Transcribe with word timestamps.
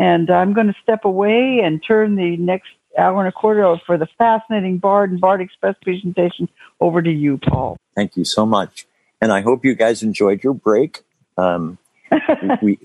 And 0.00 0.30
I'm 0.30 0.54
going 0.54 0.66
to 0.68 0.74
step 0.82 1.04
away 1.04 1.60
and 1.62 1.84
turn 1.86 2.16
the 2.16 2.38
next 2.38 2.70
hour 2.98 3.20
and 3.20 3.28
a 3.28 3.32
quarter 3.32 3.76
for 3.84 3.98
the 3.98 4.08
fascinating 4.16 4.78
Bard 4.78 5.10
and 5.10 5.20
Bard 5.20 5.42
Express 5.42 5.76
presentation 5.82 6.48
over 6.80 7.02
to 7.02 7.12
you, 7.12 7.36
Paul. 7.36 7.76
Thank 7.94 8.16
you 8.16 8.24
so 8.24 8.46
much. 8.46 8.86
And 9.20 9.30
I 9.30 9.42
hope 9.42 9.62
you 9.62 9.74
guys 9.74 10.02
enjoyed 10.02 10.42
your 10.42 10.54
break. 10.54 11.02
Um, 11.36 11.76
we, 12.62 12.78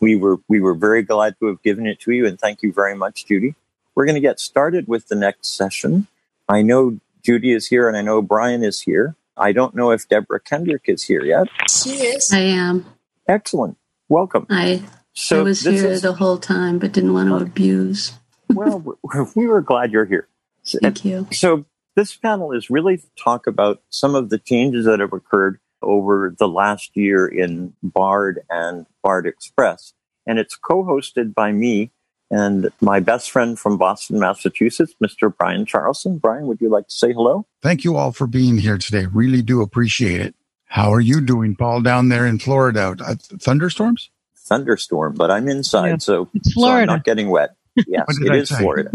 we 0.00 0.14
were 0.14 0.36
we 0.46 0.60
were 0.60 0.74
very 0.74 1.02
glad 1.02 1.36
to 1.40 1.46
have 1.46 1.62
given 1.62 1.86
it 1.86 1.98
to 2.00 2.12
you, 2.12 2.26
and 2.26 2.38
thank 2.38 2.62
you 2.62 2.72
very 2.72 2.94
much, 2.94 3.26
Judy. 3.26 3.54
We're 3.94 4.04
going 4.04 4.14
to 4.14 4.20
get 4.20 4.38
started 4.38 4.86
with 4.86 5.08
the 5.08 5.16
next 5.16 5.56
session. 5.56 6.06
I 6.48 6.62
know 6.62 7.00
Judy 7.24 7.52
is 7.52 7.66
here, 7.66 7.88
and 7.88 7.96
I 7.96 8.02
know 8.02 8.20
Brian 8.22 8.62
is 8.62 8.82
here. 8.82 9.16
I 9.38 9.52
don't 9.52 9.74
know 9.74 9.90
if 9.90 10.06
Deborah 10.06 10.38
Kendrick 10.38 10.82
is 10.84 11.02
here 11.02 11.24
yet. 11.24 11.48
She 11.68 11.90
is. 11.90 12.30
I 12.30 12.40
am. 12.40 12.84
Excellent. 13.26 13.78
Welcome. 14.08 14.46
I 14.50 14.82
so 15.18 15.40
I 15.40 15.42
was 15.42 15.62
here 15.62 15.86
is, 15.86 16.02
the 16.02 16.12
whole 16.12 16.38
time, 16.38 16.78
but 16.78 16.92
didn't 16.92 17.12
want 17.12 17.28
to 17.28 17.36
abuse. 17.36 18.12
well, 18.48 18.96
we 19.34 19.46
were 19.46 19.60
glad 19.60 19.90
you're 19.90 20.04
here. 20.04 20.28
Thank 20.64 21.04
you. 21.04 21.26
So 21.32 21.64
this 21.96 22.14
panel 22.14 22.52
is 22.52 22.70
really 22.70 22.98
to 22.98 23.06
talk 23.18 23.48
about 23.48 23.82
some 23.90 24.14
of 24.14 24.30
the 24.30 24.38
changes 24.38 24.84
that 24.84 25.00
have 25.00 25.12
occurred 25.12 25.58
over 25.82 26.34
the 26.38 26.46
last 26.46 26.96
year 26.96 27.26
in 27.26 27.74
Bard 27.82 28.40
and 28.48 28.86
Bard 29.02 29.26
Express. 29.26 29.92
And 30.24 30.38
it's 30.38 30.56
co-hosted 30.56 31.34
by 31.34 31.50
me 31.50 31.90
and 32.30 32.70
my 32.80 33.00
best 33.00 33.30
friend 33.30 33.58
from 33.58 33.76
Boston, 33.76 34.20
Massachusetts, 34.20 34.94
Mr. 35.02 35.34
Brian 35.36 35.66
Charlson. 35.66 36.18
Brian, 36.18 36.46
would 36.46 36.60
you 36.60 36.68
like 36.68 36.86
to 36.88 36.94
say 36.94 37.12
hello? 37.12 37.44
Thank 37.60 37.82
you 37.82 37.96
all 37.96 38.12
for 38.12 38.28
being 38.28 38.58
here 38.58 38.78
today. 38.78 39.06
Really 39.06 39.42
do 39.42 39.62
appreciate 39.62 40.20
it. 40.20 40.36
How 40.66 40.92
are 40.92 41.00
you 41.00 41.20
doing, 41.20 41.56
Paul, 41.56 41.80
down 41.80 42.08
there 42.08 42.26
in 42.26 42.38
Florida? 42.38 42.94
Uh, 43.00 43.14
thunderstorms? 43.40 44.10
Thunderstorm, 44.48 45.14
but 45.14 45.30
I'm 45.30 45.48
inside, 45.48 45.88
yeah. 45.88 45.96
so, 45.98 46.28
it's 46.34 46.52
Florida. 46.52 46.78
so 46.78 46.80
I'm 46.80 46.86
not 46.98 47.04
getting 47.04 47.30
wet. 47.30 47.54
Yes, 47.86 48.06
it 48.20 48.34
is 48.34 48.50
Florida. 48.50 48.90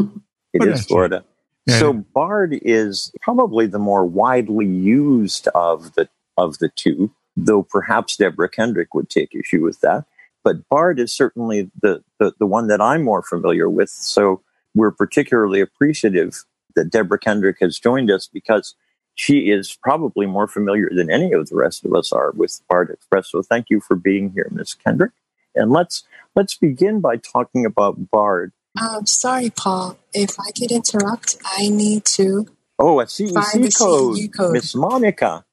It 0.51 0.63
is 0.65 0.85
Florida. 0.85 1.23
Yeah. 1.65 1.79
So 1.79 1.93
Bard 1.93 2.59
is 2.61 3.13
probably 3.21 3.65
the 3.65 3.79
more 3.79 4.05
widely 4.05 4.65
used 4.65 5.47
of 5.55 5.93
the 5.93 6.09
of 6.37 6.57
the 6.57 6.69
two, 6.75 7.11
though 7.37 7.63
perhaps 7.63 8.17
Deborah 8.17 8.49
Kendrick 8.49 8.93
would 8.93 9.09
take 9.09 9.33
issue 9.33 9.63
with 9.63 9.79
that. 9.81 10.03
But 10.43 10.67
Bard 10.67 10.99
is 10.99 11.15
certainly 11.15 11.71
the, 11.81 12.03
the, 12.19 12.33
the 12.37 12.45
one 12.45 12.67
that 12.67 12.81
I'm 12.81 13.03
more 13.03 13.21
familiar 13.21 13.69
with. 13.69 13.89
So 13.89 14.41
we're 14.75 14.91
particularly 14.91 15.61
appreciative 15.61 16.43
that 16.75 16.89
Deborah 16.89 17.19
Kendrick 17.19 17.57
has 17.61 17.79
joined 17.79 18.11
us 18.11 18.27
because 18.27 18.75
she 19.15 19.51
is 19.51 19.77
probably 19.81 20.25
more 20.25 20.47
familiar 20.47 20.89
than 20.91 21.09
any 21.09 21.31
of 21.31 21.47
the 21.47 21.55
rest 21.55 21.85
of 21.85 21.93
us 21.93 22.11
are 22.11 22.31
with 22.31 22.61
Bard 22.67 22.89
Express. 22.89 23.29
So 23.29 23.41
thank 23.41 23.69
you 23.69 23.79
for 23.79 23.95
being 23.95 24.31
here, 24.31 24.49
Miss 24.51 24.73
Kendrick. 24.73 25.11
And 25.55 25.71
let's 25.71 26.03
let's 26.35 26.55
begin 26.55 26.99
by 26.99 27.17
talking 27.17 27.65
about 27.65 28.11
Bard. 28.11 28.53
Um, 28.81 29.05
sorry, 29.05 29.49
Paul. 29.49 29.97
If 30.13 30.39
I 30.39 30.51
could 30.57 30.71
interrupt, 30.71 31.37
I 31.57 31.69
need 31.69 32.05
to. 32.05 32.47
Oh, 32.79 32.99
a 32.99 33.05
CEC 33.05 33.77
code, 33.77 34.17
code. 34.35 34.53
Miss 34.53 34.75
Monica. 34.75 35.45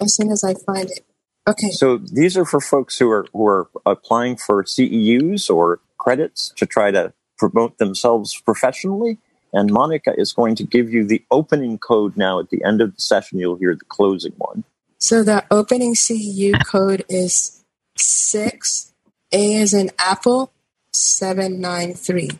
As 0.00 0.14
soon 0.14 0.30
as 0.30 0.44
I 0.44 0.54
find 0.54 0.90
it. 0.90 1.04
Okay. 1.48 1.70
So 1.70 1.98
these 1.98 2.36
are 2.36 2.44
for 2.44 2.60
folks 2.60 2.98
who 2.98 3.10
are 3.10 3.26
who 3.32 3.46
are 3.46 3.68
applying 3.84 4.36
for 4.36 4.62
CEUs 4.64 5.50
or 5.50 5.80
credits 5.98 6.52
to 6.56 6.66
try 6.66 6.90
to 6.90 7.12
promote 7.36 7.78
themselves 7.78 8.40
professionally. 8.40 9.18
And 9.52 9.72
Monica 9.72 10.12
is 10.16 10.32
going 10.32 10.56
to 10.56 10.64
give 10.64 10.92
you 10.92 11.04
the 11.04 11.24
opening 11.30 11.78
code 11.78 12.16
now 12.16 12.38
at 12.38 12.50
the 12.50 12.62
end 12.64 12.82
of 12.82 12.94
the 12.94 13.00
session. 13.00 13.38
You'll 13.38 13.56
hear 13.56 13.74
the 13.74 13.86
closing 13.86 14.34
one. 14.36 14.64
So 14.98 15.22
the 15.22 15.44
opening 15.50 15.94
CEU 15.94 16.54
code 16.66 17.04
is 17.08 17.64
six 17.96 18.92
A 19.32 19.56
as 19.56 19.74
in 19.74 19.90
apple 19.98 20.52
seven 20.92 21.60
nine 21.60 21.94
three. 21.94 22.30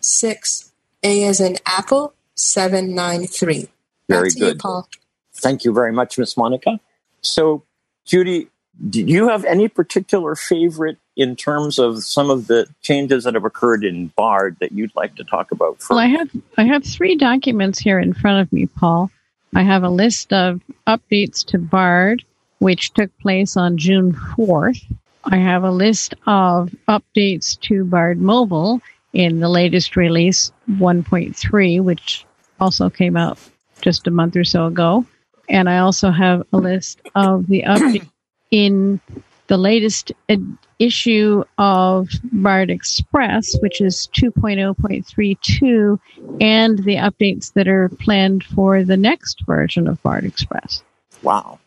Six 0.00 0.72
A 1.02 1.24
as 1.24 1.40
in 1.40 1.56
apple 1.66 2.14
seven 2.34 2.94
nine 2.94 3.26
three. 3.26 3.68
Very 4.08 4.30
good, 4.30 4.54
you, 4.54 4.54
Paul. 4.56 4.88
Thank 5.34 5.64
you 5.64 5.72
very 5.72 5.92
much, 5.92 6.18
Miss 6.18 6.36
Monica. 6.36 6.80
So 7.20 7.64
Judy, 8.04 8.48
do 8.88 9.02
you 9.02 9.28
have 9.28 9.44
any 9.44 9.68
particular 9.68 10.34
favorite 10.34 10.98
in 11.16 11.36
terms 11.36 11.78
of 11.78 12.02
some 12.02 12.30
of 12.30 12.48
the 12.48 12.66
changes 12.82 13.24
that 13.24 13.34
have 13.34 13.44
occurred 13.44 13.84
in 13.84 14.08
Bard 14.08 14.56
that 14.60 14.72
you'd 14.72 14.94
like 14.96 15.14
to 15.16 15.24
talk 15.24 15.52
about? 15.52 15.78
First? 15.78 15.90
Well, 15.90 15.98
I 15.98 16.06
have 16.06 16.30
I 16.56 16.64
have 16.64 16.84
three 16.84 17.16
documents 17.16 17.78
here 17.78 17.98
in 17.98 18.12
front 18.12 18.40
of 18.40 18.52
me, 18.52 18.66
Paul. 18.66 19.10
I 19.54 19.62
have 19.62 19.84
a 19.84 19.88
list 19.88 20.32
of 20.32 20.60
updates 20.86 21.44
to 21.46 21.58
Bard, 21.58 22.24
which 22.58 22.92
took 22.92 23.16
place 23.18 23.56
on 23.56 23.78
June 23.78 24.12
4th. 24.12 24.82
I 25.26 25.36
have 25.36 25.64
a 25.64 25.70
list 25.70 26.14
of 26.26 26.74
updates 26.88 27.58
to 27.60 27.84
Bard 27.84 28.20
Mobile 28.20 28.80
in 29.12 29.40
the 29.40 29.48
latest 29.48 29.96
release 29.96 30.52
1.3, 30.70 31.82
which 31.82 32.26
also 32.60 32.90
came 32.90 33.16
out 33.16 33.38
just 33.80 34.06
a 34.06 34.10
month 34.10 34.36
or 34.36 34.44
so 34.44 34.66
ago. 34.66 35.06
And 35.48 35.68
I 35.68 35.78
also 35.78 36.10
have 36.10 36.46
a 36.52 36.58
list 36.58 37.00
of 37.14 37.46
the 37.46 37.62
updates 37.66 38.08
in 38.50 39.00
the 39.46 39.56
latest 39.58 40.12
ed- 40.28 40.56
issue 40.78 41.44
of 41.58 42.08
Bard 42.32 42.70
Express, 42.70 43.56
which 43.60 43.80
is 43.80 44.08
2.0.32, 44.14 45.98
and 46.40 46.78
the 46.84 46.96
updates 46.96 47.52
that 47.52 47.68
are 47.68 47.88
planned 47.88 48.44
for 48.44 48.82
the 48.84 48.96
next 48.96 49.42
version 49.46 49.86
of 49.86 50.02
Bard 50.02 50.24
Express. 50.24 50.82
Wow, 51.22 51.58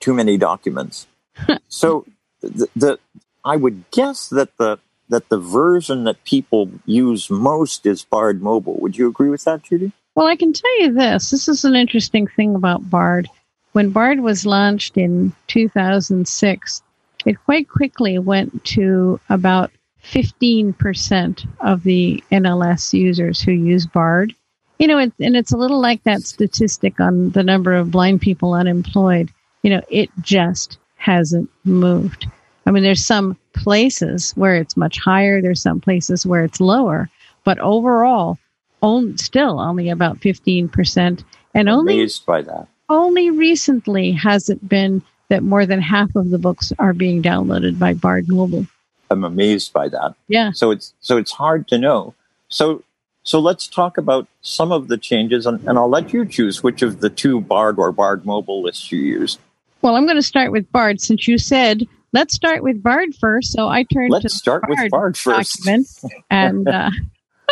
too 0.00 0.14
many 0.14 0.36
documents. 0.36 1.06
so, 1.68 2.06
the, 2.40 2.68
the 2.76 2.98
I 3.44 3.56
would 3.56 3.90
guess 3.90 4.28
that 4.28 4.56
the 4.58 4.78
that 5.08 5.28
the 5.28 5.38
version 5.38 6.04
that 6.04 6.24
people 6.24 6.70
use 6.84 7.30
most 7.30 7.86
is 7.86 8.04
Bard 8.04 8.42
Mobile. 8.42 8.76
Would 8.80 8.98
you 8.98 9.08
agree 9.08 9.28
with 9.28 9.44
that, 9.44 9.62
Judy? 9.62 9.92
Well, 10.16 10.26
I 10.26 10.36
can 10.36 10.52
tell 10.52 10.80
you 10.80 10.92
this. 10.94 11.30
This 11.30 11.48
is 11.48 11.64
an 11.64 11.76
interesting 11.76 12.26
thing 12.26 12.54
about 12.54 12.90
Bard. 12.90 13.28
When 13.72 13.90
Bard 13.90 14.20
was 14.20 14.46
launched 14.46 14.96
in 14.96 15.32
2006, 15.48 16.82
it 17.24 17.44
quite 17.44 17.68
quickly 17.68 18.18
went 18.18 18.64
to 18.64 19.20
about 19.28 19.70
15% 20.02 21.46
of 21.60 21.82
the 21.82 22.22
NLS 22.32 22.92
users 22.92 23.40
who 23.40 23.52
use 23.52 23.86
Bard. 23.86 24.34
You 24.78 24.88
know, 24.88 24.98
it, 24.98 25.12
and 25.20 25.36
it's 25.36 25.52
a 25.52 25.56
little 25.56 25.80
like 25.80 26.02
that 26.04 26.22
statistic 26.22 27.00
on 27.00 27.30
the 27.30 27.42
number 27.42 27.74
of 27.74 27.90
blind 27.90 28.20
people 28.20 28.54
unemployed. 28.54 29.30
You 29.62 29.70
know, 29.70 29.82
it 29.90 30.10
just 30.20 30.78
hasn't 31.06 31.48
moved. 31.64 32.26
I 32.66 32.72
mean, 32.72 32.82
there's 32.82 33.06
some 33.06 33.38
places 33.52 34.32
where 34.32 34.56
it's 34.56 34.76
much 34.76 34.98
higher, 34.98 35.40
there's 35.40 35.62
some 35.62 35.80
places 35.80 36.26
where 36.26 36.42
it's 36.42 36.60
lower, 36.60 37.08
but 37.44 37.60
overall, 37.60 38.38
only, 38.82 39.16
still 39.18 39.60
only 39.60 39.88
about 39.88 40.18
15%. 40.18 41.22
And 41.54 41.68
only, 41.68 41.94
amazed 41.94 42.26
by 42.26 42.42
that. 42.42 42.66
Only 42.88 43.30
recently 43.30 44.10
has 44.12 44.50
it 44.50 44.68
been 44.68 45.00
that 45.28 45.44
more 45.44 45.64
than 45.64 45.80
half 45.80 46.14
of 46.16 46.30
the 46.30 46.38
books 46.38 46.72
are 46.80 46.92
being 46.92 47.22
downloaded 47.22 47.78
by 47.78 47.94
Bard 47.94 48.28
Mobile. 48.28 48.66
I'm 49.08 49.24
amazed 49.24 49.72
by 49.72 49.88
that. 49.88 50.14
Yeah. 50.26 50.50
So 50.52 50.72
it's 50.72 50.92
so 51.00 51.16
it's 51.16 51.32
hard 51.32 51.68
to 51.68 51.78
know. 51.78 52.14
So 52.48 52.82
so 53.22 53.40
let's 53.40 53.66
talk 53.66 53.96
about 53.96 54.28
some 54.42 54.70
of 54.70 54.88
the 54.88 54.98
changes, 54.98 55.46
and, 55.46 55.60
and 55.68 55.78
I'll 55.78 55.88
let 55.88 56.12
you 56.12 56.26
choose 56.26 56.62
which 56.62 56.82
of 56.82 57.00
the 57.00 57.10
two 57.10 57.40
Bard 57.40 57.78
or 57.78 57.90
Bard 57.92 58.24
Mobile 58.26 58.62
lists 58.62 58.92
you 58.92 58.98
use. 58.98 59.38
Well, 59.86 59.94
I'm 59.94 60.04
going 60.04 60.16
to 60.16 60.22
start 60.22 60.50
with 60.50 60.72
Bard 60.72 61.00
since 61.00 61.28
you 61.28 61.38
said 61.38 61.86
let's 62.12 62.34
start 62.34 62.64
with 62.64 62.82
Bard 62.82 63.14
first. 63.14 63.52
So 63.52 63.68
I 63.68 63.84
turned 63.84 64.10
let's 64.10 64.24
to 64.24 64.28
start 64.28 64.62
Bard 64.62 64.78
with 64.80 64.90
Bard 64.90 65.16
first. 65.16 65.58
Document, 65.58 65.86
and 66.28 66.66
uh, 66.66 66.90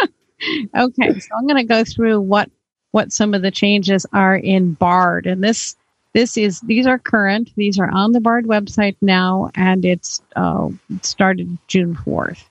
okay, 0.76 1.20
so 1.20 1.28
I'm 1.36 1.46
going 1.46 1.58
to 1.58 1.62
go 1.62 1.84
through 1.84 2.20
what 2.20 2.50
what 2.90 3.12
some 3.12 3.34
of 3.34 3.42
the 3.42 3.52
changes 3.52 4.04
are 4.12 4.34
in 4.34 4.72
Bard, 4.72 5.28
and 5.28 5.44
this 5.44 5.76
this 6.12 6.36
is 6.36 6.58
these 6.62 6.88
are 6.88 6.98
current. 6.98 7.52
These 7.54 7.78
are 7.78 7.88
on 7.88 8.10
the 8.10 8.20
Bard 8.20 8.46
website 8.46 8.96
now, 9.00 9.52
and 9.54 9.84
it's 9.84 10.20
uh, 10.34 10.70
started 11.02 11.56
June 11.68 11.94
4th. 11.94 12.42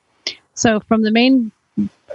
So 0.53 0.79
from 0.79 1.01
the 1.01 1.11
main, 1.11 1.51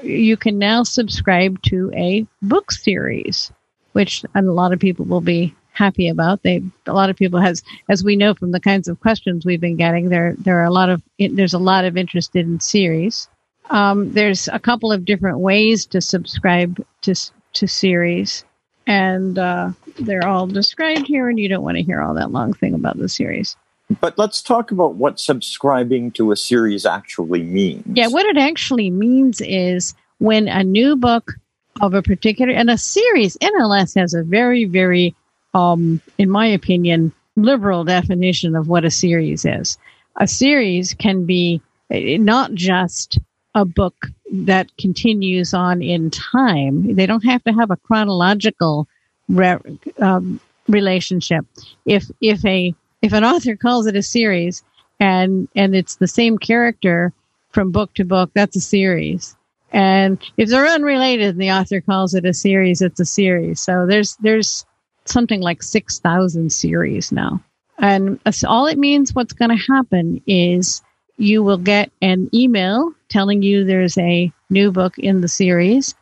you 0.02 0.38
can 0.38 0.58
now 0.58 0.84
subscribe 0.84 1.60
to 1.64 1.92
a 1.94 2.26
book 2.40 2.72
series, 2.72 3.52
which 3.92 4.24
a 4.34 4.40
lot 4.40 4.72
of 4.72 4.78
people 4.78 5.04
will 5.04 5.20
be 5.20 5.54
happy 5.78 6.08
about. 6.08 6.42
They 6.42 6.62
a 6.86 6.92
lot 6.92 7.08
of 7.08 7.16
people 7.16 7.40
has 7.40 7.62
as 7.88 8.02
we 8.02 8.16
know 8.16 8.34
from 8.34 8.50
the 8.50 8.60
kinds 8.60 8.88
of 8.88 9.00
questions 9.00 9.46
we've 9.46 9.60
been 9.60 9.76
getting 9.76 10.08
there 10.08 10.34
there 10.38 10.58
are 10.60 10.64
a 10.64 10.72
lot 10.72 10.90
of 10.90 11.02
there's 11.18 11.54
a 11.54 11.58
lot 11.58 11.84
of 11.84 11.96
interest 11.96 12.34
in 12.34 12.60
series. 12.60 13.28
Um, 13.70 14.12
there's 14.12 14.48
a 14.48 14.58
couple 14.58 14.92
of 14.92 15.04
different 15.04 15.38
ways 15.38 15.86
to 15.86 16.00
subscribe 16.00 16.84
to 17.02 17.14
to 17.54 17.68
series, 17.68 18.44
and 18.86 19.38
uh, 19.38 19.70
they're 20.00 20.26
all 20.26 20.46
described 20.46 21.06
here. 21.06 21.28
And 21.28 21.38
you 21.38 21.48
don't 21.48 21.62
want 21.62 21.76
to 21.76 21.82
hear 21.82 22.02
all 22.02 22.14
that 22.14 22.32
long 22.32 22.52
thing 22.52 22.74
about 22.74 22.98
the 22.98 23.08
series. 23.08 23.56
But 24.00 24.18
let's 24.18 24.42
talk 24.42 24.70
about 24.70 24.94
what 24.94 25.18
subscribing 25.18 26.10
to 26.12 26.32
a 26.32 26.36
series 26.36 26.84
actually 26.84 27.42
means. 27.42 27.84
Yeah, 27.94 28.08
what 28.08 28.26
it 28.26 28.36
actually 28.36 28.90
means 28.90 29.40
is 29.40 29.94
when 30.18 30.48
a 30.48 30.62
new 30.62 30.96
book 30.96 31.34
of 31.80 31.94
a 31.94 32.02
particular 32.02 32.52
and 32.52 32.68
a 32.68 32.76
series 32.76 33.36
NLS 33.38 33.94
has 33.94 34.12
a 34.12 34.24
very 34.24 34.64
very 34.64 35.14
um, 35.54 36.00
in 36.18 36.30
my 36.30 36.46
opinion 36.46 37.12
liberal 37.36 37.84
definition 37.84 38.56
of 38.56 38.68
what 38.68 38.84
a 38.84 38.90
series 38.90 39.44
is. 39.44 39.78
A 40.16 40.26
series 40.26 40.94
can 40.94 41.24
be 41.24 41.60
eh, 41.90 42.16
not 42.18 42.52
just 42.54 43.18
a 43.54 43.64
book 43.64 44.06
that 44.32 44.76
continues 44.76 45.54
on 45.54 45.80
in 45.82 46.10
time. 46.10 46.94
They 46.94 47.06
don't 47.06 47.24
have 47.24 47.42
to 47.44 47.52
have 47.52 47.70
a 47.70 47.76
chronological 47.76 48.86
re- 49.28 49.78
um, 49.98 50.40
relationship. 50.68 51.46
If 51.86 52.04
if 52.20 52.44
a 52.44 52.74
if 53.02 53.12
an 53.12 53.24
author 53.24 53.56
calls 53.56 53.86
it 53.86 53.96
a 53.96 54.02
series 54.02 54.62
and 55.00 55.48
and 55.54 55.74
it's 55.74 55.96
the 55.96 56.08
same 56.08 56.38
character 56.38 57.12
from 57.50 57.72
book 57.72 57.94
to 57.94 58.04
book, 58.04 58.30
that's 58.34 58.56
a 58.56 58.60
series. 58.60 59.34
And 59.70 60.18
if 60.36 60.48
they're 60.48 60.66
unrelated 60.66 61.30
and 61.30 61.40
the 61.40 61.52
author 61.52 61.80
calls 61.80 62.14
it 62.14 62.24
a 62.24 62.34
series, 62.34 62.80
it's 62.80 63.00
a 63.00 63.04
series. 63.04 63.60
So 63.60 63.86
there's 63.86 64.16
there's 64.16 64.66
something 65.08 65.40
like 65.40 65.62
six 65.62 65.98
thousand 65.98 66.52
series 66.52 67.12
now. 67.12 67.40
And 67.78 68.18
all 68.46 68.66
it 68.66 68.78
means 68.78 69.14
what's 69.14 69.32
going 69.32 69.56
to 69.56 69.72
happen 69.72 70.20
is 70.26 70.82
you 71.16 71.42
will 71.42 71.58
get 71.58 71.90
an 72.02 72.28
email 72.34 72.92
telling 73.08 73.42
you 73.42 73.64
there's 73.64 73.98
a 73.98 74.32
new 74.50 74.70
book 74.72 74.98
in 74.98 75.20
the 75.20 75.28
series 75.28 75.94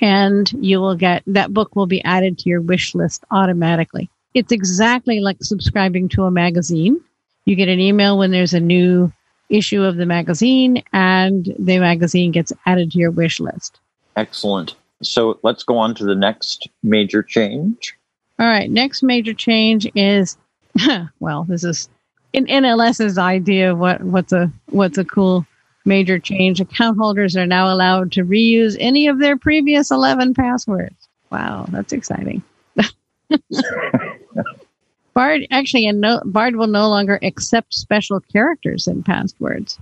and 0.00 0.50
you 0.52 0.80
will 0.80 0.94
get 0.94 1.22
that 1.26 1.52
book 1.52 1.74
will 1.74 1.86
be 1.86 2.02
added 2.04 2.38
to 2.38 2.48
your 2.48 2.60
wish 2.60 2.94
list 2.94 3.24
automatically. 3.30 4.08
It's 4.34 4.52
exactly 4.52 5.20
like 5.20 5.38
subscribing 5.42 6.08
to 6.10 6.24
a 6.24 6.30
magazine. 6.30 7.00
You 7.44 7.56
get 7.56 7.68
an 7.68 7.80
email 7.80 8.18
when 8.18 8.30
there's 8.30 8.54
a 8.54 8.60
new 8.60 9.12
issue 9.48 9.82
of 9.82 9.96
the 9.96 10.06
magazine 10.06 10.82
and 10.92 11.44
the 11.58 11.78
magazine 11.78 12.30
gets 12.30 12.52
added 12.66 12.92
to 12.92 12.98
your 12.98 13.10
wish 13.10 13.40
list. 13.40 13.80
Excellent. 14.16 14.74
So 15.02 15.38
let's 15.42 15.62
go 15.62 15.78
on 15.78 15.94
to 15.96 16.04
the 16.04 16.14
next 16.14 16.68
major 16.82 17.22
change. 17.22 17.97
All 18.38 18.46
right. 18.46 18.70
Next 18.70 19.02
major 19.02 19.34
change 19.34 19.90
is, 19.94 20.36
well, 21.20 21.44
this 21.44 21.64
is 21.64 21.88
in 22.32 22.46
NLS's 22.46 23.18
idea 23.18 23.72
of 23.72 23.78
what, 23.78 24.02
what's 24.02 24.32
a, 24.32 24.52
what's 24.66 24.98
a 24.98 25.04
cool 25.04 25.46
major 25.84 26.18
change. 26.18 26.60
Account 26.60 26.98
holders 26.98 27.36
are 27.36 27.46
now 27.46 27.72
allowed 27.72 28.12
to 28.12 28.24
reuse 28.24 28.76
any 28.78 29.08
of 29.08 29.18
their 29.18 29.36
previous 29.36 29.90
11 29.90 30.34
passwords. 30.34 31.08
Wow. 31.30 31.66
That's 31.68 31.92
exciting. 31.92 32.42
Bard 35.14 35.46
actually, 35.50 35.86
and 35.86 36.00
no, 36.00 36.22
Bard 36.24 36.54
will 36.54 36.68
no 36.68 36.88
longer 36.88 37.18
accept 37.22 37.74
special 37.74 38.20
characters 38.20 38.86
in 38.86 39.02
passwords. 39.02 39.78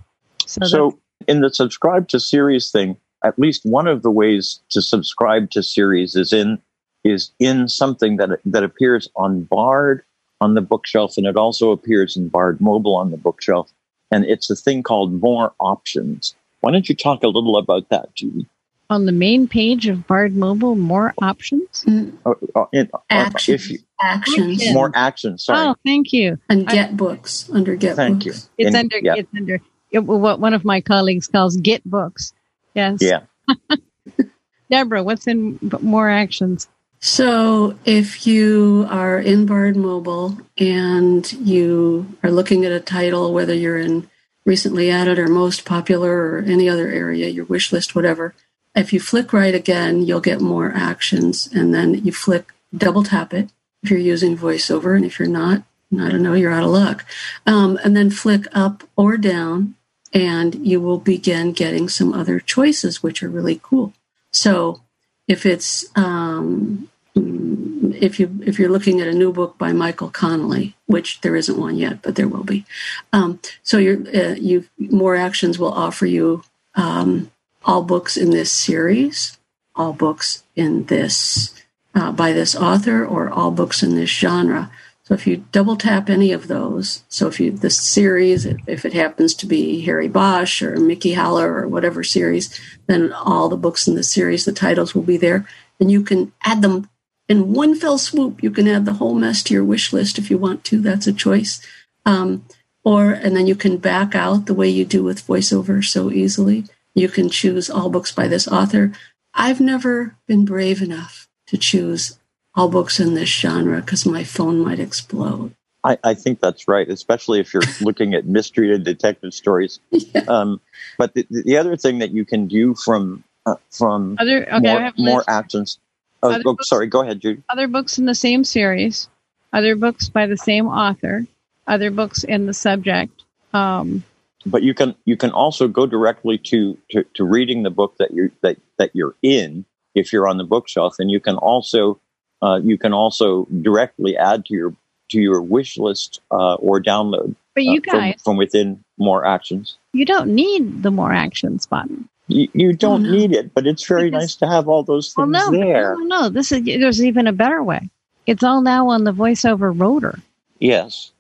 So, 0.46 0.64
so 0.64 0.98
in 1.28 1.42
the 1.42 1.52
subscribe 1.52 2.08
to 2.08 2.18
series 2.18 2.70
thing, 2.70 2.96
at 3.22 3.38
least 3.38 3.60
one 3.64 3.86
of 3.86 4.02
the 4.02 4.10
ways 4.10 4.60
to 4.70 4.80
subscribe 4.80 5.50
to 5.50 5.62
series 5.62 6.16
is 6.16 6.32
in 6.32 6.58
is 7.06 7.30
in 7.38 7.68
something 7.68 8.16
that 8.16 8.40
that 8.44 8.64
appears 8.64 9.08
on 9.16 9.42
Bard 9.42 10.02
on 10.40 10.54
the 10.54 10.60
bookshelf, 10.60 11.16
and 11.16 11.26
it 11.26 11.36
also 11.36 11.70
appears 11.70 12.16
in 12.16 12.28
Bard 12.28 12.60
Mobile 12.60 12.94
on 12.94 13.10
the 13.10 13.16
bookshelf. 13.16 13.72
And 14.10 14.24
it's 14.24 14.50
a 14.50 14.56
thing 14.56 14.82
called 14.82 15.20
More 15.20 15.52
Options. 15.58 16.34
Why 16.60 16.70
don't 16.70 16.88
you 16.88 16.94
talk 16.94 17.22
a 17.22 17.28
little 17.28 17.56
about 17.56 17.88
that, 17.88 18.14
Judy? 18.14 18.46
On 18.88 19.06
the 19.06 19.12
main 19.12 19.48
page 19.48 19.88
of 19.88 20.06
Bard 20.06 20.36
Mobile, 20.36 20.76
more 20.76 21.12
options. 21.20 21.84
Mm. 21.86 22.16
Uh, 22.24 22.34
uh, 22.54 22.66
in, 22.72 22.88
uh, 23.10 23.30
if 23.48 23.68
you, 23.68 23.78
actions. 24.00 24.62
More 24.72 24.92
actions. 24.94 25.44
Sorry. 25.44 25.66
Oh, 25.66 25.74
thank 25.84 26.12
you. 26.12 26.38
And 26.48 26.68
get 26.68 26.90
I, 26.90 26.92
books 26.92 27.50
under 27.52 27.74
get 27.74 27.96
thank 27.96 28.24
books. 28.24 28.48
you. 28.58 28.66
It's 28.66 28.74
in, 28.74 28.76
under. 28.76 28.98
Yeah. 28.98 29.14
It's 29.16 29.34
under. 29.36 29.60
It, 29.90 30.00
what 30.00 30.38
one 30.38 30.54
of 30.54 30.64
my 30.64 30.80
colleagues 30.80 31.26
calls 31.26 31.56
get 31.56 31.82
books. 31.84 32.32
Yes. 32.74 32.98
Yeah. 33.00 33.22
Deborah, 34.70 35.02
what's 35.02 35.26
in 35.26 35.58
more 35.80 36.08
actions? 36.10 36.68
So, 36.98 37.78
if 37.84 38.26
you 38.26 38.86
are 38.88 39.18
in 39.18 39.46
Bard 39.46 39.76
Mobile 39.76 40.38
and 40.58 41.30
you 41.32 42.16
are 42.22 42.30
looking 42.30 42.64
at 42.64 42.72
a 42.72 42.80
title, 42.80 43.32
whether 43.32 43.54
you're 43.54 43.78
in 43.78 44.08
recently 44.44 44.90
added 44.90 45.18
or 45.18 45.28
most 45.28 45.64
popular 45.64 46.10
or 46.10 46.44
any 46.46 46.68
other 46.68 46.88
area, 46.88 47.28
your 47.28 47.44
wish 47.44 47.72
list, 47.72 47.94
whatever, 47.94 48.34
if 48.74 48.92
you 48.92 49.00
flick 49.00 49.32
right 49.32 49.54
again, 49.54 50.02
you'll 50.02 50.20
get 50.20 50.40
more 50.40 50.72
actions. 50.72 51.48
And 51.52 51.74
then 51.74 51.94
you 52.04 52.12
flick, 52.12 52.52
double 52.76 53.02
tap 53.02 53.34
it 53.34 53.50
if 53.82 53.90
you're 53.90 53.98
using 53.98 54.36
voiceover. 54.36 54.96
And 54.96 55.04
if 55.04 55.18
you're 55.18 55.28
not, 55.28 55.64
I 55.92 56.08
don't 56.08 56.22
know, 56.22 56.34
you're 56.34 56.52
out 56.52 56.64
of 56.64 56.70
luck. 56.70 57.04
Um, 57.46 57.78
and 57.84 57.96
then 57.96 58.10
flick 58.10 58.46
up 58.52 58.84
or 58.96 59.16
down, 59.16 59.74
and 60.12 60.54
you 60.66 60.80
will 60.80 60.98
begin 60.98 61.52
getting 61.52 61.88
some 61.88 62.12
other 62.12 62.40
choices, 62.40 63.02
which 63.02 63.22
are 63.22 63.28
really 63.28 63.60
cool. 63.62 63.92
So, 64.32 64.82
if 65.28 65.46
it's 65.46 65.86
um, 65.96 66.88
if 67.14 68.20
you 68.20 68.40
if 68.44 68.58
you're 68.58 68.70
looking 68.70 69.00
at 69.00 69.08
a 69.08 69.12
new 69.12 69.32
book 69.32 69.58
by 69.58 69.72
Michael 69.72 70.10
Connolly, 70.10 70.76
which 70.86 71.20
there 71.20 71.36
isn't 71.36 71.58
one 71.58 71.76
yet, 71.76 72.02
but 72.02 72.16
there 72.16 72.28
will 72.28 72.44
be. 72.44 72.64
Um, 73.12 73.40
so 73.62 73.78
you're 73.78 74.06
uh, 74.14 74.34
you 74.34 74.68
more 74.78 75.16
actions 75.16 75.58
will 75.58 75.72
offer 75.72 76.06
you 76.06 76.42
um, 76.74 77.30
all 77.64 77.82
books 77.82 78.16
in 78.16 78.30
this 78.30 78.52
series, 78.52 79.38
all 79.74 79.92
books 79.92 80.44
in 80.54 80.84
this 80.84 81.54
uh, 81.94 82.12
by 82.12 82.32
this 82.32 82.54
author, 82.54 83.04
or 83.04 83.30
all 83.30 83.50
books 83.50 83.82
in 83.82 83.94
this 83.94 84.10
genre. 84.10 84.70
So 85.06 85.14
if 85.14 85.24
you 85.24 85.44
double 85.52 85.76
tap 85.76 86.10
any 86.10 86.32
of 86.32 86.48
those, 86.48 87.04
so 87.08 87.28
if 87.28 87.38
you 87.38 87.52
the 87.52 87.70
series, 87.70 88.44
if 88.44 88.84
it 88.84 88.92
happens 88.92 89.34
to 89.34 89.46
be 89.46 89.82
Harry 89.82 90.08
Bosch 90.08 90.60
or 90.62 90.76
Mickey 90.78 91.12
Haller 91.12 91.60
or 91.60 91.68
whatever 91.68 92.02
series, 92.02 92.60
then 92.88 93.12
all 93.12 93.48
the 93.48 93.56
books 93.56 93.86
in 93.86 93.94
the 93.94 94.02
series, 94.02 94.44
the 94.44 94.52
titles 94.52 94.96
will 94.96 95.04
be 95.04 95.16
there, 95.16 95.46
and 95.78 95.92
you 95.92 96.02
can 96.02 96.32
add 96.44 96.60
them 96.60 96.90
in 97.28 97.52
one 97.52 97.76
fell 97.76 97.98
swoop. 97.98 98.42
You 98.42 98.50
can 98.50 98.66
add 98.66 98.84
the 98.84 98.94
whole 98.94 99.14
mess 99.14 99.44
to 99.44 99.54
your 99.54 99.62
wish 99.62 99.92
list 99.92 100.18
if 100.18 100.28
you 100.28 100.38
want 100.38 100.64
to. 100.64 100.80
That's 100.80 101.06
a 101.06 101.12
choice. 101.12 101.64
Um, 102.04 102.44
or 102.82 103.12
and 103.12 103.36
then 103.36 103.46
you 103.46 103.54
can 103.54 103.76
back 103.76 104.16
out 104.16 104.46
the 104.46 104.54
way 104.54 104.68
you 104.68 104.84
do 104.84 105.04
with 105.04 105.24
voiceover 105.24 105.84
so 105.84 106.10
easily. 106.10 106.64
You 106.96 107.08
can 107.08 107.30
choose 107.30 107.70
all 107.70 107.90
books 107.90 108.10
by 108.10 108.26
this 108.26 108.48
author. 108.48 108.90
I've 109.34 109.60
never 109.60 110.16
been 110.26 110.44
brave 110.44 110.82
enough 110.82 111.28
to 111.46 111.56
choose 111.56 112.18
all 112.56 112.68
books 112.68 112.98
in 112.98 113.14
this 113.14 113.28
genre 113.28 113.80
because 113.80 114.06
my 114.06 114.24
phone 114.24 114.60
might 114.60 114.80
explode. 114.80 115.54
I, 115.84 115.98
I, 116.02 116.14
think 116.14 116.40
that's 116.40 116.66
right, 116.66 116.88
especially 116.88 117.38
if 117.38 117.54
you're 117.54 117.62
looking 117.80 118.14
at 118.14 118.26
mystery 118.26 118.74
and 118.74 118.84
detective 118.84 119.34
stories. 119.34 119.78
Yeah. 119.90 120.22
Um, 120.26 120.60
but 120.98 121.14
the, 121.14 121.26
the, 121.30 121.58
other 121.58 121.76
thing 121.76 122.00
that 122.00 122.10
you 122.10 122.24
can 122.24 122.48
do 122.48 122.74
from 122.74 123.22
uh, 123.44 123.54
from 123.70 124.16
other, 124.18 124.52
okay, 124.52 124.58
more, 124.72 124.92
more 124.96 125.24
actions. 125.28 125.78
Oh, 126.22 126.34
oh 126.34 126.42
books, 126.42 126.68
sorry, 126.68 126.88
go 126.88 127.02
ahead, 127.02 127.20
Judy. 127.20 127.42
Other 127.48 127.68
books 127.68 127.98
in 127.98 128.06
the 128.06 128.14
same 128.14 128.42
series, 128.42 129.08
other 129.52 129.76
books 129.76 130.08
by 130.08 130.26
the 130.26 130.36
same 130.36 130.66
author, 130.66 131.24
other 131.68 131.92
books 131.92 132.24
in 132.24 132.46
the 132.46 132.54
subject. 132.54 133.22
Um, 133.52 134.02
but 134.44 134.62
you 134.62 134.74
can 134.74 134.96
you 135.04 135.16
can 135.16 135.30
also 135.30 135.68
go 135.68 135.86
directly 135.86 136.38
to, 136.38 136.76
to, 136.90 137.04
to 137.14 137.24
reading 137.24 137.62
the 137.62 137.70
book 137.70 137.96
that 137.98 138.12
you 138.12 138.32
that 138.42 138.56
that 138.78 138.90
you're 138.94 139.14
in 139.22 139.64
if 139.94 140.12
you're 140.12 140.26
on 140.26 140.36
the 140.36 140.44
bookshelf, 140.44 140.96
and 140.98 141.10
you 141.10 141.20
can 141.20 141.36
also 141.36 142.00
uh, 142.42 142.60
you 142.62 142.78
can 142.78 142.92
also 142.92 143.46
directly 143.62 144.16
add 144.16 144.44
to 144.46 144.54
your 144.54 144.74
to 145.08 145.20
your 145.20 145.40
wish 145.40 145.78
list 145.78 146.20
uh, 146.30 146.54
or 146.54 146.80
download. 146.80 147.34
But 147.54 147.64
you 147.64 147.80
uh, 147.88 147.92
guys 147.92 148.14
from, 148.14 148.32
from, 148.32 148.36
within 148.36 148.84
more 148.98 149.24
actions. 149.24 149.76
You 149.92 150.04
don't 150.04 150.34
need 150.34 150.82
the 150.82 150.90
more 150.90 151.12
actions 151.12 151.66
button. 151.66 152.08
You, 152.28 152.48
you 152.54 152.72
don't 152.72 153.08
need 153.08 153.32
it, 153.32 153.54
but 153.54 153.66
it's 153.66 153.86
very 153.86 154.10
because, 154.10 154.22
nice 154.22 154.36
to 154.36 154.48
have 154.48 154.68
all 154.68 154.82
those 154.82 155.14
things 155.14 155.30
well, 155.30 155.52
no, 155.52 155.58
there. 155.58 155.96
No, 155.96 156.04
no, 156.04 156.28
this 156.28 156.50
is 156.50 156.64
there's 156.64 157.02
even 157.02 157.26
a 157.26 157.32
better 157.32 157.62
way. 157.62 157.88
It's 158.26 158.42
all 158.42 158.62
now 158.62 158.88
on 158.88 159.04
the 159.04 159.12
voiceover 159.12 159.72
rotor. 159.78 160.18
Yes. 160.58 161.12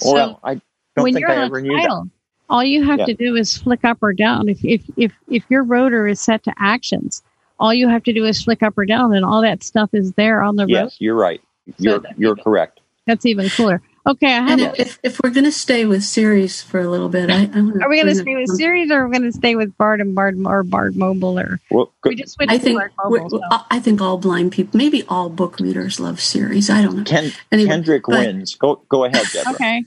So 0.00 0.14
well, 0.14 0.40
I 0.42 0.60
don't 0.96 1.12
think 1.12 1.28
I 1.28 1.44
ever 1.44 1.60
knew 1.60 1.76
title, 1.76 2.04
that. 2.04 2.10
All 2.48 2.64
you 2.64 2.82
have 2.84 3.00
yeah. 3.00 3.06
to 3.06 3.14
do 3.14 3.36
is 3.36 3.58
flick 3.58 3.84
up 3.84 3.98
or 4.00 4.14
down. 4.14 4.48
If 4.48 4.64
if 4.64 4.82
if 4.96 5.12
if 5.28 5.44
your 5.50 5.62
rotor 5.62 6.06
is 6.06 6.20
set 6.20 6.42
to 6.44 6.54
actions, 6.58 7.22
all 7.58 7.72
you 7.72 7.88
have 7.88 8.02
to 8.04 8.12
do 8.12 8.24
is 8.24 8.42
flick 8.42 8.62
up 8.62 8.76
or 8.76 8.86
down, 8.86 9.14
and 9.14 9.24
all 9.24 9.42
that 9.42 9.62
stuff 9.62 9.90
is 9.92 10.12
there 10.12 10.42
on 10.42 10.56
the 10.56 10.66
yes, 10.66 10.82
road. 10.82 10.92
you're 10.98 11.14
right. 11.14 11.40
You're 11.78 12.02
so 12.02 12.10
you're 12.16 12.32
even, 12.32 12.44
correct. 12.44 12.80
That's 13.06 13.26
even 13.26 13.48
cooler. 13.50 13.82
Okay, 14.06 14.26
I 14.26 14.48
have. 14.48 14.60
And 14.60 14.78
if, 14.78 14.98
if 15.02 15.20
we're 15.22 15.30
going 15.30 15.44
to 15.44 15.52
stay 15.52 15.86
with 15.86 16.02
series 16.02 16.60
for 16.60 16.78
a 16.78 16.88
little 16.90 17.08
bit, 17.08 17.30
I, 17.30 17.44
are 17.46 17.88
we 17.88 18.02
going 18.02 18.06
to 18.06 18.14
stay 18.14 18.36
with 18.36 18.50
series, 18.50 18.90
or 18.90 19.00
are 19.00 19.08
we 19.08 19.16
going 19.16 19.30
to 19.30 19.36
stay 19.36 19.56
with 19.56 19.76
Bard 19.78 20.00
and 20.00 20.14
Bard 20.14 20.36
or 20.44 20.62
Bard 20.62 20.94
Mobile, 20.94 21.38
or 21.38 21.58
well, 21.70 21.90
we 22.04 22.14
just 22.14 22.34
switch 22.34 22.50
I 22.50 22.58
think 22.58 22.80
Mobile, 23.02 23.30
so. 23.30 23.40
I 23.70 23.80
think 23.80 24.02
all 24.02 24.18
blind 24.18 24.52
people, 24.52 24.76
maybe 24.76 25.04
all 25.08 25.30
book 25.30 25.58
readers, 25.58 25.98
love 25.98 26.20
series. 26.20 26.68
I 26.68 26.82
don't 26.82 26.98
know. 26.98 27.04
Ken, 27.04 27.32
anyway, 27.50 27.70
Kendrick 27.70 28.02
but, 28.06 28.26
wins. 28.26 28.56
Go 28.56 28.82
go 28.88 29.04
ahead, 29.04 29.24
Deborah. 29.32 29.54
Okay, 29.54 29.84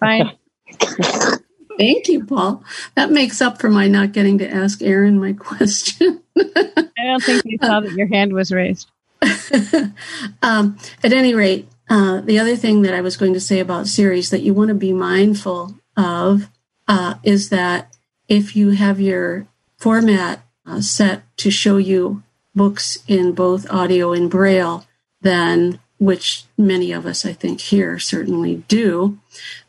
fine. 0.00 0.32
Thank 1.76 2.08
you, 2.08 2.24
Paul. 2.24 2.62
That 2.94 3.10
makes 3.10 3.40
up 3.40 3.60
for 3.60 3.68
my 3.68 3.88
not 3.88 4.12
getting 4.12 4.38
to 4.38 4.48
ask 4.48 4.82
Aaron 4.82 5.20
my 5.20 5.32
question. 5.38 6.22
I 6.36 7.04
don't 7.04 7.22
think 7.22 7.42
you 7.44 7.58
saw 7.62 7.80
that 7.80 7.92
your 7.92 8.08
hand 8.08 8.32
was 8.32 8.52
raised. 8.52 8.90
um, 10.42 10.78
at 11.02 11.12
any 11.12 11.34
rate, 11.34 11.68
uh, 11.88 12.20
the 12.20 12.38
other 12.38 12.56
thing 12.56 12.82
that 12.82 12.94
I 12.94 13.00
was 13.00 13.16
going 13.16 13.34
to 13.34 13.40
say 13.40 13.60
about 13.60 13.86
series 13.86 14.30
that 14.30 14.42
you 14.42 14.54
want 14.54 14.68
to 14.68 14.74
be 14.74 14.92
mindful 14.92 15.74
of 15.96 16.50
uh, 16.88 17.14
is 17.22 17.50
that 17.50 17.96
if 18.28 18.56
you 18.56 18.70
have 18.70 19.00
your 19.00 19.46
format 19.76 20.44
uh, 20.66 20.80
set 20.80 21.22
to 21.38 21.50
show 21.50 21.76
you 21.76 22.22
books 22.54 22.98
in 23.06 23.32
both 23.32 23.70
audio 23.70 24.12
and 24.12 24.30
braille, 24.30 24.86
then 25.20 25.80
which 25.98 26.44
many 26.56 26.92
of 26.92 27.06
us 27.06 27.24
I 27.24 27.32
think 27.32 27.60
here 27.60 27.98
certainly 27.98 28.64
do, 28.68 29.18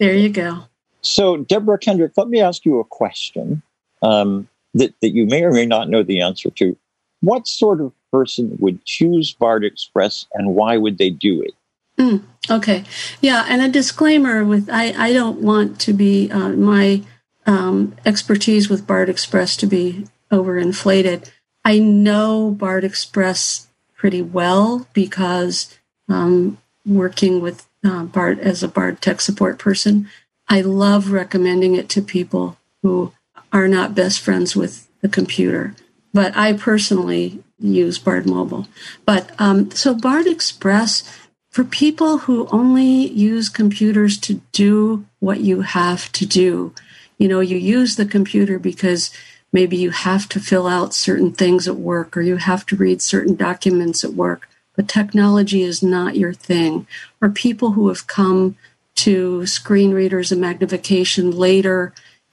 you 0.00 0.28
go. 0.28 0.64
So, 1.02 1.38
Deborah 1.38 1.78
Kendrick, 1.78 2.12
let 2.16 2.28
me 2.28 2.40
ask 2.40 2.64
you 2.64 2.78
a 2.78 2.84
question 2.84 3.62
um, 4.02 4.48
that, 4.74 4.94
that 5.00 5.10
you 5.10 5.26
may 5.26 5.42
or 5.42 5.52
may 5.52 5.66
not 5.66 5.88
know 5.88 6.02
the 6.02 6.20
answer 6.20 6.50
to. 6.50 6.76
What 7.20 7.46
sort 7.46 7.80
of 7.80 7.92
person 8.10 8.56
would 8.60 8.84
choose 8.84 9.32
Bard 9.32 9.64
Express 9.64 10.26
and 10.34 10.54
why 10.54 10.76
would 10.76 10.98
they 10.98 11.10
do 11.10 11.42
it? 11.42 11.52
Mm, 11.98 12.24
okay, 12.50 12.84
yeah, 13.20 13.44
and 13.48 13.62
a 13.62 13.68
disclaimer 13.68 14.44
with 14.44 14.68
I 14.70 14.92
I 14.96 15.12
don't 15.12 15.40
want 15.40 15.78
to 15.80 15.92
be 15.92 16.30
uh, 16.30 16.48
my 16.48 17.02
um, 17.46 17.94
expertise 18.04 18.68
with 18.68 18.86
Bard 18.86 19.08
Express 19.08 19.56
to 19.58 19.66
be 19.66 20.06
overinflated. 20.30 21.30
I 21.64 21.78
know 21.78 22.50
Bard 22.50 22.84
Express 22.84 23.68
pretty 23.94 24.22
well 24.22 24.88
because 24.94 25.78
um, 26.08 26.58
working 26.86 27.40
with 27.40 27.68
uh, 27.84 28.04
Bard 28.04 28.38
as 28.40 28.62
a 28.62 28.68
Bard 28.68 29.00
tech 29.00 29.20
support 29.20 29.58
person, 29.58 30.08
I 30.48 30.62
love 30.62 31.12
recommending 31.12 31.74
it 31.74 31.88
to 31.90 32.02
people 32.02 32.56
who 32.82 33.12
are 33.52 33.68
not 33.68 33.94
best 33.94 34.20
friends 34.20 34.56
with 34.56 34.88
the 35.00 35.08
computer. 35.08 35.74
But 36.14 36.36
I 36.36 36.52
personally 36.54 37.42
use 37.58 37.98
Bard 37.98 38.26
Mobile. 38.26 38.66
But 39.06 39.30
um, 39.38 39.70
so 39.70 39.94
Bard 39.94 40.26
Express 40.26 41.02
for 41.50 41.64
people 41.64 42.18
who 42.18 42.48
only 42.50 43.08
use 43.08 43.48
computers 43.48 44.18
to 44.18 44.40
do 44.52 45.04
what 45.20 45.40
you 45.40 45.60
have 45.60 46.10
to 46.12 46.26
do. 46.26 46.74
You 47.18 47.28
know, 47.28 47.40
you 47.40 47.56
use 47.56 47.96
the 47.96 48.06
computer 48.06 48.58
because 48.58 49.10
maybe 49.52 49.76
you 49.76 49.90
have 49.90 50.28
to 50.30 50.40
fill 50.40 50.66
out 50.66 50.94
certain 50.94 51.32
things 51.32 51.68
at 51.68 51.76
work 51.76 52.16
or 52.16 52.22
you 52.22 52.36
have 52.36 52.64
to 52.66 52.76
read 52.76 53.02
certain 53.02 53.34
documents 53.34 54.02
at 54.02 54.14
work, 54.14 54.48
but 54.74 54.88
technology 54.88 55.62
is 55.62 55.82
not 55.82 56.16
your 56.16 56.32
thing. 56.32 56.86
Or 57.20 57.28
people 57.28 57.72
who 57.72 57.88
have 57.88 58.06
come 58.06 58.56
to 58.94 59.46
screen 59.46 59.92
readers 59.92 60.32
and 60.32 60.40
magnification 60.40 61.30
later 61.30 61.92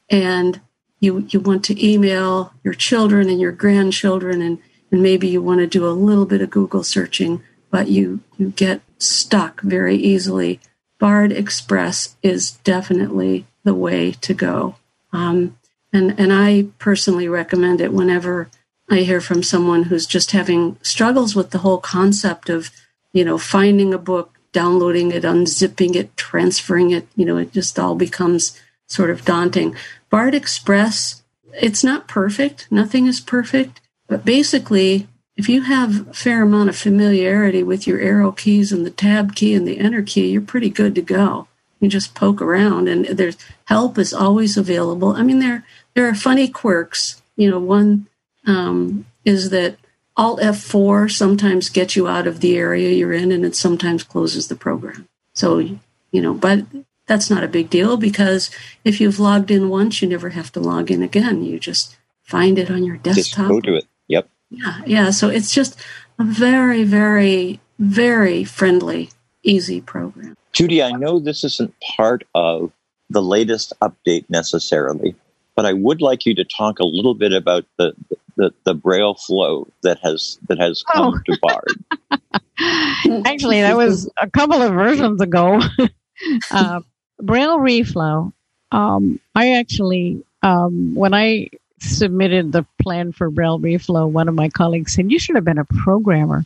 and 0.09 0.61
you, 0.99 1.25
you 1.29 1.39
want 1.39 1.63
to 1.65 1.85
email 1.85 2.53
your 2.63 2.73
children 2.73 3.29
and 3.29 3.39
your 3.39 3.51
grandchildren 3.51 4.41
and, 4.41 4.59
and 4.91 5.01
maybe 5.01 5.27
you 5.27 5.41
want 5.41 5.59
to 5.59 5.67
do 5.67 5.87
a 5.87 5.91
little 5.91 6.25
bit 6.25 6.41
of 6.41 6.49
Google 6.49 6.83
searching, 6.83 7.41
but 7.69 7.87
you, 7.87 8.21
you 8.37 8.49
get 8.49 8.81
stuck 8.97 9.61
very 9.61 9.95
easily, 9.95 10.59
Bard 10.99 11.31
Express 11.31 12.17
is 12.21 12.51
definitely 12.51 13.45
the 13.63 13.73
way 13.73 14.11
to 14.11 14.33
go. 14.33 14.75
Um, 15.13 15.57
and, 15.93 16.19
and 16.19 16.31
I 16.33 16.67
personally 16.77 17.27
recommend 17.27 17.81
it 17.81 17.93
whenever 17.93 18.49
I 18.89 18.99
hear 18.99 19.21
from 19.21 19.43
someone 19.43 19.83
who's 19.83 20.05
just 20.05 20.31
having 20.31 20.77
struggles 20.81 21.35
with 21.35 21.51
the 21.51 21.59
whole 21.59 21.77
concept 21.77 22.49
of, 22.49 22.71
you 23.13 23.23
know, 23.23 23.37
finding 23.37 23.93
a 23.93 23.97
book, 23.97 24.37
downloading 24.51 25.11
it, 25.11 25.23
unzipping 25.23 25.95
it, 25.95 26.15
transferring 26.17 26.91
it. 26.91 27.07
You 27.15 27.25
know, 27.25 27.37
it 27.37 27.53
just 27.53 27.79
all 27.79 27.95
becomes 27.95 28.59
sort 28.87 29.09
of 29.09 29.25
daunting. 29.25 29.75
Bard 30.09 30.35
Express, 30.35 31.23
it's 31.53 31.83
not 31.83 32.07
perfect. 32.07 32.67
Nothing 32.71 33.05
is 33.05 33.19
perfect. 33.19 33.81
But 34.07 34.25
basically, 34.25 35.07
if 35.37 35.47
you 35.47 35.61
have 35.61 36.09
a 36.09 36.13
fair 36.13 36.41
amount 36.41 36.69
of 36.69 36.75
familiarity 36.75 37.63
with 37.63 37.87
your 37.87 37.99
arrow 37.99 38.31
keys 38.31 38.71
and 38.71 38.85
the 38.85 38.91
tab 38.91 39.35
key 39.35 39.53
and 39.53 39.67
the 39.67 39.79
enter 39.79 40.01
key, 40.01 40.31
you're 40.31 40.41
pretty 40.41 40.69
good 40.69 40.95
to 40.95 41.01
go. 41.01 41.47
You 41.79 41.87
just 41.87 42.13
poke 42.13 42.41
around 42.41 42.89
and 42.89 43.05
there's 43.05 43.37
help 43.65 43.97
is 43.97 44.13
always 44.13 44.57
available. 44.57 45.13
I 45.13 45.23
mean, 45.23 45.39
there, 45.39 45.65
there 45.93 46.07
are 46.09 46.15
funny 46.15 46.49
quirks. 46.49 47.21
You 47.37 47.49
know, 47.49 47.59
one 47.59 48.07
um, 48.45 49.05
is 49.23 49.49
that 49.51 49.77
Alt 50.17 50.41
F4 50.41 51.09
sometimes 51.09 51.69
gets 51.69 51.95
you 51.95 52.07
out 52.07 52.27
of 52.27 52.41
the 52.41 52.57
area 52.57 52.91
you're 52.91 53.13
in 53.13 53.31
and 53.31 53.45
it 53.45 53.55
sometimes 53.55 54.03
closes 54.03 54.49
the 54.49 54.55
program. 54.55 55.07
So, 55.33 55.59
you 55.59 55.79
know, 56.21 56.33
but 56.33 56.65
that's 57.09 57.29
not 57.29 57.43
a 57.43 57.47
big 57.47 57.69
deal 57.69 57.97
because 57.97 58.51
if 58.85 59.01
you've 59.01 59.19
logged 59.19 59.49
in 59.49 59.67
once, 59.67 60.01
you 60.01 60.07
never 60.07 60.29
have 60.29 60.51
to 60.53 60.59
log 60.59 60.91
in 60.91 61.01
again. 61.01 61.43
You 61.43 61.59
just 61.59 61.97
find 62.23 62.59
it 62.59 62.69
on 62.69 62.83
your 62.83 62.97
desktop. 62.97 63.49
Just 63.49 63.49
go 63.49 63.59
to 63.59 63.75
it. 63.75 63.85
Yep. 64.07 64.29
Yeah, 64.51 64.81
yeah. 64.85 65.09
So 65.09 65.27
it's 65.27 65.51
just 65.51 65.77
a 66.19 66.23
very, 66.23 66.83
very, 66.83 67.59
very 67.79 68.43
friendly, 68.43 69.09
easy 69.41 69.81
program. 69.81 70.35
Judy, 70.53 70.83
I 70.83 70.91
know 70.91 71.19
this 71.19 71.43
isn't 71.43 71.73
part 71.97 72.23
of 72.35 72.71
the 73.09 73.23
latest 73.23 73.73
update 73.81 74.25
necessarily, 74.29 75.15
but 75.55 75.65
I 75.65 75.73
would 75.73 76.01
like 76.01 76.27
you 76.27 76.35
to 76.35 76.45
talk 76.45 76.77
a 76.77 76.85
little 76.85 77.15
bit 77.15 77.33
about 77.33 77.65
the 77.77 77.93
the, 78.37 78.53
the 78.63 78.73
Braille 78.73 79.15
flow 79.15 79.67
that 79.83 79.99
has 79.99 80.37
that 80.47 80.59
has 80.59 80.83
come 80.83 81.15
oh. 81.15 81.19
to 81.25 81.39
Bard. 81.41 82.21
Actually, 83.25 83.61
that 83.61 83.75
was 83.75 84.09
a 84.21 84.29
couple 84.29 84.61
of 84.61 84.73
versions 84.73 85.19
ago. 85.19 85.59
uh, 86.51 86.81
Braille 87.21 87.59
reflow. 87.59 88.31
Um, 88.71 89.19
I 89.35 89.53
actually, 89.53 90.23
um, 90.43 90.95
when 90.95 91.13
I 91.13 91.49
submitted 91.79 92.51
the 92.51 92.65
plan 92.81 93.11
for 93.11 93.29
Braille 93.29 93.59
Reflow, 93.59 94.09
one 94.09 94.27
of 94.27 94.35
my 94.35 94.49
colleagues 94.49 94.93
said, 94.93 95.11
You 95.11 95.19
should 95.19 95.35
have 95.35 95.45
been 95.45 95.57
a 95.57 95.65
programmer 95.65 96.45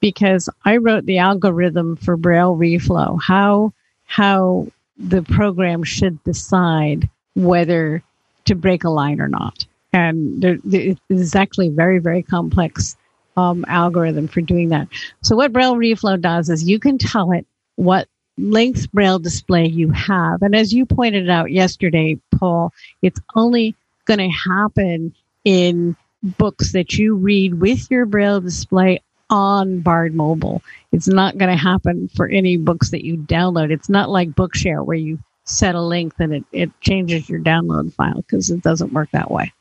because 0.00 0.48
I 0.64 0.76
wrote 0.76 1.04
the 1.06 1.18
algorithm 1.18 1.96
for 1.96 2.16
Braille 2.16 2.56
Reflow, 2.56 3.20
how, 3.20 3.72
how 4.06 4.68
the 4.96 5.22
program 5.22 5.82
should 5.82 6.22
decide 6.24 7.08
whether 7.34 8.02
to 8.46 8.54
break 8.54 8.84
a 8.84 8.90
line 8.90 9.20
or 9.20 9.28
not. 9.28 9.66
And 9.92 10.42
there, 10.42 10.58
it's 10.64 11.34
actually 11.34 11.70
very, 11.70 11.98
very 11.98 12.22
complex 12.22 12.96
um, 13.36 13.64
algorithm 13.68 14.28
for 14.28 14.40
doing 14.40 14.68
that. 14.70 14.88
So 15.22 15.36
what 15.36 15.52
Braille 15.52 15.76
Reflow 15.76 16.20
does 16.20 16.48
is 16.48 16.68
you 16.68 16.78
can 16.78 16.98
tell 16.98 17.32
it 17.32 17.46
what 17.76 18.08
length 18.38 18.90
Braille 18.92 19.18
display 19.18 19.66
you 19.66 19.90
have. 19.90 20.42
And 20.42 20.54
as 20.54 20.72
you 20.72 20.86
pointed 20.86 21.28
out 21.28 21.50
yesterday, 21.50 22.18
Paul, 22.36 22.72
it's 23.02 23.20
only 23.34 23.74
going 24.04 24.18
to 24.18 24.50
happen 24.50 25.14
in 25.44 25.96
books 26.22 26.72
that 26.72 26.94
you 26.94 27.14
read 27.14 27.54
with 27.60 27.90
your 27.90 28.06
braille 28.06 28.40
display 28.40 29.00
on 29.30 29.80
Bard 29.80 30.14
Mobile. 30.14 30.62
It's 30.92 31.08
not 31.08 31.38
going 31.38 31.50
to 31.50 31.62
happen 31.62 32.08
for 32.08 32.28
any 32.28 32.56
books 32.56 32.90
that 32.90 33.04
you 33.04 33.16
download. 33.16 33.70
It's 33.70 33.88
not 33.88 34.08
like 34.08 34.30
Bookshare 34.30 34.84
where 34.84 34.96
you 34.96 35.18
set 35.44 35.74
a 35.74 35.80
length 35.80 36.20
and 36.20 36.34
it, 36.34 36.44
it 36.52 36.80
changes 36.80 37.28
your 37.28 37.40
download 37.40 37.92
file 37.94 38.16
because 38.16 38.50
it 38.50 38.62
doesn't 38.62 38.92
work 38.92 39.10
that 39.12 39.30
way. 39.30 39.52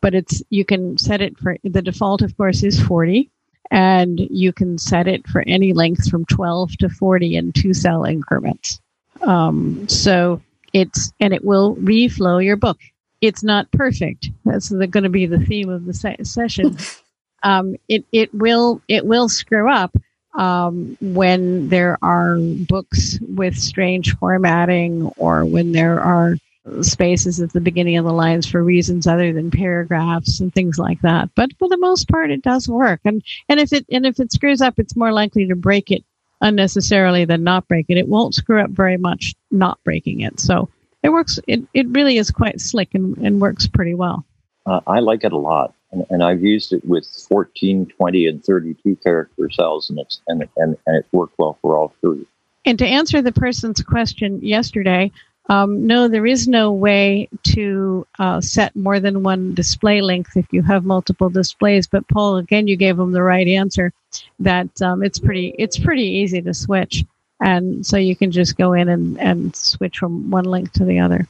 But 0.00 0.14
it's 0.14 0.42
you 0.50 0.64
can 0.64 0.96
set 0.96 1.20
it 1.20 1.38
for 1.38 1.56
the 1.64 1.82
default, 1.82 2.22
of 2.22 2.36
course, 2.36 2.62
is 2.62 2.80
40, 2.80 3.30
and 3.70 4.20
you 4.30 4.52
can 4.52 4.78
set 4.78 5.06
it 5.06 5.26
for 5.28 5.42
any 5.46 5.72
length 5.72 6.10
from 6.10 6.24
12 6.26 6.78
to 6.78 6.88
40 6.88 7.36
in 7.36 7.52
two 7.52 7.74
cell 7.74 8.04
increments. 8.04 8.80
Um, 9.22 9.88
so 9.88 10.42
it's 10.72 11.12
and 11.20 11.32
it 11.32 11.44
will 11.44 11.76
reflow 11.76 12.44
your 12.44 12.56
book 12.56 12.78
it's 13.20 13.42
not 13.42 13.70
perfect. 13.72 14.30
That's 14.44 14.70
going 14.70 15.04
to 15.04 15.08
be 15.08 15.26
the 15.26 15.40
theme 15.40 15.68
of 15.68 15.84
the 15.84 15.94
se- 15.94 16.22
session. 16.22 16.76
um, 17.42 17.76
it 17.88 18.04
it 18.12 18.32
will 18.34 18.82
it 18.88 19.06
will 19.06 19.28
screw 19.28 19.70
up 19.70 19.94
um, 20.34 20.96
when 21.00 21.68
there 21.68 21.98
are 22.02 22.38
books 22.38 23.18
with 23.22 23.56
strange 23.56 24.16
formatting 24.16 25.06
or 25.16 25.44
when 25.44 25.72
there 25.72 26.00
are 26.00 26.36
spaces 26.82 27.40
at 27.40 27.52
the 27.52 27.60
beginning 27.60 27.96
of 27.96 28.04
the 28.04 28.12
lines 28.12 28.46
for 28.46 28.62
reasons 28.62 29.06
other 29.06 29.32
than 29.32 29.50
paragraphs 29.50 30.40
and 30.40 30.54
things 30.54 30.78
like 30.78 31.00
that. 31.02 31.30
But 31.34 31.50
for 31.58 31.68
the 31.68 31.78
most 31.78 32.08
part, 32.08 32.30
it 32.30 32.42
does 32.42 32.68
work. 32.68 33.00
And 33.04 33.22
and 33.48 33.60
if 33.60 33.72
it 33.72 33.86
and 33.90 34.06
if 34.06 34.18
it 34.20 34.32
screws 34.32 34.60
up, 34.60 34.78
it's 34.78 34.96
more 34.96 35.12
likely 35.12 35.46
to 35.46 35.56
break 35.56 35.90
it 35.90 36.04
unnecessarily 36.40 37.24
than 37.24 37.44
not 37.44 37.68
break 37.68 37.86
it. 37.88 37.98
It 37.98 38.08
won't 38.08 38.34
screw 38.34 38.60
up 38.60 38.70
very 38.70 38.96
much 38.96 39.34
not 39.50 39.78
breaking 39.84 40.20
it. 40.20 40.40
So 40.40 40.68
it 41.02 41.10
works. 41.10 41.38
It, 41.46 41.62
it 41.72 41.88
really 41.88 42.18
is 42.18 42.30
quite 42.30 42.60
slick 42.60 42.94
and, 42.94 43.16
and 43.18 43.40
works 43.40 43.66
pretty 43.66 43.94
well. 43.94 44.24
Uh, 44.66 44.80
I 44.86 44.98
like 44.98 45.24
it 45.24 45.32
a 45.32 45.38
lot. 45.38 45.74
and, 45.92 46.04
and, 46.10 46.24
I've 46.24 46.42
used 46.42 46.72
it 46.72 46.84
with 46.84 47.06
14, 47.28 47.86
20, 47.86 48.26
and 48.26 48.44
32 48.44 48.96
character 48.96 49.48
cells, 49.50 49.88
and 49.88 50.00
it's 50.00 50.20
and 50.26 50.42
and, 50.56 50.76
and 50.86 50.96
it's 50.96 51.12
worked 51.12 51.38
well 51.38 51.58
for 51.62 51.76
all 51.76 51.94
three. 52.00 52.26
And 52.64 52.78
to 52.80 52.86
answer 52.86 53.22
the 53.22 53.30
person's 53.30 53.80
question 53.80 54.42
yesterday, 54.42 55.12
um, 55.48 55.86
no, 55.86 56.08
there 56.08 56.26
is 56.26 56.48
no 56.48 56.72
way 56.72 57.28
to 57.44 58.06
uh, 58.18 58.40
set 58.40 58.74
more 58.74 58.98
than 58.98 59.22
one 59.22 59.54
display 59.54 60.00
length 60.00 60.36
if 60.36 60.46
you 60.52 60.62
have 60.62 60.84
multiple 60.84 61.30
displays. 61.30 61.86
But 61.86 62.08
Paul, 62.08 62.36
again, 62.36 62.66
you 62.66 62.76
gave 62.76 62.96
them 62.96 63.12
the 63.12 63.22
right 63.22 63.46
answer. 63.46 63.92
That 64.40 64.82
um, 64.82 65.02
it's 65.02 65.18
pretty 65.18 65.54
it's 65.58 65.78
pretty 65.78 66.04
easy 66.04 66.42
to 66.42 66.54
switch, 66.54 67.04
and 67.40 67.86
so 67.86 67.96
you 67.96 68.16
can 68.16 68.30
just 68.32 68.56
go 68.56 68.72
in 68.72 68.88
and, 68.88 69.20
and 69.20 69.54
switch 69.54 69.98
from 69.98 70.30
one 70.30 70.44
link 70.44 70.72
to 70.72 70.84
the 70.84 70.98
other. 70.98 71.28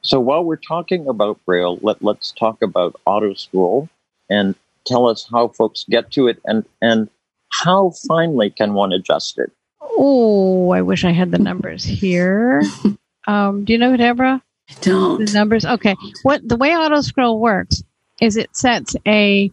So 0.00 0.20
while 0.20 0.44
we're 0.44 0.56
talking 0.56 1.06
about 1.08 1.44
Braille, 1.44 1.78
let 1.82 2.02
let's 2.02 2.32
talk 2.32 2.62
about 2.62 2.98
Auto 3.04 3.34
Scroll 3.34 3.88
and 4.30 4.54
tell 4.86 5.08
us 5.08 5.26
how 5.30 5.48
folks 5.48 5.84
get 5.90 6.10
to 6.12 6.28
it 6.28 6.40
and 6.46 6.64
and 6.80 7.10
how 7.50 7.90
finely 8.08 8.50
can 8.50 8.72
one 8.72 8.92
adjust 8.92 9.38
it. 9.38 9.52
Oh, 9.82 10.70
I 10.70 10.80
wish 10.80 11.04
I 11.04 11.10
had 11.10 11.32
the 11.32 11.38
numbers 11.38 11.84
here. 11.84 12.62
Um, 13.26 13.64
do 13.64 13.72
you 13.72 13.78
know, 13.78 13.96
Deborah? 13.96 14.42
I 14.68 14.74
don't. 14.80 15.24
The 15.24 15.32
numbers? 15.32 15.64
Okay. 15.64 15.96
What 16.22 16.46
the 16.46 16.56
way 16.56 16.76
auto 16.76 17.00
scroll 17.00 17.40
works 17.40 17.82
is 18.20 18.36
it 18.36 18.54
sets 18.56 18.96
a 19.06 19.50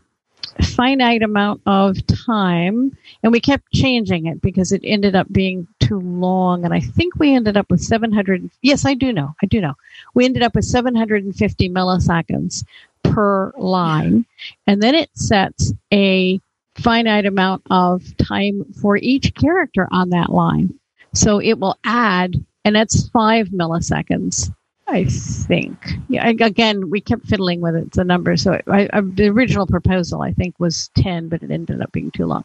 finite 0.62 1.24
amount 1.24 1.62
of 1.65 1.98
time 2.08 2.96
and 3.24 3.32
we 3.32 3.39
kept 3.39 3.72
changing 3.74 4.27
it 4.27 4.42
because 4.42 4.72
it 4.72 4.82
ended 4.84 5.15
up 5.15 5.32
being 5.32 5.68
too 5.80 6.00
long 6.00 6.63
and 6.63 6.74
i 6.74 6.80
think 6.80 7.15
we 7.15 7.34
ended 7.34 7.58
up 7.58 7.70
with 7.72 7.82
700 7.82 8.50
yes 8.62 8.86
i 8.86 8.94
do 8.94 9.12
know 9.12 9.34
i 9.42 9.46
do 9.48 9.60
know 9.60 9.74
we 10.13 10.25
ended 10.25 10.44
up 10.44 10.53
with 10.56 10.65
750 10.65 11.70
milliseconds 11.70 12.63
per 13.03 13.51
line 13.58 14.25
and 14.68 14.82
then 14.82 14.96
it 14.96 15.10
sets 15.15 15.74
a 15.92 16.39
finite 16.75 17.25
amount 17.25 17.63
of 17.70 18.15
time 18.18 18.63
for 18.80 18.98
each 18.98 19.34
character 19.34 19.88
on 19.92 20.10
that 20.10 20.30
line 20.30 20.74
so 21.13 21.39
it 21.39 21.60
will 21.60 21.77
add 21.84 22.44
and 22.65 22.75
that's 22.75 23.10
five 23.10 23.50
milliseconds. 23.50 24.51
I 24.86 25.05
think. 25.05 25.77
Yeah. 26.10 26.27
Again, 26.27 26.89
we 26.89 27.00
kept 27.00 27.25
fiddling 27.25 27.62
with 27.62 27.75
it, 27.75 27.91
the 27.93 28.03
number. 28.03 28.36
So 28.36 28.60
I, 28.67 28.89
I, 28.91 29.01
the 29.01 29.29
original 29.29 29.65
proposal, 29.65 30.22
I 30.22 30.34
think, 30.34 30.60
was 30.60 30.91
ten, 30.96 31.29
but 31.29 31.41
it 31.41 31.51
ended 31.51 31.82
up 31.82 31.91
being 31.93 32.12
too 32.12 32.25
long. 32.25 32.43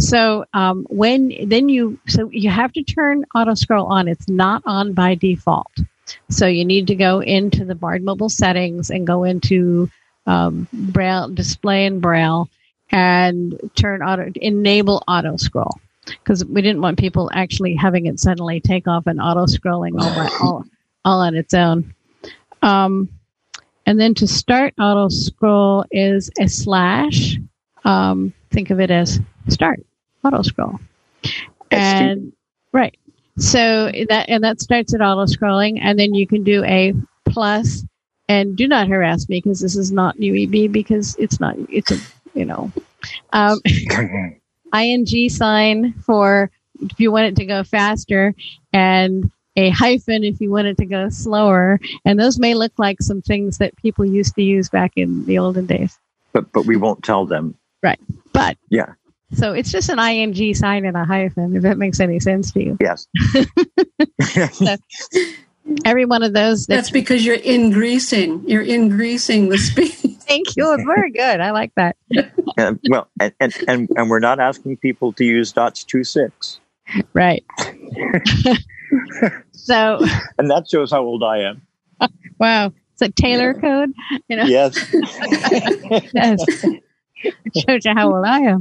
So 0.00 0.44
um, 0.52 0.84
when 0.90 1.32
then 1.48 1.68
you 1.68 1.98
so 2.08 2.28
you 2.30 2.50
have 2.50 2.72
to 2.72 2.82
turn 2.82 3.24
auto 3.34 3.54
scroll 3.54 3.86
on. 3.86 4.08
It's 4.08 4.28
not 4.28 4.62
on 4.66 4.94
by 4.94 5.14
default. 5.14 5.72
So 6.28 6.46
you 6.46 6.64
need 6.64 6.88
to 6.88 6.96
go 6.96 7.20
into 7.20 7.64
the 7.64 7.74
Bard 7.74 8.02
mobile 8.02 8.28
settings 8.28 8.90
and 8.90 9.06
go 9.06 9.24
into 9.24 9.88
um, 10.26 10.68
Braille 10.72 11.28
display 11.28 11.86
and 11.86 12.00
Braille 12.00 12.48
and 12.90 13.58
turn 13.74 14.02
auto 14.02 14.30
enable 14.36 15.02
auto 15.08 15.36
scroll 15.36 15.80
because 16.06 16.44
we 16.44 16.62
didn't 16.62 16.80
want 16.80 16.98
people 16.98 17.30
actually 17.34 17.74
having 17.74 18.06
it 18.06 18.18
suddenly 18.18 18.60
take 18.60 18.86
off 18.86 19.06
and 19.06 19.20
auto 19.20 19.46
scrolling 19.46 20.00
all, 20.00 20.14
by, 20.14 20.30
all, 20.40 20.64
all 21.04 21.20
on 21.20 21.34
its 21.34 21.54
own. 21.54 21.94
Um, 22.62 23.08
and 23.86 24.00
then 24.00 24.14
to 24.14 24.26
start 24.26 24.74
auto 24.78 25.08
scroll 25.08 25.84
is 25.90 26.30
a 26.40 26.48
slash. 26.48 27.36
Um, 27.84 28.32
think 28.50 28.70
of 28.70 28.80
it 28.80 28.90
as 28.90 29.20
start 29.48 29.84
auto 30.24 30.42
scroll. 30.42 30.80
And 31.70 32.32
right. 32.72 32.96
So 33.38 33.92
that 34.08 34.28
and 34.28 34.42
that 34.42 34.60
starts 34.60 34.94
at 34.94 35.02
auto 35.02 35.30
scrolling, 35.30 35.78
and 35.80 35.98
then 35.98 36.14
you 36.14 36.26
can 36.26 36.42
do 36.42 36.64
a. 36.64 36.94
And 38.28 38.56
do 38.56 38.66
not 38.66 38.88
harass 38.88 39.28
me 39.28 39.42
because 39.42 39.60
this 39.60 39.76
is 39.76 39.92
not 39.92 40.16
UEB 40.16 40.72
because 40.72 41.14
it's 41.16 41.38
not. 41.38 41.54
It's 41.68 41.90
a 41.92 41.98
you 42.34 42.46
know. 42.46 42.72
Um, 43.32 43.60
ing 44.74 45.28
sign 45.28 45.92
for 46.04 46.50
if 46.80 47.00
you 47.00 47.10
want 47.10 47.26
it 47.26 47.36
to 47.36 47.46
go 47.46 47.62
faster 47.64 48.34
and 48.72 49.30
a 49.56 49.70
hyphen 49.70 50.22
if 50.22 50.40
you 50.40 50.50
want 50.50 50.66
it 50.66 50.76
to 50.78 50.86
go 50.86 51.08
slower. 51.08 51.80
And 52.04 52.18
those 52.18 52.38
may 52.38 52.54
look 52.54 52.72
like 52.78 53.00
some 53.00 53.22
things 53.22 53.58
that 53.58 53.76
people 53.76 54.04
used 54.04 54.34
to 54.34 54.42
use 54.42 54.68
back 54.68 54.92
in 54.96 55.24
the 55.24 55.38
olden 55.38 55.66
days. 55.66 55.98
But 56.32 56.52
but 56.52 56.66
we 56.66 56.76
won't 56.76 57.02
tell 57.02 57.26
them. 57.26 57.56
Right. 57.82 58.00
But 58.32 58.58
yeah. 58.68 58.92
So 59.34 59.52
it's 59.52 59.72
just 59.72 59.88
an 59.88 59.98
ing 59.98 60.54
sign 60.54 60.84
and 60.84 60.96
a 60.96 61.04
hyphen, 61.04 61.56
if 61.56 61.62
that 61.62 61.78
makes 61.78 61.98
any 61.98 62.20
sense 62.20 62.52
to 62.52 62.62
you. 62.62 62.78
Yes. 62.80 63.08
so, 64.52 64.76
every 65.84 66.04
one 66.04 66.22
of 66.22 66.32
those. 66.32 66.66
That's 66.66 66.90
because 66.90 67.24
you're 67.24 67.36
increasing. 67.36 68.48
You're 68.48 68.62
increasing 68.62 69.48
the 69.48 69.58
speed. 69.58 69.92
Thank 70.20 70.56
you. 70.56 70.76
Very 70.84 71.10
good. 71.10 71.40
I 71.40 71.50
like 71.52 71.72
that. 71.76 71.96
and, 72.56 72.80
well, 72.88 73.08
and, 73.20 73.32
and, 73.40 73.54
and, 73.68 73.88
and 73.96 74.10
we're 74.10 74.18
not 74.18 74.40
asking 74.40 74.78
people 74.78 75.12
to 75.14 75.24
use 75.24 75.52
dots 75.52 75.84
two 75.84 76.04
six. 76.04 76.60
Right. 77.12 77.44
so. 79.52 80.00
And 80.38 80.50
that 80.50 80.66
shows 80.68 80.90
how 80.90 81.02
old 81.02 81.22
I 81.22 81.38
am. 81.38 81.62
Wow. 82.38 82.72
It's 82.92 83.02
a 83.02 83.08
Taylor 83.10 83.54
code. 83.54 83.92
You 84.28 84.36
know? 84.36 84.44
Yes. 84.44 84.76
yes. 86.14 86.44
It 87.22 87.64
shows 87.68 87.84
you 87.84 87.94
how 87.94 88.14
old 88.14 88.24
I 88.24 88.40
am. 88.40 88.60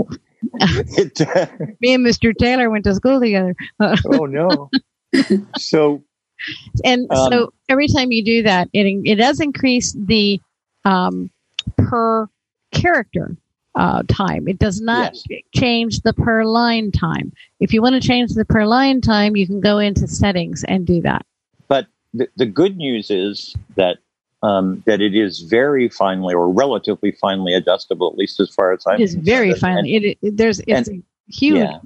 It, 0.53 1.21
uh, 1.21 1.47
Me 1.81 1.93
and 1.93 2.05
Mr. 2.05 2.33
Taylor 2.37 2.69
went 2.69 2.83
to 2.85 2.93
school 2.93 3.19
together. 3.19 3.55
oh 3.79 4.25
no. 4.25 4.69
So 5.57 6.03
and 6.83 7.11
um, 7.11 7.31
so 7.31 7.53
every 7.69 7.87
time 7.87 8.11
you 8.11 8.23
do 8.23 8.43
that, 8.43 8.69
it 8.73 8.85
it 9.05 9.15
does 9.15 9.39
increase 9.39 9.93
the 9.93 10.39
um, 10.83 11.29
per 11.77 12.29
character 12.71 13.35
uh, 13.75 14.03
time. 14.07 14.47
It 14.47 14.59
does 14.59 14.81
not 14.81 15.15
yes. 15.29 15.41
change 15.53 16.01
the 16.01 16.13
per 16.13 16.45
line 16.45 16.91
time. 16.91 17.33
If 17.59 17.73
you 17.73 17.81
want 17.81 18.01
to 18.01 18.05
change 18.05 18.33
the 18.33 18.45
per 18.45 18.65
line 18.65 19.01
time, 19.01 19.35
you 19.35 19.45
can 19.45 19.59
go 19.59 19.79
into 19.79 20.07
settings 20.07 20.63
and 20.63 20.85
do 20.85 21.01
that. 21.01 21.25
But 21.67 21.87
the, 22.13 22.27
the 22.37 22.45
good 22.45 22.77
news 22.77 23.11
is 23.11 23.55
that 23.75 23.97
um, 24.43 24.83
that 24.85 25.01
it 25.01 25.15
is 25.15 25.41
very 25.41 25.89
finely 25.89 26.33
or 26.33 26.49
relatively 26.49 27.11
finely 27.11 27.53
adjustable, 27.53 28.09
at 28.11 28.17
least 28.17 28.39
as 28.39 28.49
far 28.49 28.71
as 28.73 28.83
I'm. 28.87 28.99
It 28.99 29.03
is 29.03 29.15
very 29.15 29.53
finely. 29.55 29.95
And, 29.95 30.05
it, 30.05 30.17
it, 30.21 30.37
there's 30.37 30.59
it's 30.61 30.87
and, 30.87 31.03
a 31.03 31.31
huge, 31.33 31.57
yeah. 31.57 31.79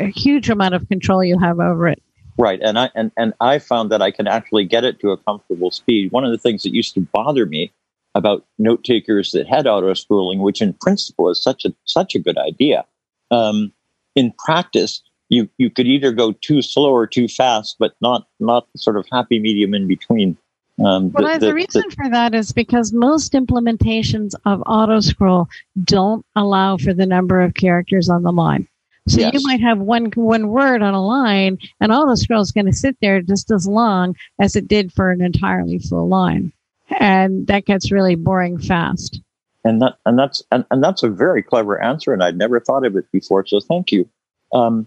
a 0.00 0.10
huge 0.10 0.50
amount 0.50 0.74
of 0.74 0.86
control 0.88 1.24
you 1.24 1.38
have 1.38 1.60
over 1.60 1.88
it. 1.88 2.02
Right, 2.36 2.60
and 2.60 2.78
I 2.78 2.90
and, 2.94 3.12
and 3.16 3.32
I 3.40 3.58
found 3.58 3.90
that 3.92 4.02
I 4.02 4.10
can 4.10 4.26
actually 4.26 4.64
get 4.64 4.84
it 4.84 4.98
to 5.00 5.10
a 5.10 5.16
comfortable 5.16 5.70
speed. 5.70 6.10
One 6.10 6.24
of 6.24 6.32
the 6.32 6.38
things 6.38 6.62
that 6.64 6.74
used 6.74 6.94
to 6.94 7.00
bother 7.00 7.46
me 7.46 7.72
about 8.16 8.44
note 8.58 8.82
takers 8.82 9.32
that 9.32 9.46
had 9.46 9.66
auto 9.66 9.92
scrolling, 9.92 10.40
which 10.40 10.60
in 10.60 10.72
principle 10.74 11.30
is 11.30 11.42
such 11.42 11.64
a 11.64 11.72
such 11.84 12.14
a 12.14 12.18
good 12.18 12.36
idea, 12.38 12.84
um, 13.30 13.72
in 14.16 14.32
practice 14.44 15.02
you 15.28 15.48
you 15.58 15.70
could 15.70 15.86
either 15.86 16.12
go 16.12 16.32
too 16.32 16.62
slow 16.62 16.92
or 16.92 17.06
too 17.06 17.28
fast, 17.28 17.76
but 17.78 17.94
not 18.00 18.26
not 18.40 18.66
sort 18.76 18.96
of 18.96 19.06
happy 19.12 19.38
medium 19.38 19.74
in 19.74 19.86
between. 19.86 20.36
Um, 20.84 21.12
well, 21.12 21.32
the, 21.32 21.38
the, 21.38 21.46
the 21.46 21.54
reason 21.54 21.84
the, 21.88 21.94
for 21.94 22.10
that 22.10 22.34
is 22.34 22.52
because 22.52 22.92
most 22.92 23.32
implementations 23.32 24.34
of 24.44 24.60
auto 24.66 24.98
scroll 25.00 25.48
don't 25.84 26.26
allow 26.34 26.76
for 26.76 26.92
the 26.92 27.06
number 27.06 27.40
of 27.40 27.54
characters 27.54 28.08
on 28.08 28.24
the 28.24 28.32
line. 28.32 28.66
So 29.06 29.20
yes. 29.20 29.34
you 29.34 29.40
might 29.42 29.60
have 29.60 29.78
one 29.78 30.06
one 30.14 30.48
word 30.48 30.82
on 30.82 30.94
a 30.94 31.04
line, 31.04 31.58
and 31.80 31.92
auto 31.92 32.14
scroll 32.14 32.40
is 32.40 32.52
going 32.52 32.66
to 32.66 32.72
sit 32.72 32.96
there 33.02 33.20
just 33.20 33.50
as 33.50 33.68
long 33.68 34.16
as 34.40 34.56
it 34.56 34.66
did 34.66 34.92
for 34.92 35.10
an 35.10 35.20
entirely 35.20 35.78
full 35.78 36.08
line, 36.08 36.52
and 37.00 37.46
that 37.48 37.66
gets 37.66 37.92
really 37.92 38.14
boring 38.14 38.58
fast. 38.58 39.20
And 39.62 39.82
that 39.82 39.96
and 40.06 40.18
that's 40.18 40.42
and, 40.50 40.64
and 40.70 40.82
that's 40.82 41.02
a 41.02 41.10
very 41.10 41.42
clever 41.42 41.82
answer, 41.82 42.14
and 42.14 42.22
I'd 42.22 42.38
never 42.38 42.60
thought 42.60 42.86
of 42.86 42.96
it 42.96 43.10
before. 43.12 43.46
So 43.46 43.60
thank 43.60 43.92
you, 43.92 44.08
um, 44.52 44.86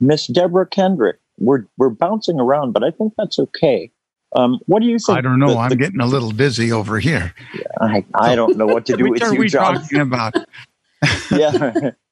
Miss 0.00 0.26
Deborah 0.26 0.66
Kendrick. 0.66 1.16
We're 1.38 1.64
we're 1.78 1.90
bouncing 1.90 2.38
around, 2.38 2.72
but 2.72 2.84
I 2.84 2.90
think 2.90 3.14
that's 3.16 3.38
okay. 3.38 3.90
Um, 4.34 4.60
what 4.66 4.80
do 4.80 4.86
you 4.86 4.98
think? 4.98 5.18
I 5.18 5.22
don't 5.22 5.38
know. 5.38 5.54
The, 5.54 5.58
I'm 5.58 5.76
getting 5.78 6.00
a 6.00 6.06
little 6.06 6.30
dizzy 6.30 6.72
over 6.72 6.98
here. 6.98 7.32
I, 7.80 8.04
I 8.14 8.34
don't 8.34 8.58
know 8.58 8.66
what 8.66 8.84
to 8.86 8.96
do 8.96 9.10
with 9.10 9.22
you, 9.22 9.38
we 9.38 9.48
John. 9.48 9.76
talking 9.76 10.00
about? 10.00 10.34
yeah. 11.30 11.90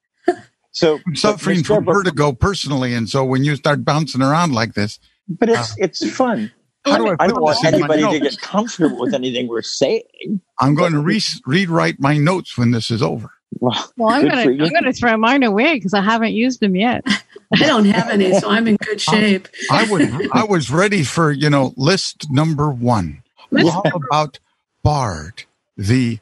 So 0.74 0.98
I'm 1.06 1.14
suffering 1.14 1.62
from 1.62 1.84
vertigo 1.84 2.32
personally, 2.32 2.94
and 2.94 3.08
so 3.08 3.24
when 3.24 3.44
you 3.44 3.54
start 3.54 3.84
bouncing 3.84 4.20
around 4.20 4.52
like 4.52 4.74
this, 4.74 4.98
but 5.28 5.48
it's 5.48 5.72
uh, 5.72 5.76
it's 5.78 6.10
fun. 6.10 6.50
How 6.84 6.98
do 6.98 7.08
I, 7.08 7.16
I 7.20 7.26
don't 7.28 7.40
want 7.40 7.64
anybody 7.64 8.02
to 8.02 8.20
get 8.20 8.40
comfortable 8.40 8.98
with 8.98 9.14
anything 9.14 9.48
we're 9.48 9.62
saying. 9.62 10.40
I'm 10.58 10.74
going 10.74 10.92
to 10.92 10.98
re- 10.98 11.22
rewrite 11.46 11.98
my 11.98 12.18
notes 12.18 12.58
when 12.58 12.72
this 12.72 12.90
is 12.90 13.02
over. 13.02 13.30
Well, 13.60 13.92
well 13.96 14.10
I'm 14.10 14.28
going 14.28 14.58
to 14.58 14.64
I'm 14.64 14.70
going 14.70 14.84
to 14.84 14.92
throw 14.92 15.16
mine 15.16 15.44
away 15.44 15.74
because 15.74 15.94
I 15.94 16.02
haven't 16.02 16.32
used 16.32 16.58
them 16.58 16.74
yet. 16.74 17.04
I 17.54 17.66
don't 17.66 17.86
have 17.86 18.10
any, 18.10 18.34
so 18.38 18.50
I'm 18.50 18.66
in 18.66 18.76
good 18.76 19.00
shape. 19.00 19.48
I, 19.70 19.84
I 19.84 19.90
would 19.90 20.32
I 20.32 20.44
was 20.44 20.70
ready 20.70 21.04
for 21.04 21.30
you 21.30 21.48
know 21.48 21.72
list 21.76 22.26
number 22.30 22.68
one. 22.68 23.22
List 23.52 23.70
How 23.72 23.82
about 23.94 24.40
Bard, 24.82 25.44
the, 25.76 26.18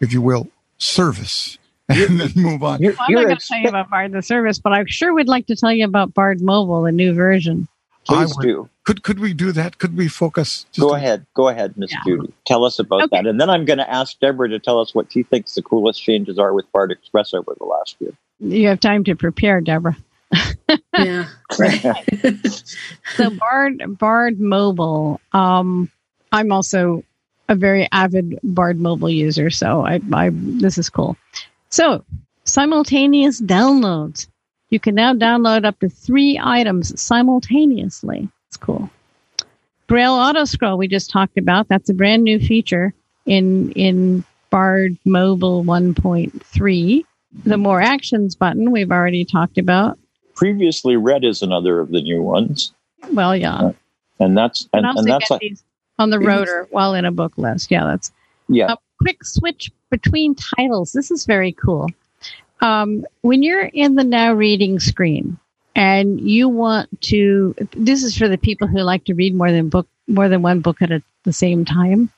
if 0.00 0.12
you 0.12 0.20
will, 0.20 0.48
service 0.76 1.56
and 1.88 2.20
then 2.20 2.32
move 2.34 2.62
on. 2.62 2.82
You're, 2.82 2.92
well, 2.92 3.06
I'm 3.08 3.14
not 3.14 3.24
going 3.26 3.36
to 3.36 3.46
tell 3.46 3.58
you 3.58 3.68
about 3.68 3.90
Bard 3.90 4.12
the 4.12 4.22
service, 4.22 4.58
but 4.58 4.72
I 4.72 4.84
sure 4.86 5.14
would 5.14 5.28
like 5.28 5.46
to 5.46 5.56
tell 5.56 5.72
you 5.72 5.84
about 5.84 6.14
Bard 6.14 6.40
Mobile, 6.40 6.82
the 6.82 6.92
new 6.92 7.14
version. 7.14 7.68
Please 8.06 8.36
would, 8.36 8.42
do. 8.42 8.68
Could 8.84 9.02
could 9.02 9.18
we 9.18 9.34
do 9.34 9.50
that? 9.52 9.78
Could 9.78 9.96
we 9.96 10.06
focus? 10.06 10.66
Go 10.78 10.94
ahead. 10.94 11.26
Go 11.34 11.48
ahead, 11.48 11.76
Miss 11.76 11.90
yeah. 11.90 11.98
Judy. 12.06 12.32
Tell 12.46 12.64
us 12.64 12.78
about 12.78 13.02
okay. 13.02 13.16
that, 13.16 13.26
and 13.26 13.40
then 13.40 13.50
I'm 13.50 13.64
going 13.64 13.78
to 13.78 13.90
ask 13.90 14.18
Deborah 14.20 14.48
to 14.48 14.60
tell 14.60 14.80
us 14.80 14.94
what 14.94 15.12
she 15.12 15.24
thinks 15.24 15.54
the 15.54 15.62
coolest 15.62 16.00
changes 16.00 16.38
are 16.38 16.52
with 16.52 16.70
Bard 16.72 16.92
Express 16.92 17.34
over 17.34 17.54
the 17.58 17.64
last 17.64 17.96
year. 17.98 18.12
You 18.38 18.68
have 18.68 18.78
time 18.80 19.02
to 19.04 19.16
prepare, 19.16 19.60
Deborah. 19.60 19.96
yeah, 20.98 21.26
so 23.14 23.30
Bard 23.30 23.98
Bard 23.98 24.40
Mobile. 24.40 25.20
Um, 25.32 25.90
I'm 26.32 26.52
also 26.52 27.04
a 27.48 27.54
very 27.54 27.88
avid 27.92 28.38
Bard 28.42 28.80
Mobile 28.80 29.10
user, 29.10 29.50
so 29.50 29.84
I, 29.84 30.00
I 30.12 30.30
this 30.32 30.78
is 30.78 30.90
cool. 30.90 31.16
So 31.76 32.06
simultaneous 32.44 33.38
downloads. 33.38 34.28
You 34.70 34.80
can 34.80 34.94
now 34.94 35.12
download 35.12 35.66
up 35.66 35.78
to 35.80 35.90
three 35.90 36.40
items 36.42 36.98
simultaneously. 36.98 38.30
It's 38.48 38.56
cool. 38.56 38.88
Braille 39.86 40.14
auto 40.14 40.46
scroll 40.46 40.78
we 40.78 40.88
just 40.88 41.10
talked 41.10 41.36
about. 41.36 41.68
That's 41.68 41.90
a 41.90 41.92
brand 41.92 42.24
new 42.24 42.40
feature 42.40 42.94
in 43.26 43.72
in 43.72 44.24
Bard 44.48 44.96
Mobile 45.04 45.64
1.3. 45.64 47.04
The 47.44 47.58
more 47.58 47.82
actions 47.82 48.34
button 48.36 48.70
we've 48.70 48.90
already 48.90 49.26
talked 49.26 49.58
about. 49.58 49.98
Previously 50.34 50.96
read 50.96 51.26
is 51.26 51.42
another 51.42 51.78
of 51.80 51.90
the 51.90 52.00
new 52.00 52.22
ones. 52.22 52.72
Well, 53.12 53.36
yeah. 53.36 53.54
Uh, 53.54 53.72
and 54.18 54.34
that's 54.34 54.66
and, 54.72 54.86
and 54.86 55.06
that's 55.06 55.30
like, 55.30 55.42
on 55.98 56.08
the 56.08 56.20
rotor 56.20 56.68
while 56.70 56.94
in 56.94 57.04
a 57.04 57.12
book 57.12 57.36
list. 57.36 57.70
Yeah, 57.70 57.84
that's 57.84 58.12
yeah. 58.48 58.72
A 58.72 58.78
quick 58.98 59.26
switch 59.26 59.70
between 59.90 60.34
titles. 60.34 60.92
This 60.92 61.10
is 61.10 61.26
very 61.26 61.52
cool. 61.52 61.88
Um, 62.60 63.04
when 63.20 63.42
you're 63.42 63.66
in 63.66 63.94
the 63.94 64.04
now 64.04 64.32
reading 64.32 64.80
screen 64.80 65.38
and 65.74 66.20
you 66.20 66.48
want 66.48 67.00
to, 67.02 67.54
this 67.72 68.02
is 68.02 68.16
for 68.16 68.28
the 68.28 68.38
people 68.38 68.66
who 68.66 68.78
like 68.80 69.04
to 69.04 69.14
read 69.14 69.34
more 69.34 69.52
than 69.52 69.68
book, 69.68 69.86
more 70.06 70.28
than 70.28 70.42
one 70.42 70.60
book 70.60 70.80
at 70.80 70.90
a, 70.90 71.02
the 71.24 71.32
same 71.32 71.64
time. 71.64 72.10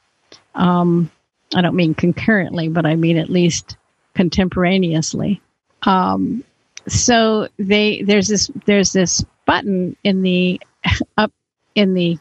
Um, 0.54 1.11
I 1.54 1.62
don't 1.62 1.76
mean 1.76 1.94
concurrently, 1.94 2.68
but 2.68 2.87
I 2.87 2.94
mean 2.94 3.16
at 3.16 3.31
least 3.31 3.76
contemporaneously. 4.14 5.40
Um, 5.83 6.44
so 6.87 7.48
they 7.59 8.02
there's 8.02 8.28
this 8.28 8.50
there's 8.66 8.92
this 8.92 9.24
button 9.46 9.96
in 10.04 10.22
the 10.22 10.61
up 11.16 11.33
in 11.74 11.94
the 11.94 12.18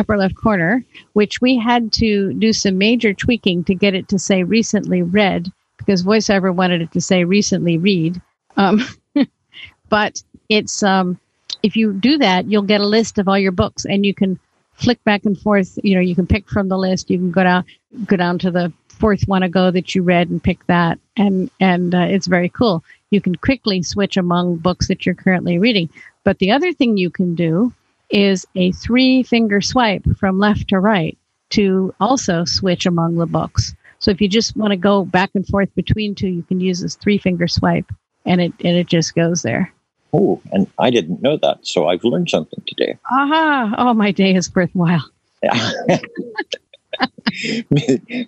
upper 0.00 0.16
left 0.16 0.34
corner, 0.34 0.84
which 1.12 1.40
we 1.40 1.56
had 1.56 1.92
to 1.92 2.32
do 2.34 2.52
some 2.52 2.78
major 2.78 3.14
tweaking 3.14 3.62
to 3.64 3.74
get 3.74 3.94
it 3.94 4.08
to 4.08 4.18
say 4.18 4.42
recently 4.42 5.02
read 5.02 5.52
because 5.76 6.02
VoiceOver 6.02 6.54
wanted 6.54 6.82
it 6.82 6.92
to 6.92 7.00
say 7.00 7.24
recently 7.24 7.78
read. 7.78 8.20
Um, 8.56 8.82
but 9.88 10.22
it's 10.48 10.82
um, 10.82 11.18
if 11.62 11.76
you 11.76 11.92
do 11.92 12.18
that, 12.18 12.50
you'll 12.50 12.62
get 12.62 12.80
a 12.80 12.86
list 12.86 13.18
of 13.18 13.28
all 13.28 13.38
your 13.38 13.52
books, 13.52 13.84
and 13.84 14.04
you 14.04 14.14
can 14.14 14.38
flick 14.72 15.02
back 15.04 15.24
and 15.24 15.38
forth. 15.38 15.78
You 15.82 15.94
know, 15.94 16.00
you 16.00 16.14
can 16.14 16.26
pick 16.26 16.48
from 16.48 16.68
the 16.68 16.78
list. 16.78 17.10
You 17.10 17.18
can 17.18 17.30
go 17.30 17.44
down 17.44 17.64
go 18.06 18.16
down 18.16 18.38
to 18.40 18.50
the 18.50 18.72
fourth 18.88 19.26
one 19.26 19.42
ago 19.42 19.70
that 19.70 19.94
you 19.94 20.02
read 20.02 20.30
and 20.30 20.42
pick 20.42 20.64
that, 20.66 20.98
and 21.16 21.50
and 21.60 21.94
uh, 21.94 22.06
it's 22.08 22.26
very 22.26 22.48
cool. 22.48 22.82
You 23.10 23.20
can 23.20 23.34
quickly 23.34 23.82
switch 23.82 24.16
among 24.16 24.56
books 24.56 24.88
that 24.88 25.04
you're 25.04 25.14
currently 25.14 25.58
reading. 25.58 25.90
But 26.24 26.38
the 26.38 26.50
other 26.50 26.72
thing 26.72 26.96
you 26.96 27.10
can 27.10 27.34
do 27.34 27.72
is 28.10 28.46
a 28.54 28.72
three 28.72 29.22
finger 29.22 29.60
swipe 29.60 30.04
from 30.16 30.38
left 30.38 30.68
to 30.68 30.78
right 30.78 31.16
to 31.50 31.94
also 32.00 32.44
switch 32.44 32.86
among 32.86 33.16
the 33.16 33.26
books. 33.26 33.74
So 33.98 34.10
if 34.10 34.20
you 34.20 34.28
just 34.28 34.56
want 34.56 34.70
to 34.72 34.76
go 34.76 35.04
back 35.04 35.30
and 35.34 35.46
forth 35.46 35.74
between 35.74 36.14
two, 36.14 36.28
you 36.28 36.42
can 36.42 36.60
use 36.60 36.80
this 36.80 36.96
three 36.96 37.18
finger 37.18 37.46
swipe 37.46 37.90
and 38.24 38.40
it, 38.40 38.52
and 38.64 38.76
it 38.76 38.86
just 38.86 39.14
goes 39.14 39.42
there. 39.42 39.72
Oh, 40.12 40.40
and 40.52 40.66
I 40.78 40.90
didn't 40.90 41.22
know 41.22 41.36
that. 41.36 41.66
So 41.66 41.86
I've 41.86 42.02
learned 42.02 42.30
something 42.30 42.62
today. 42.66 42.98
Aha. 43.10 43.74
Oh, 43.78 43.94
my 43.94 44.10
day 44.10 44.34
is 44.34 44.54
worthwhile. 44.54 45.08
Yeah. 45.42 45.98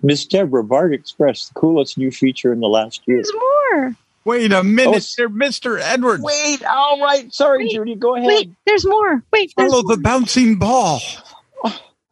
Miss 0.02 0.24
Deborah, 0.24 0.64
Bard 0.64 0.94
Express, 0.94 1.48
the 1.48 1.54
coolest 1.54 1.98
new 1.98 2.10
feature 2.10 2.54
in 2.54 2.60
the 2.60 2.68
last 2.68 3.02
year. 3.06 3.18
There's 3.18 3.32
more. 3.34 3.96
Wait 4.24 4.52
a 4.52 4.62
minute, 4.62 5.06
oh, 5.18 5.28
Mr. 5.28 5.80
Edwards. 5.80 6.22
Wait, 6.22 6.64
all 6.64 7.00
right. 7.00 7.32
Sorry, 7.32 7.64
wait, 7.64 7.72
Judy. 7.72 7.94
Go 7.96 8.14
ahead. 8.14 8.28
Wait, 8.28 8.50
there's 8.66 8.86
more. 8.86 9.22
Wait, 9.32 9.52
follow 9.56 9.82
the 9.82 9.96
bouncing 9.96 10.56
ball. 10.56 11.00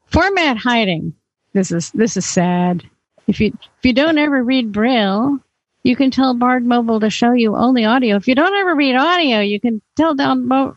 Format 0.06 0.56
hiding. 0.56 1.14
This 1.52 1.70
is 1.70 1.90
this 1.92 2.16
is 2.16 2.26
sad. 2.26 2.82
If 3.26 3.40
you 3.40 3.56
if 3.62 3.84
you 3.84 3.92
don't 3.92 4.18
ever 4.18 4.42
read 4.42 4.72
Braille, 4.72 5.38
you 5.82 5.96
can 5.96 6.10
tell 6.10 6.34
Bard 6.34 6.64
Mobile 6.64 7.00
to 7.00 7.10
show 7.10 7.32
you 7.32 7.54
only 7.54 7.84
audio. 7.84 8.16
If 8.16 8.26
you 8.26 8.34
don't 8.34 8.54
ever 8.54 8.74
read 8.74 8.96
audio, 8.96 9.40
you 9.40 9.60
can 9.60 9.80
tell 9.96 10.14
down 10.14 10.48
Mo- 10.48 10.76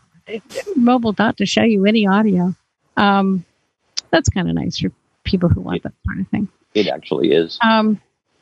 Mobile 0.76 1.12
Dot 1.12 1.36
to 1.38 1.46
show 1.46 1.62
you 1.62 1.84
any 1.84 2.06
audio. 2.06 2.54
Um, 2.96 3.44
that's 4.10 4.28
kind 4.28 4.48
of 4.48 4.54
nice 4.54 4.78
for 4.78 4.92
people 5.24 5.48
who 5.48 5.60
want 5.60 5.82
that 5.82 5.92
sort 6.06 6.20
of 6.20 6.28
thing. 6.28 6.48
It 6.74 6.88
actually 6.88 7.32
is. 7.32 7.58
Um, 7.60 8.00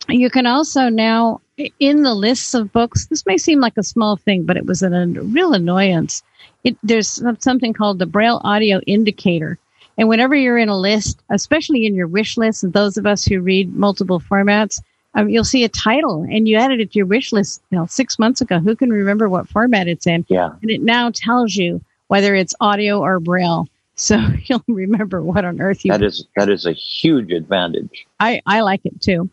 you 0.09 0.31
can 0.31 0.46
also 0.46 0.88
now, 0.88 1.40
in 1.79 2.03
the 2.03 2.14
lists 2.14 2.55
of 2.55 2.72
books, 2.72 3.07
this 3.07 3.27
may 3.27 3.38
seem 3.38 3.61
like 3.61 3.77
a 3.77 3.83
small 3.83 4.16
thing, 4.16 4.44
but 4.44 4.57
it 4.57 4.66
was 4.66 4.83
a 4.83 4.90
real 5.07 5.55
annoyance. 5.55 6.22
It, 6.64 6.77
there's 6.83 7.22
something 7.40 7.72
called 7.72 7.98
the 7.98 8.07
Braille 8.07 8.40
Audio 8.44 8.81
Indicator. 8.87 9.59
And 9.98 10.09
whenever 10.09 10.35
you're 10.35 10.59
in 10.59 10.68
a 10.68 10.79
list, 10.79 11.20
especially 11.29 11.87
in 11.87 11.94
your 11.94 12.07
wish 12.07 12.37
list, 12.37 12.64
and 12.64 12.72
those 12.72 12.96
of 12.96 13.07
us 13.07 13.25
who 13.25 13.40
read 13.40 13.75
multiple 13.75 14.20
formats, 14.20 14.81
um, 15.14 15.29
you'll 15.29 15.44
see 15.44 15.64
a 15.64 15.68
title 15.68 16.22
and 16.22 16.48
you 16.48 16.57
added 16.57 16.81
it 16.81 16.92
to 16.92 16.98
your 16.98 17.07
wish 17.07 17.33
list 17.33 17.62
you 17.70 17.79
know, 17.79 17.87
six 17.87 18.18
months 18.18 18.40
ago. 18.40 18.59
Who 18.59 18.75
can 18.75 18.90
remember 18.90 19.29
what 19.29 19.48
format 19.48 19.88
it's 19.88 20.07
in? 20.07 20.25
Yeah. 20.29 20.51
And 20.62 20.70
it 20.70 20.81
now 20.81 21.11
tells 21.14 21.55
you 21.55 21.83
whether 22.07 22.35
it's 22.35 22.55
audio 22.61 23.01
or 23.01 23.20
Braille. 23.20 23.68
So 23.94 24.16
you'll 24.44 24.64
remember 24.66 25.22
what 25.22 25.44
on 25.44 25.61
earth 25.61 25.85
you. 25.85 25.92
That 25.92 26.03
is 26.03 26.27
that 26.37 26.48
is 26.48 26.64
a 26.64 26.72
huge 26.72 27.31
advantage. 27.31 28.07
I 28.18 28.40
I 28.46 28.61
like 28.61 28.81
it 28.85 29.01
too. 29.01 29.29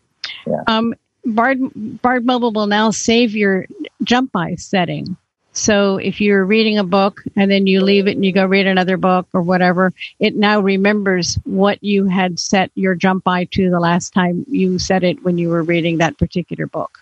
Yeah. 0.46 0.62
Um, 0.66 0.94
Bard 1.24 1.58
Bard 1.74 2.24
Mobile 2.24 2.52
will 2.52 2.66
now 2.66 2.90
save 2.90 3.34
your 3.34 3.66
jump 4.04 4.32
by 4.32 4.54
setting. 4.54 5.16
So 5.52 5.96
if 5.96 6.20
you're 6.20 6.44
reading 6.44 6.78
a 6.78 6.84
book 6.84 7.22
and 7.36 7.50
then 7.50 7.66
you 7.66 7.82
leave 7.82 8.06
it 8.06 8.12
and 8.12 8.24
you 8.24 8.32
go 8.32 8.46
read 8.46 8.66
another 8.66 8.96
book 8.96 9.26
or 9.32 9.42
whatever, 9.42 9.92
it 10.20 10.36
now 10.36 10.60
remembers 10.60 11.38
what 11.44 11.82
you 11.82 12.06
had 12.06 12.38
set 12.38 12.70
your 12.74 12.94
jump 12.94 13.24
by 13.24 13.44
to 13.52 13.68
the 13.68 13.80
last 13.80 14.14
time 14.14 14.44
you 14.48 14.78
set 14.78 15.02
it 15.02 15.22
when 15.24 15.38
you 15.38 15.48
were 15.48 15.62
reading 15.62 15.98
that 15.98 16.18
particular 16.18 16.66
book. 16.66 17.00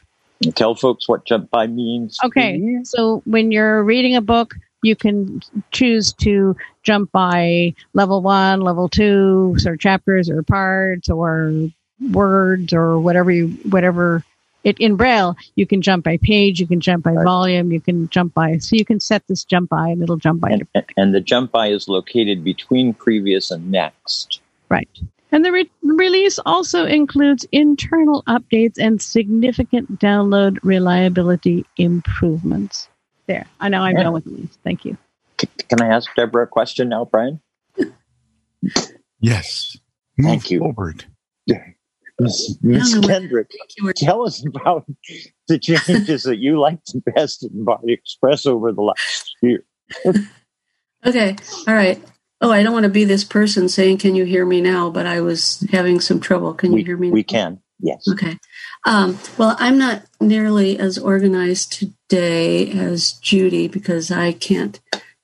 Tell 0.55 0.75
folks 0.75 1.09
what 1.09 1.25
jump 1.27 1.51
by 1.51 1.67
means. 1.67 2.19
Okay. 2.25 2.79
So 2.85 3.23
when 3.27 3.53
you're 3.53 3.83
reading 3.83 4.17
a 4.17 4.21
book, 4.21 4.55
you 4.83 4.95
can 4.95 5.43
choose 5.73 6.13
to 6.15 6.57
jump 6.85 7.11
by 7.13 7.75
level 7.95 8.23
one, 8.23 8.61
level 8.61 8.89
two, 8.89 9.57
or 9.67 9.77
chapters 9.77 10.31
or 10.31 10.43
parts 10.43 11.11
or 11.11 11.69
words 12.01 12.73
or 12.73 12.99
whatever 12.99 13.31
you 13.31 13.49
whatever 13.69 14.25
it 14.65 14.79
in 14.79 14.97
braille 14.97 15.37
you 15.55 15.67
can 15.67 15.83
jump 15.83 16.05
by 16.05 16.17
page 16.19 16.61
you 16.61 16.67
can 16.67 16.81
jump 16.81 17.05
by 17.05 17.13
right. 17.13 17.25
volume 17.25 17.73
you 17.73 17.81
can 17.81 18.09
jump 18.09 18.35
by 18.35 18.59
so 18.59 18.77
you 18.77 18.85
can 18.85 19.01
set 19.01 19.27
this 19.27 19.45
jump 19.45 19.69
by 19.71 19.89
and 19.89 20.03
it'll 20.03 20.17
jump 20.17 20.41
by 20.41 20.51
and, 20.51 20.67
and 20.97 21.15
the 21.15 21.21
jump 21.21 21.51
by 21.53 21.69
is 21.69 21.89
located 21.89 22.45
between 22.45 22.95
previous 22.95 23.51
and 23.51 23.71
next. 23.71 24.41
Right. 24.69 24.89
And 25.31 25.45
the 25.45 25.53
re- 25.53 25.71
release 25.83 26.39
also 26.45 26.87
includes 26.87 27.47
internal 27.53 28.23
updates 28.25 28.79
and 28.79 29.01
significant 29.01 29.99
download 29.99 30.59
reliability 30.63 31.67
improvements. 31.77 32.89
There. 33.27 33.47
I 33.61 33.69
know 33.69 33.83
i'm 33.83 33.97
yeah. 33.97 34.05
done 34.05 34.13
with 34.15 34.25
the 34.25 34.31
list. 34.31 34.59
Thank 34.65 34.85
you. 34.85 34.97
C- 35.41 35.49
can 35.69 35.83
i 35.83 35.89
ask 35.89 36.09
deborah 36.15 36.45
a 36.45 36.47
question 36.47 36.89
now 36.89 37.05
brian? 37.05 37.41
Yes. 39.21 39.77
Move 40.17 40.31
thank 40.31 40.51
you. 40.51 40.61
forward 40.61 41.05
Miss 42.21 42.59
Kendrick, 43.07 43.51
tell 43.97 44.27
us 44.27 44.45
about 44.45 44.85
the 45.47 45.59
changes 45.59 46.25
that 46.25 46.39
you 46.39 46.59
liked 46.59 46.93
the 46.93 47.13
best 47.13 47.45
in 47.45 47.65
Bard 47.65 47.81
Express 47.85 48.45
over 48.45 48.73
the 48.73 48.83
last 48.83 49.37
year. 49.41 49.65
okay, 51.07 51.37
all 51.67 51.75
right. 51.75 52.03
Oh, 52.41 52.51
I 52.51 52.63
don't 52.63 52.73
want 52.73 52.85
to 52.85 52.91
be 52.91 53.05
this 53.05 53.25
person 53.25 53.69
saying, 53.69 53.99
"Can 53.99 54.15
you 54.15 54.25
hear 54.25 54.45
me 54.45 54.61
now?" 54.61 54.91
But 54.91 55.07
I 55.07 55.21
was 55.21 55.67
having 55.71 56.01
some 56.01 56.21
trouble. 56.21 56.55
Can 56.55 56.73
we, 56.73 56.81
you 56.81 56.87
hear 56.87 56.97
me? 56.97 57.11
We 57.11 57.21
now? 57.21 57.27
can. 57.27 57.61
Yes. 57.81 58.09
Okay. 58.11 58.37
Um, 58.85 59.19
well, 59.37 59.57
I'm 59.61 59.79
not 59.79 60.03
nearly 60.21 60.79
as 60.79 60.99
organized 60.99 61.73
today 61.73 62.71
as 62.73 63.13
Judy 63.13 63.69
because 63.69 64.11
I 64.11 64.33
can't 64.33 64.81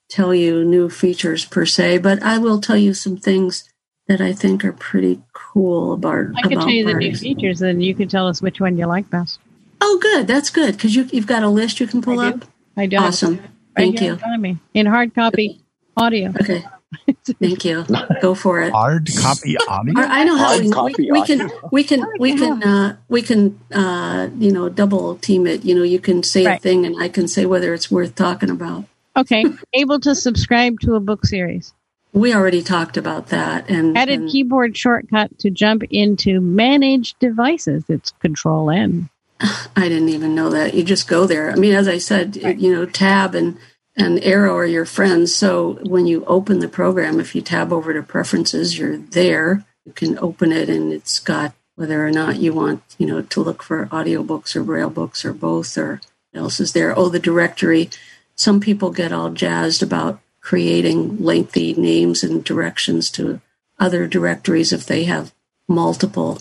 tell 0.09 0.33
you 0.33 0.65
new 0.65 0.89
features 0.89 1.45
per 1.45 1.67
se, 1.67 1.99
but 1.99 2.23
I 2.23 2.39
will 2.39 2.61
tell 2.61 2.77
you 2.77 2.95
some 2.95 3.17
things 3.17 3.69
that 4.07 4.21
I 4.21 4.33
think 4.33 4.65
are 4.65 4.73
pretty 4.73 5.23
cool 5.55 5.95
about. 5.95 6.27
I 6.37 6.49
can 6.49 6.59
tell 6.59 6.69
you 6.69 6.85
the 6.85 6.95
new 6.95 7.17
features, 7.17 7.63
and 7.63 7.83
you 7.83 7.95
can 7.95 8.09
tell 8.09 8.27
us 8.27 8.43
which 8.43 8.61
one 8.61 8.77
you 8.77 8.87
like 8.87 9.09
best. 9.09 9.39
Oh, 9.81 9.99
good. 10.03 10.27
That's 10.27 10.51
good 10.51 10.77
because 10.77 10.95
you, 10.95 11.09
you've 11.13 11.27
got 11.27 11.43
a 11.43 11.49
list 11.49 11.81
you 11.81 11.87
can 11.87 12.03
pull 12.03 12.21
I 12.21 12.29
up. 12.29 12.45
I 12.77 12.87
do. 12.87 12.97
Awesome. 12.97 13.37
Right 13.37 13.49
Thank 13.77 14.01
you. 14.01 14.19
In, 14.35 14.41
me. 14.41 14.59
in 14.75 14.87
hard 14.87 15.15
copy 15.15 15.63
audio. 15.97 16.33
Okay. 16.41 16.65
Thank 17.41 17.65
you. 17.65 17.85
Go 18.21 18.35
for 18.35 18.63
it. 18.63 18.73
Hard 18.73 19.09
copy 19.19 19.57
audio. 19.69 19.95
I 19.97 20.25
know 20.25 20.37
how 20.37 20.59
we, 20.59 20.71
we, 20.71 21.11
we, 21.11 21.25
can 21.25 21.51
we 21.73 21.85
can 21.85 22.05
we 22.19 22.37
can 22.37 22.63
uh, 22.63 22.97
we 23.09 23.23
can 23.23 23.61
uh, 23.73 24.29
you 24.39 24.53
know 24.53 24.69
double 24.69 25.17
team 25.17 25.47
it. 25.47 25.65
You 25.65 25.75
know, 25.75 25.83
you 25.83 25.99
can 25.99 26.23
say 26.23 26.45
right. 26.45 26.59
a 26.59 26.63
thing, 26.63 26.85
and 26.87 27.03
I 27.03 27.09
can 27.09 27.29
say 27.29 27.47
whether 27.47 27.75
it's 27.75 27.91
worth 27.91 28.15
talking 28.15 28.51
about. 28.51 28.85
Okay. 29.17 29.45
Able 29.73 30.01
to 30.01 30.15
subscribe 30.15 30.81
to 30.81 30.95
a 30.95 31.01
book 31.01 31.27
series. 31.27 31.73
We 32.15 32.33
already 32.33 32.63
talked 32.63 32.97
about 32.97 33.27
that. 33.29 33.69
And 33.69 33.99
added 33.99 34.21
and, 34.21 34.31
keyboard 34.31 34.77
shortcut 34.77 35.37
to 35.41 35.51
jump 35.51 35.83
into 35.91 36.41
manage 36.41 37.15
devices. 37.19 37.85
It's 37.89 38.13
Control 38.21 38.71
N. 38.71 39.11
I 39.41 39.89
didn't 39.89 40.11
even 40.11 40.33
know 40.35 40.49
that. 40.51 40.75
You 40.75 40.85
just 40.85 41.09
go 41.09 41.27
there. 41.27 41.51
I 41.51 41.57
mean, 41.57 41.75
as 41.75 41.89
I 41.89 41.99
said, 41.99 42.39
right. 42.43 42.57
you 42.57 42.73
know, 42.73 42.87
tab 42.87 43.35
and 43.35 43.59
and 43.97 44.23
arrow 44.25 44.57
are 44.57 44.67
your 44.67 44.85
friends. 44.85 45.35
So 45.35 45.79
when 45.83 46.07
you 46.07 46.25
open 46.27 46.61
the 46.61 46.69
program, 46.69 47.21
if 47.21 47.35
you 47.35 47.43
tab 47.43 47.73
over 47.73 47.93
to 47.93 48.03
preferences, 48.03 48.79
you're 48.79 48.97
there. 48.97 49.65
You 49.85 49.93
can 49.93 50.19
open 50.19 50.53
it 50.53 50.69
and 50.69 50.93
it's 50.93 51.19
got 51.19 51.53
whether 51.77 52.05
or 52.05 52.11
not 52.11 52.37
you 52.37 52.53
want, 52.53 52.83
you 52.99 53.07
know, 53.07 53.23
to 53.23 53.41
look 53.41 53.63
for 53.63 53.87
audiobooks 53.87 54.55
or 54.55 54.63
braille 54.63 54.91
books 54.91 55.25
or 55.25 55.33
both 55.33 55.77
or 55.77 56.01
else 56.33 56.61
is 56.61 56.73
there. 56.73 56.97
Oh, 56.97 57.09
the 57.09 57.19
directory. 57.19 57.91
Some 58.37 58.61
people 58.61 58.91
get 58.91 59.13
all 59.13 59.31
jazzed 59.31 59.83
about 59.83 60.21
creating 60.45 61.17
lengthy 61.25 61.73
names 61.73 62.23
and 62.23 62.45
directions 62.45 63.11
to 63.11 63.41
other 63.81 64.07
directories 64.07 64.73
if 64.73 64.85
they 64.85 65.05
have 65.05 65.35
multiple 65.67 66.39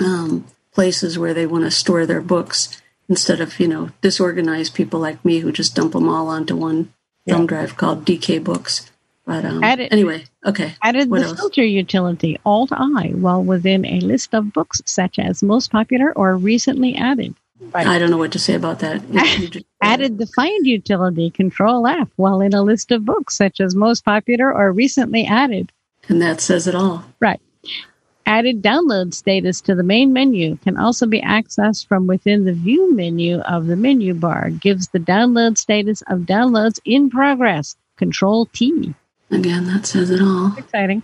um, 0.00 0.46
places 0.72 1.18
where 1.18 1.34
they 1.34 1.46
want 1.46 1.62
to 1.62 1.70
store 1.70 2.06
their 2.06 2.22
books 2.22 2.80
instead 3.08 3.42
of 3.42 3.60
you 3.60 3.68
know 3.68 3.90
disorganized 4.00 4.74
people 4.74 4.98
like 4.98 5.22
me 5.22 5.40
who 5.40 5.52
just 5.52 5.76
dump 5.76 5.92
them 5.92 6.08
all 6.08 6.28
onto 6.28 6.56
one 6.56 6.92
yeah. 7.26 7.34
thumb 7.34 7.46
drive 7.46 7.76
called 7.76 8.04
DK 8.04 8.42
Books. 8.42 8.90
But 9.26 9.44
um, 9.44 9.62
added, 9.62 9.92
anyway, 9.92 10.24
okay. 10.44 10.74
Added 10.82 11.08
what 11.10 11.20
the 11.20 11.26
else? 11.28 11.38
filter 11.38 11.62
utility 11.62 12.40
Alt 12.44 12.72
I 12.72 13.08
while 13.14 13.44
within 13.44 13.84
a 13.84 14.00
list 14.00 14.34
of 14.34 14.52
books 14.52 14.80
such 14.84 15.18
as 15.18 15.42
most 15.42 15.70
popular 15.70 16.12
or 16.12 16.36
recently 16.36 16.96
added. 16.96 17.36
Right. 17.72 17.86
I 17.86 17.98
don't 17.98 18.10
know 18.10 18.18
what 18.18 18.32
to 18.32 18.38
say 18.38 18.54
about 18.54 18.80
that. 18.80 19.10
Just, 19.10 19.64
added 19.82 20.18
the 20.18 20.26
find 20.26 20.66
utility 20.66 21.30
Control 21.30 21.86
F 21.86 22.08
while 22.16 22.40
in 22.40 22.54
a 22.54 22.62
list 22.62 22.90
of 22.90 23.04
books 23.04 23.36
such 23.36 23.60
as 23.60 23.74
most 23.74 24.04
popular 24.04 24.52
or 24.52 24.72
recently 24.72 25.24
added. 25.24 25.72
And 26.08 26.20
that 26.20 26.40
says 26.40 26.66
it 26.66 26.74
all. 26.74 27.04
Right. 27.20 27.40
Added 28.26 28.62
download 28.62 29.14
status 29.14 29.60
to 29.62 29.74
the 29.74 29.82
main 29.82 30.12
menu 30.12 30.56
can 30.56 30.76
also 30.76 31.06
be 31.06 31.20
accessed 31.20 31.86
from 31.86 32.06
within 32.06 32.44
the 32.44 32.52
view 32.52 32.94
menu 32.94 33.38
of 33.40 33.66
the 33.66 33.76
menu 33.76 34.14
bar. 34.14 34.50
Gives 34.50 34.88
the 34.88 35.00
download 35.00 35.58
status 35.58 36.02
of 36.02 36.20
downloads 36.20 36.78
in 36.84 37.10
progress. 37.10 37.76
Control 37.96 38.46
T. 38.46 38.94
Again, 39.30 39.66
that 39.66 39.86
says 39.86 40.10
it 40.10 40.20
all. 40.20 40.54
Exciting. 40.56 41.02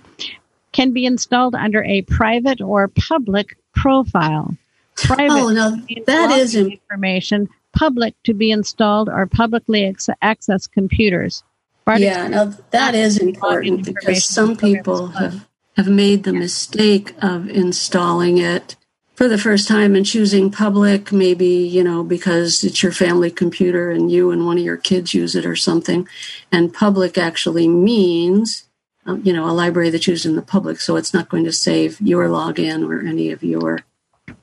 Can 0.73 0.93
be 0.93 1.07
installed 1.07 1.55
under 1.55 1.83
a 1.83 2.03
private 2.03 2.61
or 2.61 2.89
public 2.89 3.57
profile. 3.75 4.57
Private 5.05 5.33
oh, 5.33 5.49
no, 5.51 5.77
that 6.07 6.39
is 6.39 6.55
information. 6.55 7.49
Public 7.73 8.15
to 8.25 8.35
be 8.35 8.51
installed 8.51 9.09
or 9.09 9.27
publicly 9.27 9.85
ex- 9.85 10.09
access 10.23 10.67
computers. 10.67 11.45
yeah, 11.87 12.29
no, 12.29 12.55
that 12.71 12.95
is 12.95 13.19
important 13.19 13.85
because 13.85 14.25
some 14.25 14.57
people 14.57 15.09
have 15.09 15.47
have 15.77 15.89
made 15.89 16.25
the 16.25 16.33
mistake 16.33 17.15
of 17.23 17.49
installing 17.49 18.39
it 18.39 18.75
for 19.15 19.29
the 19.29 19.39
first 19.39 19.67
time 19.67 19.97
and 19.97 20.07
choosing 20.07 20.51
public, 20.51 21.11
maybe, 21.11 21.47
you 21.47 21.83
know, 21.83 22.05
because 22.05 22.63
it's 22.63 22.83
your 22.83 22.93
family 22.93 23.31
computer 23.31 23.91
and 23.91 24.11
you 24.11 24.31
and 24.31 24.47
one 24.47 24.59
of 24.59 24.65
your 24.65 24.77
kids 24.77 25.15
use 25.15 25.35
it 25.35 25.45
or 25.45 25.57
something. 25.57 26.09
And 26.53 26.73
public 26.73 27.19
actually 27.19 27.67
means, 27.67 28.69
um, 29.07 29.21
you 29.25 29.33
know, 29.33 29.49
a 29.49 29.51
library 29.51 29.91
that's 29.91 30.07
used 30.07 30.25
in 30.27 30.37
the 30.37 30.43
public. 30.43 30.81
So 30.81 30.95
it's 30.95 31.13
not 31.13 31.29
going 31.29 31.43
to 31.45 31.53
save 31.53 32.01
your 32.01 32.29
login 32.29 32.89
or 32.89 33.05
any 33.05 33.31
of 33.31 33.43
your 33.43 33.81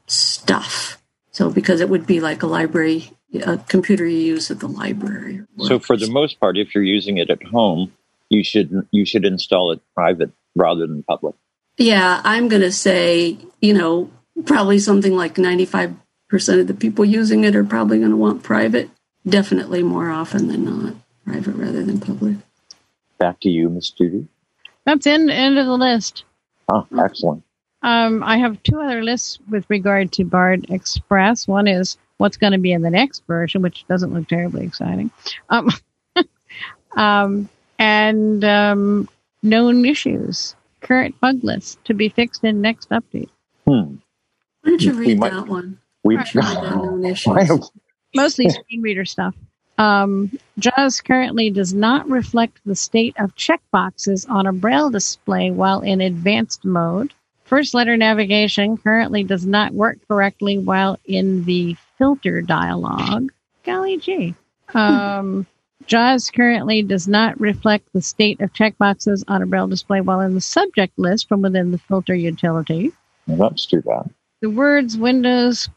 stuff. 0.08 1.02
So 1.32 1.50
because 1.50 1.82
it 1.82 1.90
would 1.90 2.08
be 2.08 2.20
like 2.20 2.44
a 2.44 2.48
library, 2.48 3.12
a 3.44 3.58
computer 3.58 4.06
you 4.06 4.20
use 4.20 4.50
at 4.52 4.60
the 4.60 4.68
library. 4.68 5.42
So 5.60 5.80
for 5.80 5.98
the 5.98 6.10
most 6.10 6.40
part, 6.40 6.58
if 6.58 6.74
you're 6.74 6.84
using 6.84 7.18
it 7.18 7.30
at 7.30 7.44
home, 7.44 7.92
you 8.30 8.44
should 8.44 8.88
you 8.92 9.06
should 9.06 9.26
install 9.26 9.72
it 9.72 9.82
private 9.94 10.32
rather 10.56 10.88
than 10.88 11.04
public. 11.04 11.36
Yeah, 11.78 12.22
I'm 12.24 12.48
going 12.48 12.62
to 12.62 12.72
say, 12.72 13.38
you 13.62 13.74
know, 13.74 14.10
probably 14.46 14.80
something 14.80 15.16
like 15.16 15.36
95% 15.36 15.96
of 16.32 16.68
the 16.68 16.74
people 16.74 17.04
using 17.04 17.44
it 17.44 17.56
are 17.56 17.66
probably 17.66 18.00
going 18.00 18.12
to 18.12 18.18
want 18.18 18.44
private, 18.44 18.90
definitely 19.28 19.84
more 19.84 20.10
often 20.10 20.48
than 20.48 20.64
not, 20.64 20.96
private 21.26 21.56
rather 21.56 21.84
than 21.84 22.00
public. 22.00 22.38
Back 23.18 23.42
to 23.42 23.50
you, 23.50 23.70
Ms. 23.70 23.90
Judy. 23.90 24.28
That's 24.86 25.06
in 25.06 25.30
end 25.30 25.58
of 25.58 25.66
the 25.66 25.78
list. 25.78 26.24
Oh, 26.70 26.88
excellent. 26.98 27.44
Um, 27.86 28.24
I 28.24 28.40
have 28.40 28.62
two 28.64 28.82
other 28.82 29.04
lists 29.04 29.38
with 29.48 29.64
regard 29.70 30.12
to 30.14 30.24
Bard 30.24 30.66
Express. 30.70 31.48
One 31.48 31.68
is 31.68 32.00
what's 32.18 32.36
going 32.36 32.54
to 32.54 32.58
be 32.58 32.72
in 32.72 32.82
the 32.82 32.90
next 32.90 33.22
version, 33.28 33.62
which 33.62 33.86
doesn't 33.88 34.12
look 34.12 34.28
terribly 34.28 34.66
exciting. 34.66 35.12
Um, 35.50 35.70
um, 36.98 37.48
and 37.78 38.44
um, 38.44 39.08
known 39.44 39.86
issues, 39.86 40.56
current 40.82 41.20
bug 41.20 41.44
list 41.44 41.78
to 41.86 41.94
be 41.94 42.10
fixed 42.10 42.44
in 42.44 42.60
next 42.60 42.90
update. 42.90 43.30
Hmm. 43.68 43.98
Why 44.64 44.72
did 44.72 44.84
you 44.84 44.94
read 44.94 45.20
might, 45.20 45.34
that 45.34 45.48
one? 45.48 45.78
We've 46.04 46.18
got 46.34 47.70
mostly 48.16 48.50
screen 48.50 48.82
reader 48.82 49.06
stuff. 49.06 49.36
Um, 49.78 50.32
JAWS 50.58 51.02
currently 51.02 51.52
does 51.52 51.76
not 51.76 52.10
reflect 52.10 52.62
the 52.66 52.76
state 52.76 53.16
of 53.20 53.36
checkboxes 53.36 54.28
on 54.28 54.48
a 54.48 54.54
braille 54.54 54.90
display 54.90 55.52
while 55.52 55.82
in 55.82 56.02
advanced 56.02 56.66
mode. 56.66 57.14
First 57.46 57.76
letter 57.76 57.96
navigation 57.96 58.76
currently 58.78 59.24
does 59.24 59.46
not 59.46 59.72
work 59.74 60.00
correctly 60.08 60.58
while 60.58 61.00
in 61.06 61.44
the 61.46 61.76
filter 61.98 62.42
dialog. 62.42 63.30
Golly 63.64 63.98
gee. 63.98 64.34
Um, 64.74 65.46
JAWS 65.86 66.32
currently 66.32 66.82
does 66.82 67.08
not 67.08 67.40
reflect 67.40 67.88
the 67.94 68.02
state 68.02 68.42
of 68.42 68.52
checkboxes 68.54 69.24
on 69.28 69.44
a 69.44 69.46
Braille 69.46 69.68
display 69.68 70.02
while 70.02 70.22
in 70.22 70.34
the 70.34 70.42
subject 70.42 70.98
list 70.98 71.28
from 71.28 71.44
within 71.44 71.70
the 71.70 71.78
filter 71.78 72.16
utility. 72.16 72.92
Well, 73.28 73.50
that's 73.50 73.68
too 73.68 73.82
bad. 73.82 74.10
The 74.42 74.50
words 74.50 74.98
Windows, 74.98 75.70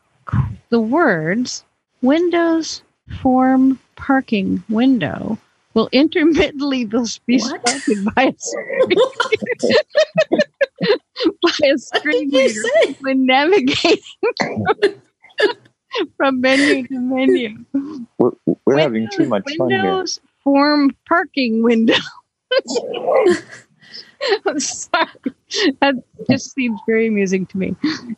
the 0.70 0.80
words 0.80 1.64
Windows 2.00 2.82
form 3.20 3.78
parking 3.96 4.62
window 4.70 5.38
will 5.74 5.88
intermittently 5.92 6.84
be 6.84 7.38
spoken 7.38 8.04
by 8.16 8.22
a 8.22 8.34
screen, 8.38 8.88
by 11.42 11.66
a 11.72 11.78
screen 11.78 12.30
reader 12.30 12.60
when 13.00 13.26
navigating 13.26 13.98
from 16.16 16.40
menu 16.40 16.86
to 16.86 17.00
menu. 17.00 17.64
We're, 18.18 18.30
we're 18.46 18.56
Windows, 18.66 18.82
having 18.82 19.08
too 19.10 19.26
much 19.26 19.44
fun 19.56 19.70
here. 19.70 19.82
Windows 19.82 20.20
form 20.48 20.96
parking 21.06 21.62
window. 21.62 21.94
I'm 24.46 24.58
sorry. 24.58 25.06
That 25.80 25.94
just 26.28 26.54
seems 26.54 26.80
very 26.86 27.08
amusing 27.08 27.44
to 27.46 27.58
me. 27.58 27.76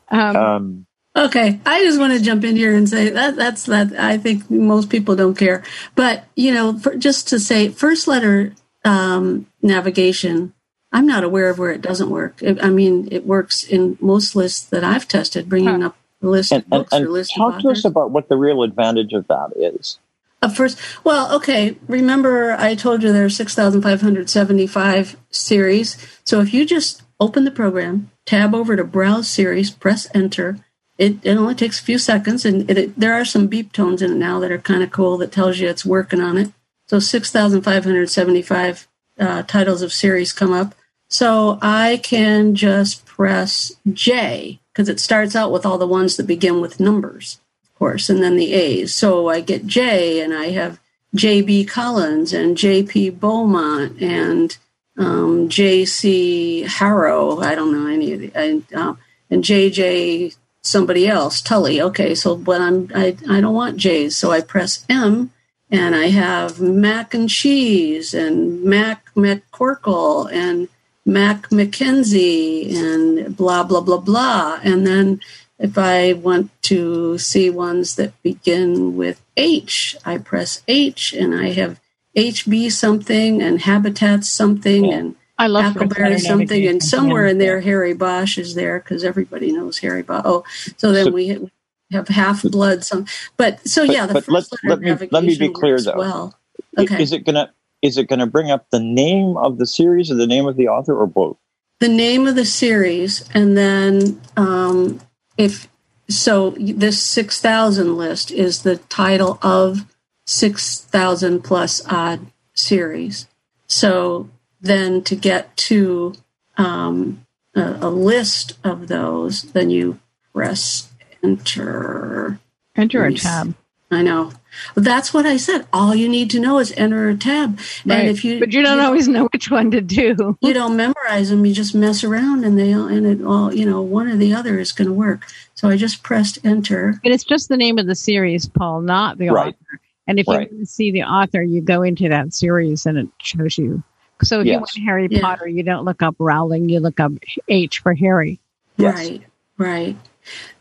Um, 0.09 0.37
um, 0.37 0.87
okay, 1.17 1.61
I 1.67 1.83
just 1.83 1.99
want 1.99 2.13
to 2.13 2.21
jump 2.21 2.45
in 2.45 2.57
here 2.57 2.75
and 2.75 2.89
say 2.89 3.11
that 3.11 3.37
that's 3.37 3.65
that. 3.67 3.93
I 3.99 4.17
think 4.17 4.49
most 4.49 4.91
people 4.91 5.17
don't 5.17 5.37
care, 5.37 5.65
but 5.97 6.25
you 6.37 6.55
know, 6.55 6.79
for, 6.79 6.95
just 6.95 7.29
to 7.29 7.41
say, 7.41 7.69
first 7.69 8.07
letter 8.07 8.55
um, 8.85 9.47
navigation. 9.63 10.55
I'm 10.93 11.07
not 11.07 11.25
aware 11.25 11.51
of 11.51 11.59
where 11.59 11.71
it 11.71 11.83
doesn't 11.83 12.11
work. 12.11 12.43
I 12.43 12.69
mean, 12.69 13.09
it 13.13 13.27
works 13.27 13.63
in 13.63 13.97
most 14.01 14.35
lists 14.35 14.65
that 14.71 14.83
I've 14.83 15.07
tested, 15.07 15.49
bringing 15.49 15.83
huh. 15.83 15.89
up 15.89 15.97
list 16.21 16.53
and, 16.53 16.65
and, 16.71 16.87
and 16.93 17.09
list 17.09 17.33
talk 17.35 17.61
to 17.63 17.71
us 17.71 17.85
about 17.85 18.11
what 18.11 18.29
the 18.29 18.37
real 18.37 18.63
advantage 18.63 19.13
of 19.13 19.27
that 19.29 19.53
is. 19.57 19.99
Uh, 20.43 20.49
first, 20.49 20.79
well, 21.05 21.35
okay. 21.37 21.77
Remember, 21.87 22.53
I 22.53 22.75
told 22.75 23.03
you 23.03 23.13
there 23.13 23.25
are 23.25 23.31
six 23.31 23.55
thousand 23.55 23.83
five 23.83 24.01
hundred 24.01 24.29
seventy-five 24.29 25.17
series. 25.31 25.97
So 26.25 26.41
if 26.41 26.53
you 26.53 26.67
just 26.67 27.03
open 27.21 27.45
the 27.45 27.51
program, 27.51 28.11
tab 28.25 28.55
over 28.55 28.75
to 28.75 28.85
Browse 28.85 29.29
Series, 29.29 29.71
press 29.71 30.09
Enter. 30.15 30.59
It, 30.99 31.17
it 31.23 31.37
only 31.37 31.55
takes 31.55 31.79
a 31.79 31.83
few 31.83 31.99
seconds, 31.99 32.45
and 32.45 32.71
it, 32.71 32.77
it, 32.77 32.99
there 32.99 33.15
are 33.15 33.25
some 33.25 33.47
beep 33.47 33.73
tones 33.73 34.03
in 34.03 34.13
it 34.13 34.17
now 34.17 34.41
that 34.41 34.51
are 34.51 34.59
kind 34.59 34.83
of 34.83 34.91
cool 34.91 35.17
that 35.19 35.33
tells 35.33 35.59
you 35.59 35.69
it's 35.69 35.85
working 35.85 36.21
on 36.21 36.37
it. 36.37 36.53
So 36.89 36.99
six 36.99 37.31
thousand 37.31 37.63
five 37.63 37.85
hundred 37.85 38.11
seventy-five 38.11 38.89
uh, 39.19 39.43
titles 39.45 39.83
of 39.83 39.93
series 39.93 40.33
come 40.33 40.53
up. 40.53 40.75
So 41.11 41.59
I 41.61 42.01
can 42.03 42.55
just 42.55 43.05
press 43.05 43.73
J 43.93 44.61
because 44.73 44.89
it 44.89 45.01
starts 45.01 45.35
out 45.35 45.51
with 45.51 45.67
all 45.67 45.77
the 45.77 45.87
ones 45.87 46.17
that 46.17 46.27
begin 46.27 46.61
with 46.61 46.81
numbers, 46.81 47.41
of 47.65 47.79
course, 47.79 48.09
and 48.09 48.23
then 48.23 48.37
the 48.37 48.55
A's. 48.55 48.95
So 48.95 49.29
I 49.29 49.41
get 49.41 49.67
J, 49.67 50.21
and 50.21 50.33
I 50.33 50.51
have 50.51 50.79
J.B. 51.15 51.65
Collins 51.65 52.33
and 52.33 52.57
J.P. 52.57 53.11
Beaumont 53.11 54.01
and 54.01 54.57
um, 54.97 55.49
J.C. 55.49 56.63
Harrow. 56.63 57.41
I 57.41 57.57
don't 57.57 57.73
know 57.73 57.91
any 57.91 58.13
of 58.13 58.21
the, 58.21 58.33
I, 58.37 58.63
uh, 58.75 58.95
and 59.29 59.43
J.J. 59.43 60.33
somebody 60.63 61.09
else, 61.09 61.43
Tully. 61.43 61.83
Okay, 61.83 62.15
so 62.15 62.35
when 62.35 62.63
I'm, 62.63 62.91
I, 62.95 63.17
I 63.29 63.41
don't 63.41 63.55
want 63.55 63.79
J's, 63.79 64.17
so 64.17 64.31
I 64.31 64.41
press 64.43 64.87
M, 64.89 65.33
and 65.73 65.97
I 65.97 66.07
have 66.07 66.61
mac 66.61 67.15
and 67.15 67.29
cheese 67.29 68.15
and 68.15 68.63
Mac 68.63 69.13
McCorkle 69.15 70.33
and 70.33 70.69
Mac 71.07 71.49
McKenzie 71.49 72.75
and 72.75 73.37
blah, 73.37 73.63
blah, 73.65 73.81
blah, 73.81 73.99
blah. 73.99 74.61
And 74.63 74.87
then 74.87 75.21
if 75.59 75.77
I 75.77 76.15
want 76.15 76.51
to 76.63 77.19
see 77.19 77.51
ones 77.51 77.97
that 77.97 78.21
begin 78.23 78.97
with 78.97 79.23
H, 79.37 79.97
I 80.05 80.19
press 80.19 80.63
H 80.69 81.13
and 81.13 81.35
I 81.35 81.51
have 81.53 81.81
HB 82.17 82.73
something 82.73 83.43
and 83.43 83.61
Habitat 83.61 84.25
something 84.25 84.93
and 84.93 85.17
I 85.41 85.47
love 85.47 85.73
Huckleberry 85.73 86.19
something, 86.19 86.67
and 86.67 86.83
somewhere 86.83 87.27
in 87.27 87.39
there, 87.39 87.63
Harry 87.63 87.95
Bosch 87.95 88.37
is 88.37 88.55
there 88.55 88.79
because 88.79 89.05
everybody 89.05 89.53
knows 89.53 89.79
Harry 89.79 90.03
Bosch. 90.03 90.21
Oh, 90.27 90.45
so 90.77 90.93
then 90.93 91.07
so, 91.07 91.13
we 91.13 91.51
have 91.93 92.09
half 92.09 92.43
blood. 92.43 92.85
Some, 92.85 93.07
but 93.39 93.67
so 93.67 93.87
but, 93.87 93.97
yeah. 93.97 94.05
The 94.05 94.13
but 94.13 94.29
let 94.29 94.45
let 94.65 94.81
me 94.81 95.09
let 95.11 95.25
me 95.25 95.39
be 95.39 95.49
clear 95.49 95.81
though. 95.81 95.97
Well, 95.97 96.39
okay. 96.77 97.03
Is 97.03 97.13
it 97.13 97.25
gonna 97.25 97.55
is 97.83 97.97
it 97.97 98.09
gonna 98.09 98.27
bring 98.27 98.51
up 98.51 98.67
the 98.71 98.81
name 98.81 99.37
of 99.37 99.59
the 99.59 99.67
series 99.67 100.11
or 100.11 100.15
the 100.15 100.27
name 100.27 100.47
of 100.47 100.57
the 100.57 100.69
author 100.69 100.97
or 100.97 101.07
both? 101.07 101.37
The 101.81 101.89
name 101.89 102.27
of 102.27 102.37
the 102.37 102.45
series, 102.45 103.29
and 103.33 103.57
then 103.57 104.21
um, 104.37 105.01
if 105.39 105.69
so, 106.09 106.51
this 106.51 107.03
six 107.03 107.41
thousand 107.41 107.97
list 107.97 108.31
is 108.31 108.63
the 108.63 108.77
title 108.77 109.39
of 109.43 109.87
six 110.27 110.81
thousand 110.81 111.43
plus 111.43 111.83
odd 111.87 112.27
series. 112.53 113.29
So 113.67 114.29
then 114.61 115.03
to 115.05 115.17
get 115.17 115.57
to 115.57 116.15
um, 116.57 117.25
a, 117.55 117.79
a, 117.81 117.91
list 117.91 118.59
of 118.65 118.89
those, 118.89 119.43
then 119.43 119.71
you 119.71 120.01
press 120.35 120.91
enter. 121.23 122.39
Enter 122.77 123.05
a 123.05 123.15
tab. 123.15 123.55
I 123.93 124.03
know. 124.03 124.33
That's 124.77 125.13
what 125.13 125.27
I 125.27 125.37
said. 125.37 125.67
All 125.73 125.95
you 125.95 126.09
need 126.09 126.31
to 126.31 126.41
know 126.41 126.59
is 126.59 126.73
enter 126.77 127.09
a 127.09 127.17
tab. 127.17 127.59
Right. 127.85 128.01
And 128.01 128.09
if 128.09 128.25
you 128.25 128.39
But 128.39 128.53
you 128.53 128.63
don't 128.63 128.79
you 128.79 128.85
always 128.85 129.09
know 129.09 129.29
which 129.33 129.51
one 129.51 129.73
to 129.73 129.81
do. 129.81 130.39
you 130.41 130.53
don't 130.53 130.77
memorize 130.77 131.31
them, 131.31 131.45
you 131.45 131.53
just 131.53 131.75
mess 131.75 132.05
around 132.05 132.45
and 132.45 132.59
they 132.59 132.71
and 132.71 133.07
it 133.07 133.25
all, 133.25 133.53
you 133.53 133.67
know, 133.67 133.83
one 133.83 134.07
or 134.09 134.17
the 134.17 134.33
other 134.33 134.59
is 134.59 134.71
going 134.71 134.87
to 134.87 134.95
work. 134.95 135.27
So 135.55 135.69
I 135.69 135.77
just 135.77 136.05
pressed 136.05 136.39
enter. 136.45 137.01
And 137.05 137.13
it's 137.13 137.25
just 137.25 137.49
the 137.49 137.57
name 137.57 137.79
of 137.79 137.87
the 137.87 137.97
series, 137.97 138.47
Paul, 138.47 138.81
not 138.83 139.19
the 139.19 139.31
right. 139.31 139.49
author. 139.49 139.81
And 140.07 140.21
if 140.21 140.29
right. 140.29 140.49
you 140.49 140.57
want 140.57 140.67
to 140.67 140.67
see 140.67 140.93
the 140.93 141.03
author, 141.03 141.43
you 141.43 141.61
go 141.61 141.83
into 141.83 142.09
that 142.09 142.33
series 142.33 142.87
and 142.87 142.97
it 142.97 143.09
shows 143.19 143.59
you. 143.59 143.83
So 144.23 144.41
if 144.41 144.47
yes. 144.47 144.53
you 144.53 144.59
want 144.59 144.87
Harry 144.87 145.09
yeah. 145.11 145.21
Potter, 145.21 145.49
you 145.49 145.63
don't 145.63 145.85
look 145.85 146.03
up 146.03 146.15
Rowling, 146.19 146.69
you 146.69 146.79
look 146.79 147.01
up 147.01 147.13
H 147.49 147.81
for 147.81 147.95
Harry. 147.95 148.39
Yes. 148.77 148.97
Right, 148.97 149.23
right. 149.59 149.97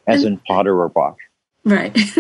As 0.08 0.24
and, 0.24 0.34
in 0.34 0.42
Potter 0.48 0.82
or 0.82 0.90
Bosch. 0.90 1.20
Right. 1.70 1.96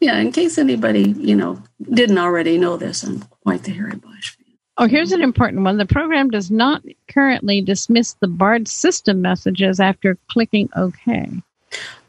yeah, 0.00 0.18
in 0.18 0.32
case 0.32 0.58
anybody, 0.58 1.14
you 1.16 1.34
know, 1.34 1.62
didn't 1.92 2.18
already 2.18 2.58
know 2.58 2.76
this, 2.76 3.02
I'm 3.02 3.20
quite 3.42 3.62
the 3.62 3.72
Harry 3.72 3.96
Bosch 3.96 4.36
fan. 4.36 4.44
Oh, 4.76 4.86
here's 4.86 5.12
an 5.12 5.22
important 5.22 5.62
one. 5.62 5.78
The 5.78 5.86
program 5.86 6.30
does 6.30 6.50
not 6.50 6.82
currently 7.08 7.62
dismiss 7.62 8.14
the 8.14 8.28
BARD 8.28 8.68
system 8.68 9.22
messages 9.22 9.80
after 9.80 10.18
clicking 10.28 10.68
OK. 10.76 11.30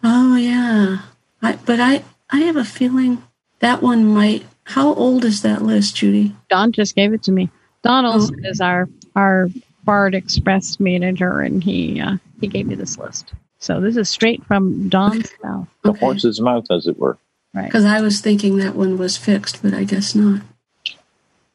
Oh, 0.03 0.35
yeah. 0.35 0.97
I, 1.41 1.57
but 1.65 1.79
I, 1.79 2.03
I 2.29 2.39
have 2.39 2.57
a 2.57 2.65
feeling 2.65 3.23
that 3.59 3.81
one 3.81 4.05
might. 4.05 4.45
How 4.65 4.93
old 4.93 5.23
is 5.23 5.41
that 5.43 5.61
list, 5.61 5.95
Judy? 5.95 6.35
Don 6.49 6.71
just 6.71 6.95
gave 6.95 7.13
it 7.13 7.23
to 7.23 7.31
me. 7.31 7.49
Donald 7.83 8.31
oh. 8.35 8.49
is 8.49 8.59
our 8.59 8.89
our 9.15 9.47
Bard 9.83 10.15
Express 10.15 10.79
manager, 10.79 11.41
and 11.41 11.63
he 11.63 12.01
uh, 12.01 12.17
he 12.41 12.47
gave 12.47 12.65
me 12.65 12.75
this 12.75 12.97
list. 12.97 13.33
So 13.65 13.81
this 13.81 13.97
is 13.97 14.07
straight 14.09 14.45
from 14.45 14.89
Don's 14.89 15.31
mouth. 15.43 15.67
The 15.83 15.89
okay. 15.89 15.99
horse's 15.99 16.39
mouth, 16.39 16.67
as 16.69 16.85
it 16.85 16.99
were. 16.99 17.17
Right. 17.51 17.65
Because 17.65 17.83
I 17.83 17.99
was 17.99 18.21
thinking 18.21 18.57
that 18.57 18.75
one 18.75 18.99
was 18.99 19.17
fixed, 19.17 19.63
but 19.63 19.73
I 19.73 19.85
guess 19.85 20.13
not. 20.13 20.43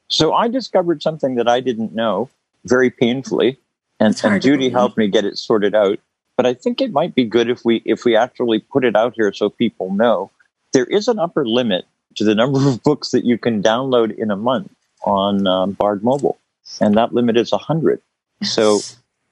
So 0.08 0.32
I 0.32 0.48
discovered 0.48 1.04
something 1.04 1.36
that 1.36 1.46
I 1.46 1.60
didn't 1.60 1.94
know 1.94 2.28
very 2.64 2.90
painfully, 2.90 3.60
and, 4.00 4.20
and 4.24 4.42
Judy 4.42 4.70
helped 4.70 4.96
me 4.96 5.06
get 5.06 5.24
it 5.24 5.38
sorted 5.38 5.72
out. 5.72 6.00
But 6.36 6.46
I 6.46 6.54
think 6.54 6.80
it 6.80 6.90
might 6.90 7.14
be 7.14 7.24
good 7.24 7.48
if 7.48 7.64
we 7.64 7.80
if 7.84 8.04
we 8.04 8.16
actually 8.16 8.58
put 8.58 8.84
it 8.84 8.96
out 8.96 9.14
here 9.14 9.32
so 9.32 9.48
people 9.48 9.92
know 9.92 10.32
there 10.72 10.86
is 10.86 11.06
an 11.06 11.20
upper 11.20 11.46
limit 11.46 11.84
to 12.16 12.24
the 12.24 12.34
number 12.40 12.66
of 12.68 12.82
books 12.82 13.12
that 13.12 13.24
you 13.24 13.38
can 13.38 13.62
download 13.62 14.18
in 14.18 14.32
a 14.32 14.36
month 14.36 14.72
on 15.04 15.46
um, 15.46 15.72
Bard 15.72 16.02
Mobile, 16.02 16.40
and 16.80 16.96
that 16.96 17.14
limit 17.14 17.36
is 17.36 17.52
100. 17.52 18.02
So 18.42 18.80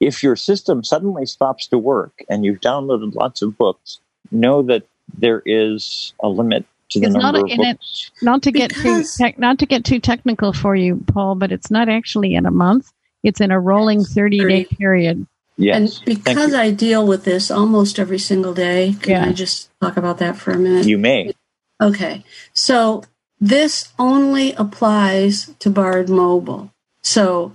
if 0.01 0.23
your 0.23 0.37
system 0.37 0.85
suddenly 0.85 1.27
stops 1.27 1.67
to 1.69 1.79
work 1.79 2.25
and 2.29 2.45
you've 2.45 2.61
downloaded 2.61 3.15
lots 3.15 3.43
of 3.43 3.59
books, 3.59 4.01
know 4.31 4.63
that 4.63 4.85
there 5.17 5.43
is 5.45 6.13
a 6.21 6.29
limit 6.29 6.65
to 6.91 7.01
the 7.01 7.07
it's 7.07 7.15
number 7.15 7.41
not, 7.41 7.51
of 7.51 7.57
books. 7.57 8.11
It, 8.15 8.25
not 8.25 8.43
to 8.43 8.53
get 8.53 8.71
too 8.75 9.03
te- 9.03 9.35
not 9.39 9.59
to 9.59 9.67
get 9.67 9.85
too 9.85 10.01
technical 10.01 10.53
for 10.53 10.77
you, 10.77 11.03
Paul, 11.07 11.35
but 11.35 11.53
it's 11.53 11.71
not 11.71 11.89
actually 11.89 12.35
in 12.35 12.47
a 12.47 12.51
month. 12.51 12.93
It's 13.23 13.41
in 13.41 13.51
a 13.51 13.61
rolling 13.61 14.05
30 14.05 14.39
day 14.39 14.65
period. 14.65 15.27
Yes. 15.57 15.99
And 15.99 16.05
because 16.05 16.55
I 16.55 16.71
deal 16.71 17.05
with 17.05 17.25
this 17.25 17.51
almost 17.51 17.99
every 17.99 18.21
single 18.21 18.55
day, 18.55 18.95
can 19.03 19.11
yeah. 19.11 19.27
I 19.27 19.33
just 19.33 19.71
talk 19.81 19.97
about 19.97 20.19
that 20.19 20.37
for 20.37 20.53
a 20.53 20.59
minute? 20.59 20.87
You 20.87 20.99
may. 20.99 21.33
Okay. 21.81 22.25
So 22.53 23.03
this 23.41 23.93
only 23.99 24.53
applies 24.53 25.53
to 25.59 25.69
Bard 25.69 26.09
Mobile. 26.09 26.73
So 27.03 27.53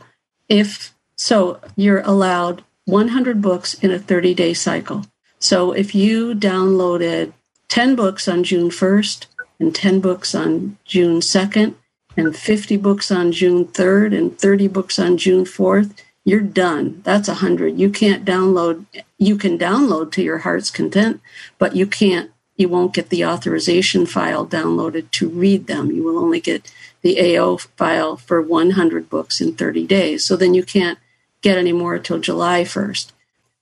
if 0.50 0.93
so 1.24 1.58
you're 1.78 2.02
allowed 2.02 2.66
100 2.84 3.42
books 3.42 3.76
in 3.76 3.92
a 3.92 3.98
30-day 3.98 4.54
cycle. 4.54 5.06
So 5.40 5.72
if 5.72 5.96
you 5.96 6.36
downloaded 6.36 7.32
10 7.70 7.96
books 7.96 8.28
on 8.28 8.44
June 8.44 8.70
1st 8.70 9.28
and 9.58 9.74
10 9.74 10.02
books 10.02 10.36
on 10.36 10.78
June 10.84 11.22
2nd 11.22 11.76
and 12.18 12.36
50 12.36 12.76
books 12.76 13.10
on 13.10 13.32
June 13.32 13.64
3rd 13.64 14.18
and 14.18 14.38
30 14.38 14.68
books 14.68 15.00
on 15.00 15.18
June 15.18 15.46
4th, 15.46 15.98
you're 16.26 16.42
done. 16.42 17.02
That's 17.06 17.30
hundred. 17.30 17.80
You 17.80 17.90
can't 17.90 18.26
download. 18.26 18.86
You 19.18 19.38
can 19.38 19.58
download 19.58 20.12
to 20.14 20.24
your 20.24 20.40
heart's 20.40 20.70
content, 20.70 21.22
but 21.58 21.74
you 21.74 21.88
can't. 21.88 22.32
You 22.58 22.68
won't 22.68 22.94
get 22.94 23.10
the 23.10 23.26
authorization 23.26 24.06
file 24.06 24.46
downloaded 24.46 25.10
to 25.12 25.30
read 25.30 25.68
them. 25.68 25.90
You 25.90 26.04
will 26.04 26.20
only 26.20 26.42
get 26.42 26.70
the 27.02 27.38
AO 27.38 27.58
file 27.58 28.18
for 28.18 28.42
100 28.42 29.10
books 29.10 29.40
in 29.40 29.56
30 29.56 29.88
days. 29.88 30.26
So 30.26 30.36
then 30.36 30.54
you 30.54 30.64
can't 30.64 31.00
get 31.44 31.60
any 31.60 31.72
more 31.72 32.00
till 32.00 32.20
July 32.20 32.64
1st. 32.64 33.12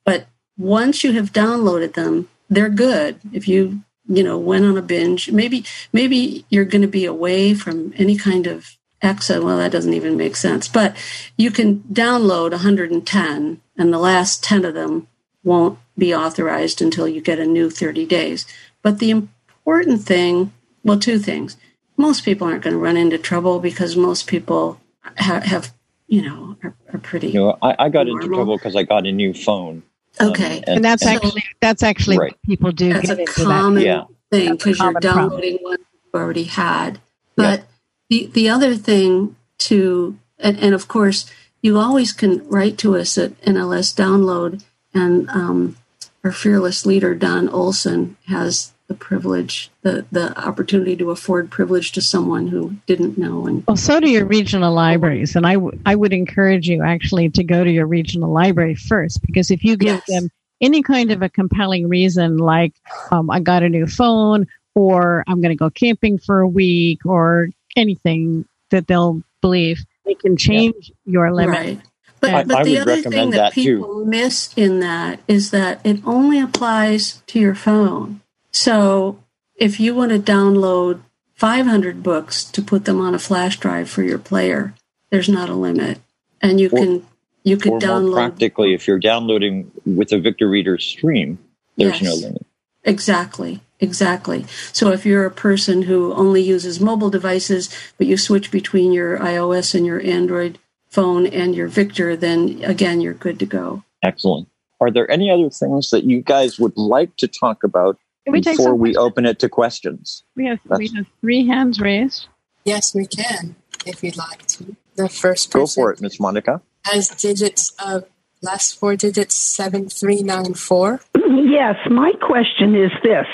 But 0.05 0.27
once 0.57 1.03
you 1.03 1.11
have 1.13 1.33
downloaded 1.33 1.95
them, 1.95 2.29
they're 2.49 2.69
good. 2.69 3.19
If 3.33 3.47
you 3.47 3.81
you 4.07 4.23
know 4.23 4.37
went 4.37 4.65
on 4.65 4.77
a 4.77 4.81
binge, 4.81 5.31
maybe 5.31 5.65
maybe 5.91 6.45
you're 6.49 6.65
going 6.65 6.81
to 6.81 6.87
be 6.87 7.05
away 7.05 7.53
from 7.53 7.93
any 7.97 8.17
kind 8.17 8.47
of 8.47 8.77
Exa, 9.01 9.43
well, 9.43 9.57
that 9.57 9.71
doesn't 9.71 9.93
even 9.93 10.15
make 10.15 10.35
sense. 10.35 10.67
But 10.67 10.95
you 11.35 11.49
can 11.49 11.79
download 11.91 12.51
110, 12.51 13.61
and 13.77 13.93
the 13.93 13.97
last 13.97 14.43
10 14.43 14.63
of 14.63 14.75
them 14.75 15.07
won't 15.43 15.79
be 15.97 16.13
authorized 16.13 16.81
until 16.81 17.07
you 17.07 17.19
get 17.19 17.39
a 17.39 17.45
new 17.45 17.69
30 17.69 18.05
days. 18.05 18.45
But 18.83 18.99
the 18.99 19.09
important 19.09 20.03
thing, 20.03 20.53
well, 20.83 20.99
two 20.99 21.17
things. 21.17 21.57
Most 21.97 22.23
people 22.23 22.47
aren't 22.47 22.63
going 22.63 22.75
to 22.75 22.79
run 22.79 22.97
into 22.97 23.17
trouble 23.17 23.59
because 23.59 23.95
most 23.95 24.27
people 24.27 24.79
ha- 25.17 25.41
have, 25.41 25.73
you 26.11 26.21
know, 26.21 26.57
are, 26.61 26.75
are 26.93 26.99
pretty. 26.99 27.29
You 27.29 27.39
know, 27.39 27.57
I, 27.61 27.85
I 27.85 27.89
got 27.89 28.05
normal. 28.05 28.23
into 28.23 28.35
trouble 28.35 28.57
because 28.57 28.75
I 28.75 28.83
got 28.83 29.07
a 29.07 29.11
new 29.13 29.33
phone. 29.33 29.81
Okay, 30.19 30.57
um, 30.57 30.63
and, 30.67 30.75
and, 30.75 30.85
that's 30.85 31.05
and 31.05 31.15
actually 31.15 31.43
that's 31.61 31.83
actually 31.83 32.17
right. 32.17 32.31
what 32.33 32.41
people 32.43 32.71
do. 32.73 32.93
That's 32.93 33.09
a 33.09 33.25
common 33.25 33.75
that. 33.75 33.85
yeah. 33.85 34.03
thing 34.29 34.51
because 34.51 34.77
you're 34.77 34.93
downloading 34.99 35.57
problem. 35.59 35.71
one 35.71 35.79
you 35.79 36.19
already 36.19 36.43
had. 36.43 36.99
But 37.35 37.61
yeah. 37.61 37.65
The, 38.09 38.25
the 38.33 38.49
other 38.49 38.75
thing 38.75 39.37
to, 39.59 40.19
and, 40.37 40.59
and 40.59 40.75
of 40.75 40.89
course, 40.89 41.31
you 41.61 41.77
always 41.77 42.11
can 42.11 42.45
write 42.49 42.77
to 42.79 42.97
us 42.97 43.17
at 43.17 43.39
NLS 43.43 43.95
Download, 43.95 44.61
and 44.93 45.29
um, 45.29 45.77
our 46.25 46.33
fearless 46.33 46.85
leader, 46.85 47.15
Don 47.15 47.47
Olson, 47.47 48.17
has 48.27 48.73
the 48.91 48.97
privilege, 48.97 49.71
the, 49.83 50.05
the 50.11 50.37
opportunity 50.37 50.97
to 50.97 51.11
afford 51.11 51.49
privilege 51.49 51.93
to 51.93 52.01
someone 52.01 52.47
who 52.47 52.75
didn't 52.87 53.17
know. 53.17 53.47
And 53.47 53.65
well, 53.65 53.77
so 53.77 54.01
do 54.01 54.09
your 54.09 54.25
regional 54.25 54.73
libraries, 54.73 55.35
and 55.37 55.47
I, 55.47 55.53
w- 55.53 55.79
I 55.85 55.95
would 55.95 56.11
encourage 56.11 56.67
you 56.67 56.83
actually 56.83 57.29
to 57.29 57.43
go 57.43 57.63
to 57.63 57.71
your 57.71 57.87
regional 57.87 58.31
library 58.31 58.75
first, 58.75 59.21
because 59.21 59.49
if 59.49 59.63
you 59.63 59.77
give 59.77 60.01
yes. 60.05 60.07
them 60.07 60.29
any 60.59 60.83
kind 60.83 61.11
of 61.11 61.21
a 61.21 61.29
compelling 61.29 61.87
reason, 61.87 62.37
like 62.37 62.73
um, 63.11 63.29
I 63.29 63.39
got 63.39 63.63
a 63.63 63.69
new 63.69 63.87
phone, 63.87 64.45
or 64.75 65.23
I'm 65.25 65.39
going 65.41 65.51
to 65.51 65.55
go 65.55 65.69
camping 65.69 66.17
for 66.17 66.41
a 66.41 66.47
week, 66.47 67.05
or 67.05 67.49
anything 67.77 68.45
that 68.71 68.87
they'll 68.87 69.21
believe. 69.41 69.85
They 70.05 70.15
can 70.15 70.35
change 70.35 70.91
yeah. 71.05 71.13
your 71.13 71.33
limit. 71.33 71.55
Right. 71.55 71.81
But, 72.19 72.33
I, 72.33 72.43
but 72.43 72.57
I 72.57 72.63
the 72.63 72.77
other 72.77 73.01
thing 73.01 73.31
that, 73.31 73.37
that 73.37 73.53
people 73.53 74.03
too. 74.03 74.05
miss 74.05 74.53
in 74.55 74.79
that 74.81 75.21
is 75.27 75.49
that 75.49 75.81
it 75.83 76.01
only 76.05 76.39
applies 76.39 77.23
to 77.27 77.39
your 77.39 77.55
phone. 77.55 78.20
So 78.51 79.23
if 79.55 79.79
you 79.79 79.95
want 79.95 80.11
to 80.11 80.19
download 80.19 81.01
500 81.35 82.03
books 82.03 82.43
to 82.43 82.61
put 82.61 82.85
them 82.85 82.99
on 82.99 83.15
a 83.15 83.19
flash 83.19 83.59
drive 83.59 83.89
for 83.89 84.03
your 84.03 84.19
player, 84.19 84.73
there's 85.09 85.29
not 85.29 85.49
a 85.49 85.55
limit, 85.55 85.99
and 86.41 86.59
you 86.59 86.67
or, 86.67 86.79
can 86.79 87.07
you 87.43 87.57
could 87.57 87.73
download. 87.73 88.13
practically, 88.13 88.73
if 88.73 88.87
you're 88.87 88.99
downloading 88.99 89.71
with 89.85 90.11
a 90.11 90.19
Victor 90.19 90.47
Reader 90.47 90.77
stream, 90.77 91.39
there's 91.75 92.01
yes, 92.01 92.03
no 92.03 92.27
limit. 92.27 92.45
Exactly. 92.83 93.61
Exactly. 93.79 94.45
So 94.71 94.91
if 94.91 95.07
you're 95.07 95.25
a 95.25 95.31
person 95.31 95.81
who 95.81 96.13
only 96.13 96.41
uses 96.41 96.79
mobile 96.79 97.09
devices, 97.09 97.69
but 97.97 98.05
you 98.05 98.15
switch 98.15 98.51
between 98.51 98.93
your 98.93 99.17
iOS 99.17 99.73
and 99.73 99.87
your 99.87 99.99
Android 100.01 100.59
phone 100.87 101.25
and 101.25 101.55
your 101.55 101.67
Victor, 101.67 102.15
then 102.15 102.63
again, 102.63 103.01
you're 103.01 103.15
good 103.15 103.39
to 103.39 103.45
go. 103.47 103.83
Excellent. 104.03 104.47
Are 104.79 104.91
there 104.91 105.09
any 105.09 105.31
other 105.31 105.49
things 105.49 105.89
that 105.89 106.03
you 106.03 106.21
guys 106.21 106.59
would 106.59 106.77
like 106.77 107.15
to 107.17 107.27
talk 107.27 107.63
about 107.63 107.97
before 108.25 108.75
we 108.75 108.95
open 108.95 109.25
it 109.25 109.39
to 109.39 109.49
questions? 109.49 110.23
We 110.35 110.45
have, 110.45 110.59
we 110.77 110.89
have 110.95 111.05
three 111.21 111.47
hands 111.47 111.79
raised. 111.79 112.27
Yes, 112.65 112.93
we 112.93 113.05
can, 113.07 113.55
if 113.85 114.03
you'd 114.03 114.17
like 114.17 114.45
to. 114.47 114.75
The 114.95 115.09
first 115.09 115.51
person. 115.51 115.61
Go 115.61 115.67
for 115.67 115.91
it, 115.91 116.01
Miss 116.01 116.19
Monica. 116.19 116.61
Has 116.85 117.09
digits 117.09 117.73
of 117.83 118.05
last 118.41 118.77
four 118.77 118.95
digits 118.95 119.35
7394. 119.35 121.01
Yes, 121.31 121.75
my 121.89 122.11
question 122.21 122.75
is 122.75 122.91
this. 123.03 123.25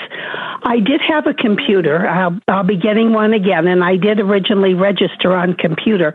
I 0.62 0.76
did 0.84 1.00
have 1.00 1.26
a 1.26 1.34
computer. 1.34 2.06
I'll, 2.06 2.38
I'll 2.48 2.64
be 2.64 2.76
getting 2.76 3.12
one 3.12 3.32
again, 3.32 3.66
and 3.66 3.82
I 3.84 3.96
did 3.96 4.18
originally 4.18 4.74
register 4.74 5.34
on 5.36 5.54
computer. 5.54 6.14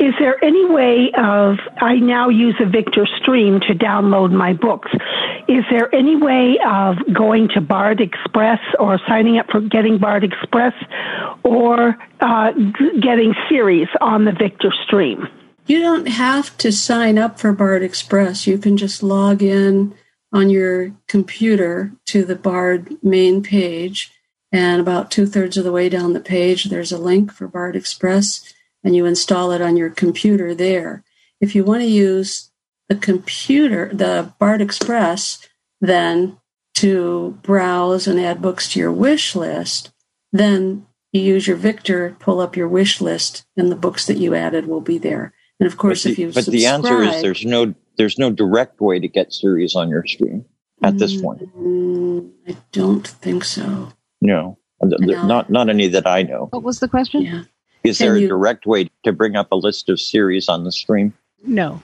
Is 0.00 0.14
there 0.18 0.42
any 0.42 0.64
way 0.64 1.10
of, 1.14 1.58
I 1.76 1.96
now 1.96 2.30
use 2.30 2.54
a 2.58 2.64
Victor 2.64 3.06
Stream 3.20 3.60
to 3.68 3.74
download 3.74 4.32
my 4.32 4.54
books. 4.54 4.90
Is 5.46 5.62
there 5.70 5.94
any 5.94 6.16
way 6.16 6.58
of 6.66 6.96
going 7.12 7.48
to 7.50 7.60
Bard 7.60 8.00
Express 8.00 8.60
or 8.78 8.98
signing 9.06 9.36
up 9.36 9.50
for 9.50 9.60
getting 9.60 9.98
Bard 9.98 10.24
Express 10.24 10.72
or 11.44 11.98
uh, 12.20 12.52
getting 12.98 13.34
series 13.50 13.88
on 14.00 14.24
the 14.24 14.32
Victor 14.32 14.72
Stream? 14.86 15.28
You 15.66 15.80
don't 15.80 16.08
have 16.08 16.56
to 16.58 16.72
sign 16.72 17.18
up 17.18 17.38
for 17.38 17.52
Bard 17.52 17.82
Express. 17.82 18.46
You 18.46 18.56
can 18.56 18.78
just 18.78 19.02
log 19.02 19.42
in 19.42 19.94
on 20.32 20.48
your 20.48 20.92
computer 21.08 21.92
to 22.06 22.24
the 22.24 22.36
Bard 22.36 22.96
main 23.02 23.42
page. 23.42 24.12
And 24.50 24.80
about 24.80 25.10
two 25.10 25.26
thirds 25.26 25.58
of 25.58 25.64
the 25.64 25.72
way 25.72 25.90
down 25.90 26.14
the 26.14 26.20
page, 26.20 26.64
there's 26.64 26.90
a 26.90 26.98
link 26.98 27.30
for 27.30 27.46
Bard 27.46 27.76
Express 27.76 28.54
and 28.84 28.96
you 28.96 29.06
install 29.06 29.52
it 29.52 29.60
on 29.60 29.76
your 29.76 29.90
computer 29.90 30.54
there. 30.54 31.04
If 31.40 31.54
you 31.54 31.64
want 31.64 31.82
to 31.82 31.88
use 31.88 32.50
the 32.88 32.96
computer, 32.96 33.90
the 33.92 34.32
Bard 34.38 34.60
Express, 34.60 35.46
then 35.80 36.38
to 36.74 37.38
browse 37.42 38.06
and 38.06 38.18
add 38.18 38.42
books 38.42 38.72
to 38.72 38.80
your 38.80 38.92
wish 38.92 39.34
list, 39.34 39.90
then 40.32 40.86
you 41.12 41.20
use 41.20 41.46
your 41.46 41.56
Victor, 41.56 42.16
pull 42.20 42.40
up 42.40 42.56
your 42.56 42.68
wish 42.68 43.00
list, 43.00 43.44
and 43.56 43.70
the 43.70 43.76
books 43.76 44.06
that 44.06 44.18
you 44.18 44.34
added 44.34 44.66
will 44.66 44.80
be 44.80 44.98
there. 44.98 45.34
And 45.58 45.66
of 45.66 45.76
course, 45.76 46.04
but 46.04 46.12
if 46.12 46.18
you 46.18 46.32
but 46.32 46.46
the 46.46 46.66
answer 46.66 47.02
is 47.02 47.20
there's 47.20 47.44
no 47.44 47.74
there's 47.96 48.18
no 48.18 48.30
direct 48.30 48.80
way 48.80 48.98
to 48.98 49.08
get 49.08 49.32
series 49.32 49.74
on 49.76 49.90
your 49.90 50.06
stream 50.06 50.46
at 50.82 50.96
this 50.96 51.14
mm, 51.14 51.22
point. 51.22 51.42
I 52.48 52.56
don't 52.72 53.06
think 53.06 53.44
so. 53.44 53.92
No, 54.22 54.58
not 54.80 55.50
not 55.50 55.68
any 55.68 55.88
that 55.88 56.06
I 56.06 56.22
know. 56.22 56.48
What 56.50 56.62
was 56.62 56.80
the 56.80 56.88
question? 56.88 57.22
Yeah. 57.22 57.42
Is 57.82 57.98
Can 57.98 58.06
there 58.06 58.16
a 58.16 58.20
you, 58.20 58.28
direct 58.28 58.66
way 58.66 58.90
to 59.04 59.12
bring 59.12 59.36
up 59.36 59.52
a 59.52 59.56
list 59.56 59.88
of 59.88 60.00
series 60.00 60.48
on 60.48 60.64
the 60.64 60.72
stream? 60.72 61.14
No. 61.42 61.82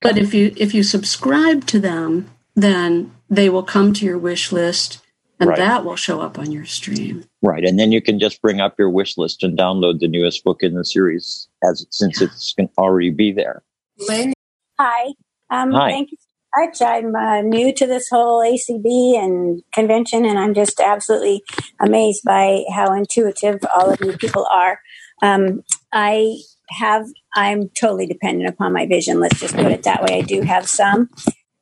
But 0.00 0.18
if 0.18 0.34
you 0.34 0.52
if 0.56 0.74
you 0.74 0.82
subscribe 0.82 1.66
to 1.66 1.80
them, 1.80 2.30
then 2.54 3.12
they 3.30 3.48
will 3.48 3.62
come 3.62 3.92
to 3.94 4.04
your 4.04 4.18
wish 4.18 4.52
list 4.52 5.00
and 5.40 5.50
right. 5.50 5.58
that 5.58 5.84
will 5.84 5.96
show 5.96 6.20
up 6.20 6.38
on 6.38 6.52
your 6.52 6.64
stream. 6.64 7.24
Right. 7.42 7.64
And 7.64 7.78
then 7.78 7.92
you 7.92 8.00
can 8.00 8.20
just 8.20 8.40
bring 8.40 8.60
up 8.60 8.78
your 8.78 8.90
wish 8.90 9.18
list 9.18 9.42
and 9.42 9.58
download 9.58 10.00
the 10.00 10.08
newest 10.08 10.44
book 10.44 10.62
in 10.62 10.74
the 10.74 10.84
series 10.84 11.48
as 11.62 11.86
since 11.90 12.20
yeah. 12.20 12.28
it's 12.28 12.52
can 12.52 12.68
already 12.78 13.10
be 13.10 13.32
there. 13.32 13.62
Lynn. 14.08 14.32
Hi. 14.78 15.12
Um, 15.50 15.72
Hi. 15.72 15.90
Thank 15.90 16.12
you 16.12 16.18
so 16.20 16.64
much. 16.64 16.82
I'm 16.82 17.14
uh, 17.14 17.40
new 17.40 17.72
to 17.74 17.86
this 17.86 18.08
whole 18.08 18.40
ACB 18.40 19.18
and 19.18 19.62
convention, 19.72 20.24
and 20.24 20.38
I'm 20.38 20.54
just 20.54 20.80
absolutely 20.80 21.42
amazed 21.80 22.22
by 22.24 22.64
how 22.72 22.92
intuitive 22.92 23.60
all 23.74 23.90
of 23.90 24.00
you 24.00 24.16
people 24.16 24.46
are. 24.50 24.80
Um, 25.24 25.64
I 25.90 26.36
have, 26.68 27.06
I'm 27.34 27.70
totally 27.70 28.06
dependent 28.06 28.48
upon 28.48 28.74
my 28.74 28.86
vision. 28.86 29.20
Let's 29.20 29.40
just 29.40 29.54
put 29.54 29.72
it 29.72 29.84
that 29.84 30.02
way. 30.02 30.18
I 30.18 30.20
do 30.20 30.42
have 30.42 30.68
some, 30.68 31.08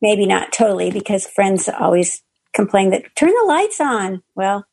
maybe 0.01 0.27
not 0.27 0.53
totally, 0.53 0.91
because 0.91 1.27
friends 1.27 1.69
always 1.69 2.23
complain 2.53 2.91
that 2.91 3.05
turn 3.15 3.31
the 3.31 3.47
lights 3.47 3.81
on. 3.81 4.23
Well, 4.35 4.67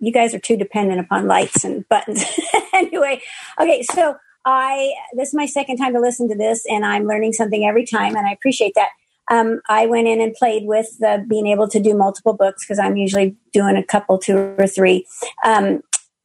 you 0.00 0.12
guys 0.12 0.34
are 0.34 0.40
too 0.40 0.56
dependent 0.56 1.00
upon 1.00 1.28
lights 1.28 1.64
and 1.64 1.88
buttons. 1.88 2.24
anyway, 2.72 3.20
okay, 3.60 3.82
so 3.82 4.16
I 4.44 4.92
this 5.14 5.28
is 5.28 5.34
my 5.34 5.46
second 5.46 5.78
time 5.78 5.94
to 5.94 6.00
listen 6.00 6.28
to 6.28 6.36
this, 6.36 6.64
and 6.68 6.84
I'm 6.84 7.06
learning 7.06 7.32
something 7.32 7.64
every 7.64 7.86
time, 7.86 8.14
and 8.16 8.26
I 8.26 8.32
appreciate 8.32 8.72
that. 8.74 8.90
Um, 9.30 9.60
I 9.70 9.86
went 9.86 10.06
in 10.06 10.20
and 10.20 10.34
played 10.34 10.66
with 10.66 10.98
the, 10.98 11.24
being 11.26 11.46
able 11.46 11.66
to 11.68 11.80
do 11.80 11.96
multiple 11.96 12.34
books 12.34 12.64
because 12.64 12.78
I'm 12.78 12.96
usually 12.98 13.36
doing 13.54 13.76
a 13.76 13.82
couple, 13.82 14.18
two 14.18 14.54
or 14.58 14.66
three. 14.66 15.06
Um, 15.44 15.80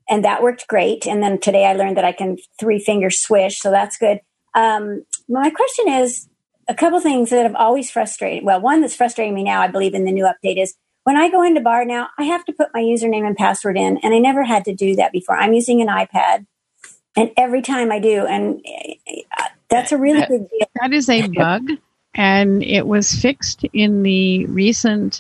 and 0.10 0.26
that 0.26 0.42
worked 0.42 0.68
great. 0.68 1.06
And 1.06 1.22
then 1.22 1.40
today 1.40 1.66
I 1.66 1.74
learned 1.74 1.98
that 1.98 2.06
I 2.06 2.12
can 2.12 2.38
three 2.60 2.80
finger 2.80 3.10
swish, 3.10 3.60
so 3.60 3.72
that's 3.72 3.98
good. 3.98 4.20
Um, 4.56 5.06
my 5.28 5.50
question 5.50 5.88
is 5.90 6.28
a 6.68 6.74
couple 6.74 7.00
things 7.00 7.30
that 7.30 7.44
have 7.44 7.56
always 7.56 7.90
frustrated. 7.92 8.44
Well, 8.44 8.62
one 8.62 8.82
that's 8.82 8.96
frustrating 8.96 9.34
me 9.34 9.44
now, 9.44 9.62
I 9.62 9.68
believe, 9.68 9.94
in 9.94 10.06
the 10.06 10.12
new 10.12 10.26
update 10.26 10.62
is 10.62 10.76
when 11.04 11.18
I 11.18 11.30
go 11.30 11.44
into 11.44 11.62
bar 11.62 11.86
now, 11.86 12.10
I 12.18 12.24
have 12.26 12.46
to 12.46 12.54
put 12.54 12.70
my 12.74 12.82
username 12.82 13.26
and 13.26 13.36
password 13.36 13.78
in, 13.78 13.98
and 13.98 14.14
I 14.14 14.20
never 14.20 14.44
had 14.44 14.66
to 14.66 14.76
do 14.76 14.96
that 14.98 15.12
before. 15.12 15.36
I'm 15.38 15.54
using 15.54 15.82
an 15.82 15.88
iPad, 15.88 16.46
and 17.16 17.32
every 17.38 17.62
time 17.62 17.92
I 17.92 18.00
do, 18.00 18.26
and 18.26 18.64
uh, 19.40 19.44
that's 19.70 19.92
a 19.92 19.98
really 19.98 20.22
big 20.22 20.50
deal. 20.50 20.68
That 20.82 20.94
is 20.94 21.10
a 21.10 21.28
bug, 21.28 21.70
and 22.14 22.62
it 22.64 22.86
was 22.86 23.12
fixed 23.12 23.64
in 23.74 24.04
the 24.04 24.46
recent 24.48 25.20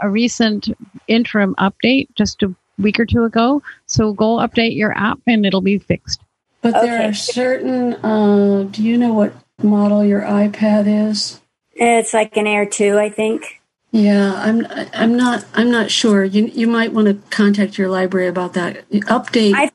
a 0.00 0.08
recent 0.08 0.68
interim 1.08 1.54
update 1.56 2.08
just 2.14 2.42
a 2.42 2.54
week 2.78 2.98
or 2.98 3.06
two 3.06 3.24
ago. 3.24 3.62
So 3.86 4.12
go 4.12 4.36
update 4.36 4.76
your 4.76 4.96
app, 4.96 5.20
and 5.26 5.44
it'll 5.44 5.60
be 5.60 5.78
fixed. 5.78 6.22
But 6.62 6.74
okay. 6.76 6.86
there 6.86 7.08
are 7.08 7.14
certain. 7.14 7.94
Uh, 8.04 8.68
do 8.70 8.82
you 8.82 8.98
know 8.98 9.12
what 9.12 9.32
model 9.62 10.04
your 10.04 10.22
iPad 10.22 11.10
is? 11.10 11.40
It's 11.72 12.12
like 12.12 12.36
an 12.36 12.46
Air 12.46 12.66
Two, 12.66 12.98
I 12.98 13.10
think. 13.10 13.60
Yeah, 13.90 14.34
I'm. 14.34 14.66
I'm 14.92 15.16
not. 15.16 15.44
I'm 15.54 15.70
not 15.70 15.90
sure. 15.90 16.24
You 16.24 16.46
you 16.46 16.66
might 16.66 16.92
want 16.92 17.08
to 17.08 17.14
contact 17.30 17.78
your 17.78 17.88
library 17.88 18.26
about 18.26 18.54
that 18.54 18.88
update. 18.90 19.54
I've 19.54 19.72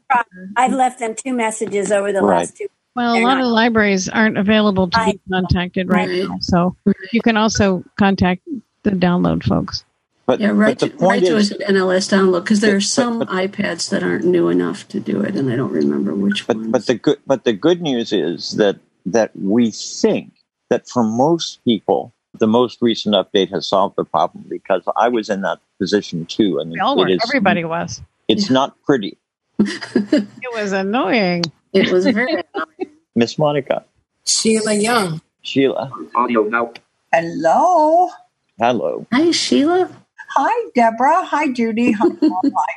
I've 0.56 0.74
left 0.74 1.00
them 1.00 1.16
two 1.16 1.34
messages 1.34 1.92
over 1.92 2.12
the 2.12 2.22
right. 2.22 2.40
last 2.40 2.58
two. 2.58 2.68
Well, 2.96 3.14
They're 3.14 3.24
a 3.24 3.26
lot 3.26 3.36
not, 3.36 3.46
of 3.46 3.50
libraries 3.50 4.08
aren't 4.08 4.38
available 4.38 4.88
to 4.90 5.00
I, 5.00 5.14
be 5.14 5.22
contacted 5.32 5.90
right, 5.90 6.08
right, 6.08 6.30
now, 6.30 6.38
so 6.42 6.76
you 7.12 7.22
can 7.22 7.38
also 7.38 7.84
contact 7.98 8.48
the 8.84 8.92
download 8.92 9.44
folks. 9.44 9.84
But 10.26 10.40
yeah, 10.40 10.52
write, 10.52 10.80
but 10.80 10.98
to, 10.98 11.06
write 11.06 11.24
is, 11.24 11.30
to 11.30 11.38
us 11.38 11.52
at 11.52 11.60
NLS 11.76 12.10
download 12.10 12.44
because 12.44 12.62
there 12.62 12.76
are 12.76 12.82
some 12.82 13.20
but, 13.20 13.28
but, 13.28 13.52
iPads 13.52 13.90
that 13.90 14.04
aren't 14.04 14.24
new 14.24 14.48
enough 14.48 14.88
to 14.90 15.00
do 15.00 15.22
it, 15.22 15.36
and 15.36 15.52
I 15.52 15.58
don't 15.58 15.72
remember 15.72 16.16
which 16.16 16.48
but, 16.48 16.56
ones. 16.56 16.68
But 16.70 16.86
the 16.86 16.96
good 16.96 17.20
but 17.28 17.44
the 17.44 17.54
good 17.54 17.82
news 17.82 18.14
is 18.14 18.52
that 18.52 18.78
that 19.06 19.32
we 19.36 19.72
think 19.72 20.32
that 20.70 20.88
for 20.88 21.04
most 21.04 21.64
people 21.66 22.14
the 22.40 22.48
most 22.48 22.82
recent 22.82 23.16
update 23.16 23.50
has 23.52 23.68
solved 23.68 23.96
the 23.96 24.06
problem 24.06 24.46
because 24.50 24.84
I 24.96 25.08
was 25.10 25.30
in 25.30 25.42
that 25.42 25.60
position 25.80 26.26
too, 26.26 26.58
and 26.60 26.74
it 26.74 27.12
is, 27.12 27.22
everybody 27.30 27.64
was. 27.64 28.02
It's 28.28 28.50
yeah. 28.50 28.54
not 28.54 28.82
pretty. 28.84 29.18
it 29.60 30.54
was 30.54 30.72
annoying. 30.72 31.44
It 31.74 31.92
was 31.92 32.06
very 32.06 32.34
annoying. 32.34 32.92
Miss 33.16 33.38
Monica. 33.38 33.86
Sheila 34.26 34.74
Young. 34.74 35.22
Sheila. 35.42 35.92
Audio 36.16 36.44
now. 36.44 36.74
Hello. 37.12 38.10
Hello. 38.58 39.06
Hi, 39.12 39.32
Sheila. 39.32 39.90
Hi, 40.30 40.70
Deborah. 40.76 41.24
Hi, 41.26 41.52
Judy. 41.52 41.92
Hi, 41.92 42.08
hi 42.22 42.74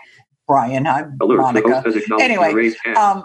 Brian. 0.47 0.85
Hi, 0.85 1.05
Monica. 1.21 1.85
Anyway, 2.21 2.75
um, 2.97 3.25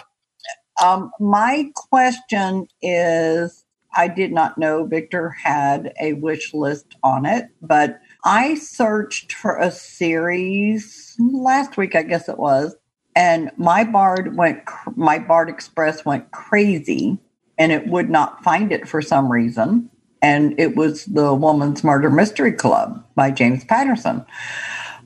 um, 0.81 1.11
my 1.19 1.69
question 1.75 2.67
is 2.81 3.63
I 3.95 4.07
did 4.07 4.31
not 4.31 4.57
know 4.57 4.85
Victor 4.85 5.29
had 5.29 5.93
a 5.99 6.13
wish 6.13 6.53
list 6.53 6.95
on 7.03 7.25
it, 7.25 7.49
but 7.61 7.99
I 8.23 8.55
searched 8.55 9.33
for 9.33 9.57
a 9.57 9.71
series 9.71 11.15
last 11.19 11.77
week, 11.77 11.95
I 11.95 12.03
guess 12.03 12.29
it 12.29 12.37
was, 12.37 12.75
and 13.15 13.51
my 13.57 13.83
Bard 13.83 14.37
went, 14.37 14.63
my 14.95 15.19
Bard 15.19 15.49
Express 15.49 16.05
went 16.05 16.31
crazy, 16.31 17.17
and 17.57 17.71
it 17.71 17.87
would 17.87 18.09
not 18.09 18.43
find 18.43 18.71
it 18.71 18.87
for 18.87 19.01
some 19.01 19.31
reason. 19.31 19.89
And 20.21 20.59
it 20.59 20.75
was 20.75 21.05
the 21.05 21.33
Woman's 21.33 21.83
Murder 21.83 22.09
Mystery 22.09 22.51
Club 22.53 23.03
by 23.15 23.31
James 23.31 23.63
Patterson. 23.65 24.25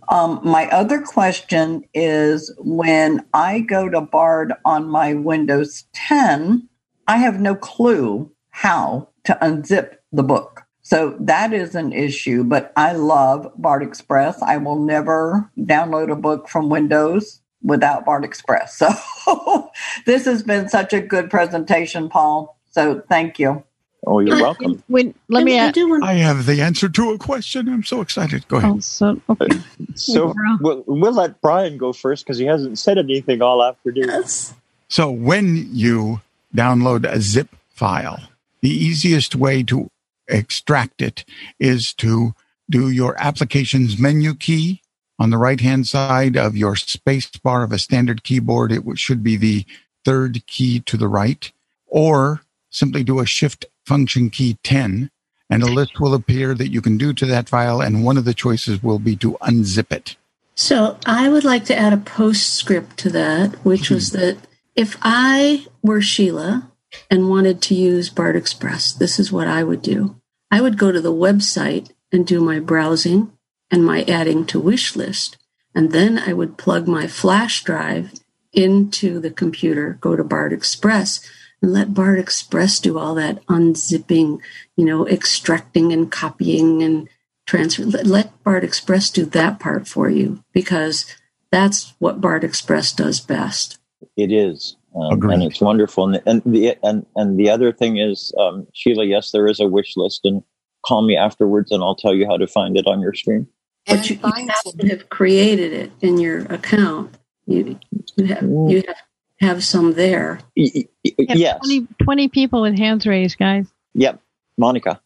Um, 0.10 0.40
my 0.44 0.68
other 0.70 1.02
question 1.02 1.84
is 1.94 2.54
when 2.60 3.26
I 3.34 3.60
go 3.62 3.90
to 3.90 4.02
Bard 4.02 4.54
on 4.64 4.88
my 4.88 5.14
Windows 5.14 5.86
10, 5.94 6.68
I 7.08 7.18
have 7.18 7.40
no 7.40 7.56
clue 7.56 8.32
how 8.52 9.10
to 9.26 9.38
unzip 9.42 9.96
the 10.12 10.24
book. 10.24 10.64
So 10.82 11.18
that 11.20 11.54
is 11.54 11.74
an 11.74 11.94
issue, 11.94 12.44
but 12.44 12.72
I 12.76 12.94
love 12.94 13.52
Bard 13.58 13.82
Express. 13.82 14.40
I 14.42 14.58
will 14.58 14.80
never 14.80 15.50
download 15.58 16.12
a 16.12 16.16
book 16.16 16.48
from 16.48 16.70
Windows 16.70 17.42
without 17.64 18.06
Bard 18.06 18.24
Express. 18.24 18.82
So 19.26 19.72
this 20.06 20.26
has 20.26 20.44
been 20.44 20.70
such 20.70 20.94
a 20.94 21.02
good 21.02 21.32
presentation, 21.32 22.10
Paul. 22.10 22.60
So 22.70 23.02
thank 23.10 23.40
you. 23.40 23.64
Oh, 24.06 24.20
you're 24.20 24.42
welcome. 24.42 24.84
When, 24.88 25.14
let 25.28 25.44
me. 25.44 25.58
Add, 25.58 25.78
I 26.04 26.14
have 26.14 26.46
the 26.46 26.62
answer 26.62 26.90
to 26.90 27.12
a 27.12 27.18
question. 27.18 27.68
I'm 27.68 27.84
so 27.84 28.02
excited. 28.02 28.48
Go 28.48 28.58
ahead. 28.58 28.72
Oh, 28.72 28.80
so 28.80 29.22
okay. 29.30 29.60
so 29.96 30.34
we'll, 30.62 30.84
we'll 30.88 31.14
let 31.14 31.42
Brian 31.42 31.78
go 31.78 31.94
first 31.94 32.26
because 32.26 32.38
he 32.38 32.46
hasn't 32.46 32.80
said 32.80 32.98
anything 32.98 33.42
all 33.42 33.64
afternoon. 33.64 34.10
Yes. 34.10 34.54
So 34.88 35.10
when 35.10 35.70
you 35.72 36.22
download 36.56 37.10
a 37.12 37.20
zip 37.20 37.50
file, 37.70 38.20
the 38.62 38.70
easiest 38.70 39.36
way 39.36 39.64
to 39.64 39.90
extract 40.28 41.02
it 41.02 41.26
is 41.60 41.94
to 41.96 42.34
do 42.70 42.90
your 42.90 43.16
applications 43.20 44.00
menu 44.00 44.34
key 44.34 44.82
on 45.20 45.30
the 45.30 45.38
right 45.38 45.62
hand 45.62 45.88
side 45.88 46.36
of 46.36 46.58
your 46.58 46.76
space 46.76 47.28
bar 47.28 47.64
of 47.64 47.72
a 47.72 47.80
standard 47.80 48.24
keyboard. 48.24 48.72
It 48.72 48.84
should 48.98 49.24
be 49.24 49.38
the 49.38 49.66
third 50.04 50.46
key 50.48 50.80
to 50.82 50.98
the 50.98 51.08
right. 51.08 51.52
or 51.88 52.42
simply 52.70 53.04
do 53.04 53.20
a 53.20 53.26
shift 53.26 53.66
function 53.86 54.30
key 54.30 54.58
10 54.64 55.10
and 55.50 55.64
a 55.64 55.68
list 55.68 56.00
will 56.00 56.14
appear 56.14 56.54
that 56.54 56.72
you 56.72 56.82
can 56.82 56.98
do 56.98 57.14
to 57.14 57.26
that 57.28 57.48
file. 57.48 57.82
And 57.82 58.04
one 58.04 58.18
of 58.18 58.26
the 58.26 58.34
choices 58.34 58.82
will 58.82 59.00
be 59.00 59.16
to 59.18 59.38
unzip 59.42 59.92
it. 59.92 60.16
So 60.56 60.98
I 61.06 61.30
would 61.30 61.44
like 61.44 61.66
to 61.66 61.78
add 61.78 61.94
a 61.94 61.98
postscript 61.98 62.98
to 62.98 63.10
that, 63.12 63.54
which 63.66 63.90
was 63.90 64.12
hmm. 64.12 64.20
that 64.20 64.38
if 64.76 64.98
I 65.02 65.68
were 65.82 66.02
Sheila 66.02 66.72
and 67.12 67.30
wanted 67.30 67.62
to 67.64 67.76
use 67.76 68.10
BARD 68.10 68.36
Express, 68.36 68.92
this 68.92 69.20
is 69.20 69.32
what 69.32 69.48
I 69.48 69.64
would 69.64 69.82
do. 69.82 70.16
I 70.50 70.62
would 70.62 70.78
go 70.78 70.92
to 70.92 71.02
the 71.02 71.14
website 71.14 71.92
and 72.12 72.26
do 72.26 72.42
my 72.42 72.60
browsing 72.60 73.32
and 73.70 73.86
my 73.86 74.04
adding 74.04 74.46
to 74.48 74.60
wish 74.60 74.96
list. 74.96 75.38
And 75.74 75.92
then 75.92 76.18
I 76.18 76.34
would 76.34 76.58
plug 76.58 76.88
my 76.88 77.08
flash 77.08 77.64
drive 77.64 78.14
into 78.54 79.20
the 79.20 79.32
computer, 79.32 79.98
go 80.00 80.16
to 80.16 80.24
BARD 80.24 80.54
Express, 80.54 81.30
and 81.66 81.74
let 81.74 81.96
BARD 81.96 82.20
Express 82.20 82.80
do 82.80 83.00
all 83.00 83.16
that 83.16 83.44
unzipping, 83.48 84.40
you 84.78 84.86
know, 84.86 85.08
extracting 85.08 85.92
and 85.92 86.12
copying 86.12 86.84
and 86.84 87.10
transfer. 87.48 87.86
Let 87.86 88.44
BARD 88.44 88.64
Express 88.64 89.10
do 89.10 89.26
that 89.26 89.60
part 89.60 89.88
for 89.88 90.08
you 90.08 90.44
because 90.54 91.08
that's 91.52 91.96
what 91.98 92.22
BARD 92.22 92.44
Express 92.44 92.94
does 92.94 93.20
best. 93.20 93.80
It 94.16 94.32
is. 94.32 94.78
Um, 94.96 95.28
and 95.32 95.42
it's 95.42 95.60
wonderful. 95.60 96.14
And, 96.14 96.22
and 96.28 96.44
the 96.46 96.76
and 96.84 97.04
and 97.16 97.40
the 97.40 97.50
other 97.50 97.74
thing 97.74 97.98
is, 97.98 98.32
um, 98.40 98.68
Sheila. 98.74 99.04
Yes, 99.04 99.32
there 99.32 99.48
is 99.48 99.60
a 99.60 99.68
wish 99.68 99.98
list, 99.98 100.22
and 100.24 100.44
call 100.86 101.02
me 101.02 101.18
afterwards, 101.18 101.72
and 101.72 101.84
I'll 101.84 101.96
tell 101.96 102.14
you 102.14 102.28
how 102.28 102.38
to 102.38 102.46
find 102.46 102.78
it 102.78 102.86
on 102.86 103.02
your 103.02 103.14
screen. 103.14 103.48
But 103.88 104.08
you, 104.08 104.18
you 104.18 104.48
have 104.48 104.78
to 104.78 104.88
have 104.88 105.10
created 105.10 105.74
it 105.74 105.92
in 106.00 106.20
your 106.20 106.44
account. 106.46 107.18
You 107.48 107.80
you 108.16 108.26
have 108.28 108.44
mm. 108.44 108.72
you 108.72 108.84
have 108.88 108.98
have 109.40 109.64
some 109.64 109.94
there. 109.94 110.40
yes. 110.56 111.60
20, 111.60 111.88
20 112.04 112.28
people 112.30 112.62
with 112.62 112.78
hands 112.78 113.06
raised, 113.06 113.38
guys. 113.38 113.68
Yep. 113.94 114.20
Monica. 114.58 115.02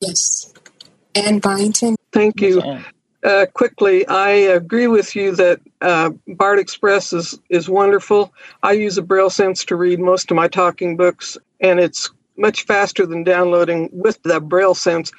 Yes. 0.00 0.52
Ann 1.14 1.38
Byington. 1.38 1.96
Thank 2.12 2.40
you. 2.40 2.62
Uh, 3.24 3.46
quickly, 3.54 4.06
I 4.06 4.30
agree 4.30 4.86
with 4.86 5.16
you 5.16 5.34
that 5.36 5.60
uh, 5.80 6.10
BARD 6.28 6.58
Express 6.58 7.12
is, 7.12 7.38
is 7.48 7.68
wonderful. 7.68 8.32
I 8.62 8.72
use 8.72 8.98
a 8.98 9.02
Braille 9.02 9.30
Sense 9.30 9.64
to 9.66 9.76
read 9.76 9.98
most 9.98 10.30
of 10.30 10.36
my 10.36 10.48
talking 10.48 10.96
books, 10.96 11.36
and 11.60 11.80
it's 11.80 12.10
much 12.36 12.64
faster 12.64 13.06
than 13.06 13.24
downloading 13.24 13.88
with 13.92 14.22
the 14.22 14.40
Braille 14.40 14.74
Sense. 14.74 15.12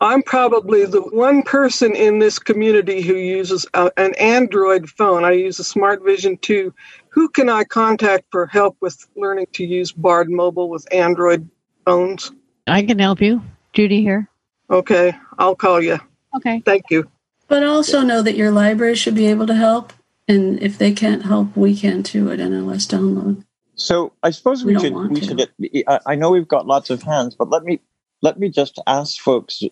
I'm 0.00 0.22
probably 0.22 0.84
the 0.84 1.00
one 1.00 1.42
person 1.42 1.94
in 1.94 2.18
this 2.18 2.38
community 2.38 3.00
who 3.00 3.14
uses 3.14 3.66
a, 3.74 3.90
an 3.96 4.14
Android 4.16 4.90
phone. 4.90 5.24
I 5.24 5.32
use 5.32 5.58
a 5.58 5.64
Smart 5.64 6.02
Vision 6.04 6.36
2. 6.38 6.74
Who 7.14 7.28
can 7.28 7.48
I 7.48 7.62
contact 7.62 8.24
for 8.32 8.46
help 8.46 8.76
with 8.80 9.06
learning 9.14 9.46
to 9.52 9.64
use 9.64 9.92
Bard 9.92 10.28
Mobile 10.28 10.68
with 10.68 10.84
Android 10.92 11.48
phones? 11.84 12.32
I 12.66 12.82
can 12.82 12.98
help 12.98 13.20
you. 13.20 13.40
Judy 13.72 14.02
here. 14.02 14.28
Okay, 14.68 15.14
I'll 15.38 15.54
call 15.54 15.80
you. 15.80 16.00
Okay. 16.36 16.60
Thank 16.64 16.86
you. 16.90 17.08
But 17.46 17.62
also 17.62 18.02
know 18.02 18.20
that 18.22 18.36
your 18.36 18.50
library 18.50 18.96
should 18.96 19.14
be 19.14 19.28
able 19.28 19.46
to 19.46 19.54
help. 19.54 19.92
And 20.26 20.60
if 20.60 20.76
they 20.76 20.92
can't 20.92 21.22
help, 21.22 21.56
we 21.56 21.76
can 21.76 22.02
too 22.02 22.32
at 22.32 22.40
NLS 22.40 22.88
Download. 22.88 23.44
So 23.76 24.12
I 24.24 24.30
suppose 24.30 24.64
we, 24.64 24.74
we 24.74 24.80
should 24.80 24.94
we 24.94 25.20
to. 25.20 25.26
should 25.26 25.36
get. 25.36 26.02
I 26.06 26.16
know 26.16 26.32
we've 26.32 26.48
got 26.48 26.66
lots 26.66 26.90
of 26.90 27.02
hands, 27.02 27.36
but 27.36 27.48
let 27.48 27.62
me 27.62 27.80
let 28.22 28.40
me 28.40 28.48
just 28.48 28.80
ask 28.88 29.20
folks: 29.20 29.62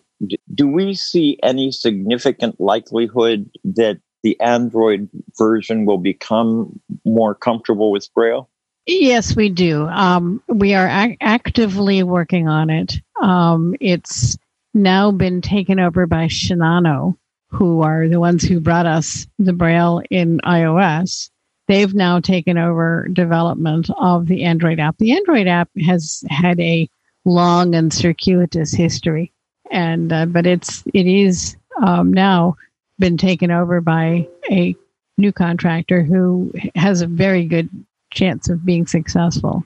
Do 0.53 0.67
we 0.67 0.93
see 0.93 1.39
any 1.43 1.71
significant 1.73 2.61
likelihood 2.61 3.49
that 3.65 3.99
the 4.23 4.39
Android 4.39 5.09
version 5.37 5.85
will 5.85 5.97
become 5.97 6.79
more 7.05 7.35
comfortable 7.35 7.91
with 7.91 8.11
Braille? 8.13 8.49
Yes, 8.85 9.35
we 9.35 9.49
do. 9.49 9.85
Um, 9.87 10.41
we 10.47 10.73
are 10.73 10.87
ac- 10.87 11.17
actively 11.21 12.03
working 12.03 12.47
on 12.47 12.69
it. 12.69 12.95
Um, 13.21 13.75
it's 13.79 14.37
now 14.73 15.11
been 15.11 15.41
taken 15.41 15.79
over 15.79 16.05
by 16.07 16.25
Shinano, 16.25 17.15
who 17.49 17.81
are 17.81 18.07
the 18.07 18.19
ones 18.19 18.43
who 18.43 18.59
brought 18.59 18.85
us 18.85 19.27
the 19.39 19.53
Braille 19.53 20.01
in 20.09 20.39
iOS. 20.39 21.29
They've 21.67 21.93
now 21.93 22.19
taken 22.19 22.57
over 22.57 23.07
development 23.13 23.89
of 23.97 24.27
the 24.27 24.43
Android 24.43 24.79
app. 24.79 24.97
The 24.97 25.13
Android 25.15 25.47
app 25.47 25.69
has 25.85 26.23
had 26.29 26.59
a 26.59 26.89
long 27.23 27.75
and 27.75 27.93
circuitous 27.93 28.73
history, 28.73 29.31
and 29.71 30.11
uh, 30.11 30.25
but 30.25 30.45
it's 30.45 30.83
it 30.93 31.07
is 31.07 31.55
um, 31.81 32.11
now 32.11 32.57
been 33.03 33.17
taken 33.17 33.51
over 33.51 33.81
by 33.81 34.25
a 34.49 34.73
new 35.17 35.33
contractor 35.33 36.03
who 36.03 36.53
has 36.73 37.01
a 37.01 37.05
very 37.05 37.43
good 37.43 37.69
chance 38.13 38.47
of 38.47 38.63
being 38.63 38.87
successful. 38.87 39.65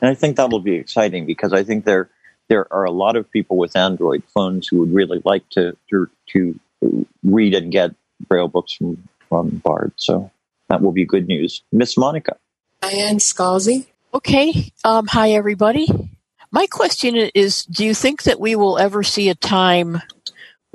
And 0.00 0.08
I 0.08 0.14
think 0.14 0.36
that 0.36 0.50
will 0.50 0.60
be 0.60 0.76
exciting 0.76 1.26
because 1.26 1.52
I 1.52 1.64
think 1.64 1.84
there 1.84 2.08
there 2.48 2.72
are 2.72 2.84
a 2.84 2.92
lot 2.92 3.16
of 3.16 3.28
people 3.28 3.56
with 3.56 3.74
Android 3.74 4.22
phones 4.32 4.68
who 4.68 4.78
would 4.78 4.94
really 4.94 5.20
like 5.24 5.48
to 5.50 5.76
to, 5.90 6.08
to 6.28 6.60
read 7.24 7.54
and 7.54 7.72
get 7.72 7.90
Braille 8.28 8.46
books 8.46 8.74
from, 8.74 9.08
from 9.28 9.60
Bard. 9.64 9.92
So 9.96 10.30
that 10.68 10.80
will 10.80 10.92
be 10.92 11.04
good 11.04 11.26
news. 11.26 11.64
Miss 11.72 11.96
Monica. 11.96 12.36
Diane 12.82 13.18
Scalzi. 13.18 13.86
Okay. 14.14 14.70
Um, 14.84 15.08
hi, 15.08 15.32
everybody. 15.32 15.88
My 16.52 16.68
question 16.68 17.16
is 17.16 17.64
Do 17.64 17.84
you 17.84 17.94
think 17.94 18.22
that 18.22 18.38
we 18.38 18.54
will 18.54 18.78
ever 18.78 19.02
see 19.02 19.28
a 19.28 19.34
time 19.34 20.00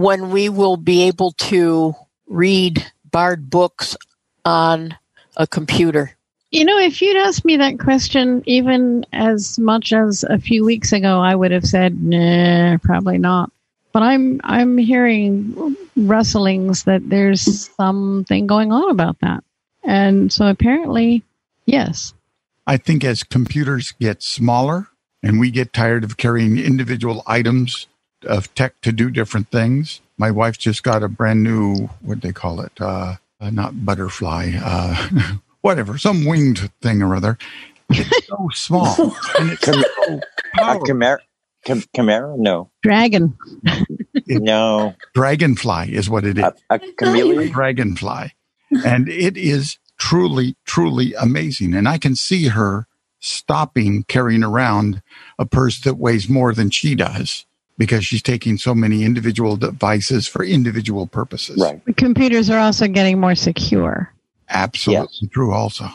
when 0.02 0.32
we 0.32 0.50
will 0.50 0.78
be 0.78 1.04
able 1.04 1.32
to 1.32 1.96
read 2.32 2.92
Bard 3.12 3.50
books 3.50 3.98
on 4.46 4.98
a 5.36 5.46
computer? 5.46 6.16
You 6.52 6.66
know, 6.66 6.80
if 6.80 7.02
you'd 7.02 7.18
asked 7.18 7.46
me 7.46 7.58
that 7.58 7.80
question 7.80 8.44
even 8.46 9.06
as 9.14 9.58
much 9.58 9.94
as 9.94 10.24
a 10.24 10.38
few 10.38 10.66
weeks 10.66 10.92
ago, 10.92 11.20
I 11.20 11.36
would 11.36 11.52
have 11.52 11.66
said, 11.66 12.02
nah, 12.02 12.78
probably 12.78 13.18
not. 13.18 13.52
But 13.94 14.04
I'm 14.04 14.40
I'm 14.44 14.78
hearing 14.78 15.76
rustlings 15.96 16.84
that 16.84 17.10
there's 17.10 17.70
something 17.72 18.48
going 18.48 18.72
on 18.72 18.90
about 18.90 19.20
that. 19.20 19.44
And 19.84 20.32
so 20.32 20.48
apparently, 20.48 21.24
yes. 21.66 22.14
I 22.68 22.78
think 22.78 23.04
as 23.04 23.24
computers 23.24 23.94
get 24.00 24.24
smaller 24.24 24.88
and 25.24 25.40
we 25.40 25.52
get 25.52 25.74
tired 25.74 26.04
of 26.04 26.18
carrying 26.18 26.58
individual 26.58 27.24
items 27.28 27.88
of 28.24 28.54
tech 28.56 28.80
to 28.82 28.92
do 28.92 29.10
different 29.10 29.50
things, 29.50 30.00
my 30.22 30.30
wife 30.30 30.56
just 30.60 30.84
got 30.84 31.02
a 31.02 31.10
brand 31.10 31.42
new, 31.42 31.90
what 32.02 32.22
they 32.22 32.32
call 32.32 32.62
it? 32.62 32.72
Uh, 32.80 33.16
uh, 33.40 33.50
not 33.50 33.84
butterfly. 33.84 34.52
Uh, 34.64 35.10
whatever, 35.62 35.98
some 35.98 36.26
winged 36.26 36.70
thing 36.80 37.02
or 37.02 37.16
other. 37.16 37.40
It's 37.90 38.28
so 38.28 38.48
small 38.54 39.16
and 39.40 39.50
it's 39.50 39.66
so 39.66 40.22
powerful. 40.54 40.86
Chimera, 40.86 41.18
chimera? 41.96 42.36
No. 42.38 42.70
Dragon. 42.84 43.36
no. 44.28 44.94
Dragonfly 45.16 45.92
is 45.92 46.08
what 46.08 46.24
it 46.24 46.38
is. 46.38 46.44
A, 46.44 46.54
a 46.70 46.80
chameleon? 46.80 47.52
Dragonfly. 47.52 48.36
And 48.86 49.10
it 49.10 49.36
is 49.36 49.80
truly, 49.98 50.56
truly 50.66 51.16
amazing. 51.16 51.74
And 51.74 51.90
I 51.90 51.98
can 51.98 52.16
see 52.16 52.50
her 52.50 52.86
stopping 53.20 54.04
carrying 54.04 54.44
around 54.44 55.02
a 55.40 55.48
purse 55.48 55.82
that 55.82 55.98
weighs 55.98 56.30
more 56.30 56.54
than 56.54 56.70
she 56.70 56.94
does 56.94 57.48
because 57.78 58.06
she's 58.06 58.22
taking 58.22 58.58
so 58.58 58.76
many 58.76 59.04
individual 59.04 59.56
devices 59.56 60.28
for 60.28 60.44
individual 60.44 61.08
purposes. 61.08 61.58
Right. 61.60 61.84
The 61.86 61.94
computers 61.94 62.50
are 62.50 62.60
also 62.60 62.88
getting 62.88 63.20
more 63.20 63.36
secure. 63.36 64.14
Absolutely 64.50 65.08
yes. 65.22 65.32
true. 65.32 65.54
Also, 65.54 65.86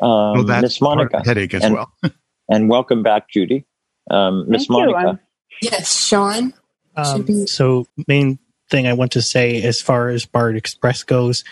um, 0.00 0.36
so 0.36 0.42
that's 0.44 0.62
Miss 0.62 0.80
Monica 0.80 1.22
headache 1.24 1.54
as 1.54 1.64
and, 1.64 1.74
well. 1.74 1.92
and 2.48 2.68
welcome 2.68 3.02
back, 3.02 3.28
Judy. 3.30 3.64
Um, 4.10 4.48
Miss 4.48 4.68
Monica. 4.68 5.20
yes, 5.62 6.06
Sean. 6.06 6.54
Um, 6.96 7.46
so 7.46 7.86
main 8.08 8.38
thing 8.70 8.86
I 8.86 8.94
want 8.94 9.12
to 9.12 9.22
say 9.22 9.62
as 9.62 9.80
far 9.80 10.08
as 10.08 10.24
Bard 10.24 10.56
Express 10.56 11.02
goes, 11.02 11.44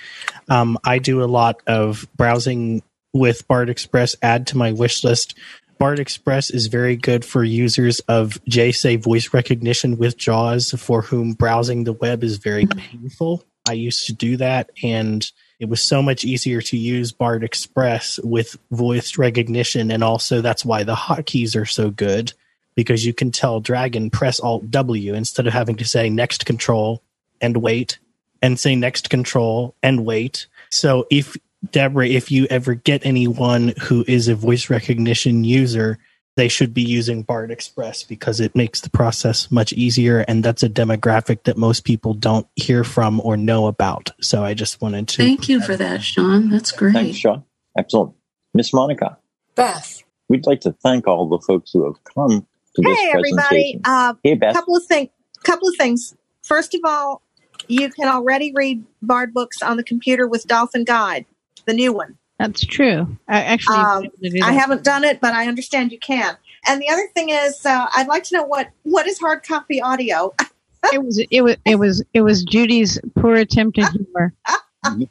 um, 0.49 0.79
I 0.85 0.99
do 0.99 1.23
a 1.23 1.27
lot 1.27 1.61
of 1.67 2.09
browsing 2.17 2.83
with 3.13 3.47
Bard 3.47 3.69
Express. 3.69 4.17
Add 4.23 4.49
to 4.49 4.57
my 4.57 4.73
wish 4.73 5.05
list. 5.05 5.39
Bard 5.79 5.99
Express 5.99 6.51
is 6.51 6.67
very 6.69 6.97
good 6.97 7.25
for 7.25 7.45
users 7.45 8.01
of 8.01 8.39
JSay 8.49 9.03
voice 9.03 9.33
recognition 9.33 9.97
with 9.97 10.17
JAWS, 10.17 10.73
for 10.73 11.03
whom 11.03 11.33
browsing 11.33 11.85
the 11.85 11.93
web 11.93 12.25
is 12.25 12.39
very 12.39 12.67
mm-hmm. 12.67 12.79
painful. 12.79 13.45
I 13.69 13.73
used 13.73 14.07
to 14.07 14.13
do 14.13 14.37
that, 14.37 14.71
and 14.83 15.31
it 15.59 15.69
was 15.69 15.83
so 15.83 16.03
much 16.03 16.25
easier 16.25 16.61
to 16.61 16.77
use 16.77 17.13
Bard 17.13 17.43
Express 17.43 18.19
with 18.23 18.57
voice 18.71 19.17
recognition, 19.17 19.91
and 19.91 20.05
also 20.05 20.41
that's 20.41 20.65
why 20.65 20.83
the 20.83 20.95
hotkeys 20.95 21.61
are 21.61 21.67
so 21.67 21.91
good 21.91 22.33
because 22.75 23.07
you 23.07 23.15
can 23.15 23.31
tell 23.31 23.61
Dragon 23.61 24.11
press 24.11 24.41
Alt 24.41 24.71
W 24.71 25.15
instead 25.15 25.47
of 25.47 25.53
having 25.53 25.77
to 25.77 25.85
say 25.85 26.11
next 26.11 26.45
control 26.45 27.03
and 27.41 27.57
wait 27.59 27.99
and 28.43 28.59
say 28.59 28.75
next 28.75 29.11
control 29.11 29.75
and 29.83 30.05
wait. 30.05 30.47
So 30.71 31.07
if 31.11 31.37
Deborah, 31.71 32.09
if 32.09 32.31
you 32.31 32.47
ever 32.51 32.75
get 32.75 33.07
anyone 33.07 33.75
who 33.83 34.05
is 34.07 34.29
a 34.29 34.35
voice 34.35 34.71
recognition 34.71 35.45
user, 35.45 35.99
they 36.37 36.49
should 36.49 36.75
be 36.75 36.83
using 36.83 37.23
Bard 37.23 37.51
Express 37.51 38.03
because 38.03 38.41
it 38.41 38.57
makes 38.57 38.81
the 38.81 38.91
process 38.91 39.51
much 39.51 39.73
easier. 39.73 40.21
And 40.21 40.45
that's 40.45 40.63
a 40.63 40.69
demographic 40.69 41.45
that 41.45 41.57
most 41.57 41.85
people 41.85 42.13
don't 42.15 42.47
hear 42.57 42.83
from 42.83 43.21
or 43.21 43.37
know 43.37 43.67
about. 43.67 44.11
So 44.21 44.45
I 44.45 44.55
just 44.55 44.81
wanted 44.81 45.09
to. 45.09 45.23
Thank 45.23 45.49
you 45.49 45.61
for 45.61 45.77
that, 45.77 46.03
Sean. 46.03 46.51
That's 46.51 46.73
great. 46.73 46.95
Thanks, 46.95 47.19
Sean. 47.19 47.45
Excellent. 47.79 48.15
Miss 48.53 48.73
Monica. 48.73 49.19
Beth. 49.55 50.03
we'd 50.29 50.47
like 50.47 50.61
to 50.63 50.73
thank 50.73 51.07
all 51.07 51.29
the 51.29 51.39
folks 51.39 51.71
who 51.73 51.85
have 51.85 52.03
come 52.05 52.47
to 52.75 52.83
this 52.83 52.99
hey, 52.99 53.13
everybody. 53.15 53.81
Uh, 53.85 54.15
hey, 54.23 54.35
Beth. 54.35 54.55
Couple 54.55 54.77
of 54.77 54.85
things. 54.85 55.11
Couple 55.45 55.69
of 55.69 55.75
things. 55.77 56.17
First 56.43 56.75
of 56.75 56.81
all, 56.85 57.23
you 57.69 57.91
can 57.91 58.09
already 58.09 58.53
read 58.53 58.85
Bard 59.03 59.33
books 59.33 59.63
on 59.63 59.77
the 59.77 59.85
computer 59.85 60.27
with 60.27 60.47
Dolphin 60.47 60.85
Guide, 60.85 61.27
the 61.67 61.75
new 61.75 61.93
one. 61.93 62.17
That's 62.39 62.65
true. 62.65 63.17
I, 63.29 63.43
actually, 63.43 63.77
um, 63.77 64.09
I 64.43 64.53
haven't 64.53 64.83
done 64.83 65.05
it, 65.05 65.21
but 65.21 65.35
I 65.35 65.47
understand 65.47 65.93
you 65.93 65.99
can. 65.99 66.37
And 66.67 66.81
the 66.81 66.89
other 66.89 67.07
thing 67.15 67.29
is, 67.29 67.65
uh, 67.65 67.87
I'd 67.97 68.09
like 68.09 68.25
to 68.25 68.37
know 68.37 68.45
what 68.45 68.71
what 68.83 69.07
is 69.07 69.19
hard 69.19 69.45
copy 69.45 69.81
audio. 69.81 70.35
it 70.93 71.03
was 71.03 71.25
it 71.31 71.43
was 71.43 71.57
it 71.65 71.77
was 71.77 72.03
it 72.13 72.23
was 72.23 72.43
Judy's 72.43 72.99
poor 73.17 73.35
attempt 73.35 73.79
at 73.79 73.93
humor. 73.93 74.35
and 74.85 75.09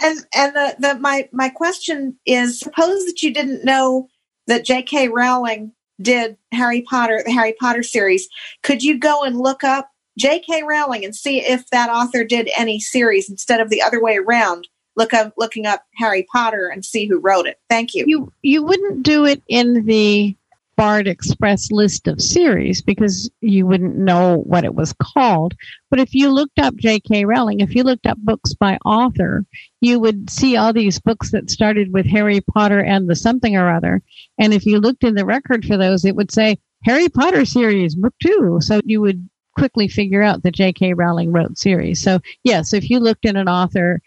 and 0.00 0.56
the, 0.56 0.76
the 0.78 0.98
my 1.00 1.28
my 1.32 1.48
question 1.48 2.16
is: 2.26 2.58
suppose 2.58 3.04
that 3.06 3.22
you 3.22 3.32
didn't 3.32 3.64
know 3.64 4.08
that 4.46 4.64
J.K. 4.64 5.08
Rowling 5.08 5.72
did 6.00 6.36
Harry 6.52 6.82
Potter, 6.82 7.22
the 7.24 7.32
Harry 7.32 7.54
Potter 7.60 7.82
series. 7.82 8.28
Could 8.62 8.82
you 8.82 8.98
go 8.98 9.22
and 9.22 9.38
look 9.38 9.62
up 9.62 9.90
J.K. 10.18 10.62
Rowling 10.64 11.04
and 11.04 11.14
see 11.14 11.40
if 11.40 11.68
that 11.70 11.90
author 11.90 12.24
did 12.24 12.50
any 12.56 12.80
series 12.80 13.30
instead 13.30 13.60
of 13.60 13.70
the 13.70 13.82
other 13.82 14.02
way 14.02 14.16
around? 14.16 14.68
Look 14.96 15.14
up 15.14 15.32
looking 15.36 15.66
up 15.66 15.84
Harry 15.96 16.26
Potter 16.32 16.68
and 16.68 16.84
see 16.84 17.06
who 17.06 17.18
wrote 17.18 17.46
it. 17.46 17.58
Thank 17.70 17.94
you. 17.94 18.04
You 18.06 18.32
you 18.42 18.62
wouldn't 18.62 19.02
do 19.02 19.24
it 19.24 19.42
in 19.48 19.86
the 19.86 20.36
Bard 20.76 21.06
Express 21.06 21.70
list 21.70 22.08
of 22.08 22.20
series 22.20 22.80
because 22.80 23.30
you 23.40 23.66
wouldn't 23.66 23.96
know 23.96 24.38
what 24.38 24.64
it 24.64 24.74
was 24.74 24.94
called. 24.94 25.54
But 25.90 26.00
if 26.00 26.14
you 26.14 26.30
looked 26.30 26.58
up 26.58 26.74
J.K. 26.76 27.24
Rowling, 27.24 27.60
if 27.60 27.74
you 27.74 27.82
looked 27.82 28.06
up 28.06 28.18
books 28.18 28.54
by 28.54 28.78
author, 28.84 29.44
you 29.80 30.00
would 30.00 30.30
see 30.30 30.56
all 30.56 30.72
these 30.72 30.98
books 30.98 31.30
that 31.30 31.50
started 31.50 31.92
with 31.92 32.06
Harry 32.06 32.40
Potter 32.40 32.80
and 32.80 33.08
the 33.08 33.14
something 33.14 33.56
or 33.56 33.70
other. 33.70 34.02
And 34.38 34.54
if 34.54 34.64
you 34.64 34.78
looked 34.78 35.04
in 35.04 35.14
the 35.14 35.26
record 35.26 35.64
for 35.64 35.76
those, 35.76 36.04
it 36.04 36.16
would 36.16 36.32
say 36.32 36.58
Harry 36.84 37.08
Potter 37.08 37.44
series, 37.44 37.94
book 37.94 38.14
two. 38.20 38.58
So 38.60 38.80
you 38.84 39.00
would 39.02 39.28
quickly 39.56 39.88
figure 39.88 40.22
out 40.22 40.42
that 40.42 40.54
J.K. 40.54 40.94
Rowling 40.94 41.32
wrote 41.32 41.58
series. 41.58 42.00
So 42.00 42.20
yes, 42.44 42.72
if 42.72 42.88
you 42.88 42.98
looked 42.98 43.26
in 43.26 43.36
an 43.36 43.48
author 43.48 44.00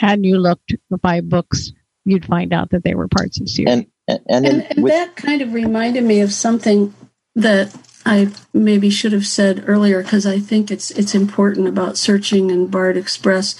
and 0.00 0.24
you 0.24 0.38
looked 0.38 0.74
by 1.00 1.20
books, 1.20 1.72
you'd 2.04 2.26
find 2.26 2.52
out 2.52 2.70
that 2.70 2.84
they 2.84 2.94
were 2.94 3.08
parts 3.08 3.40
of 3.40 3.48
series. 3.48 3.72
And 3.72 3.86
and, 4.06 4.20
and, 4.28 4.46
and 4.46 4.84
with, 4.84 4.92
that 4.92 5.16
kind 5.16 5.40
of 5.40 5.54
reminded 5.54 6.04
me 6.04 6.20
of 6.20 6.32
something 6.32 6.92
that 7.34 7.74
I 8.04 8.30
maybe 8.52 8.90
should 8.90 9.12
have 9.12 9.26
said 9.26 9.64
earlier 9.66 10.02
because 10.02 10.26
I 10.26 10.38
think 10.38 10.70
it's 10.70 10.90
it's 10.90 11.14
important 11.14 11.68
about 11.68 11.96
searching 11.96 12.50
in 12.50 12.66
Bard 12.66 12.96
Express. 12.96 13.56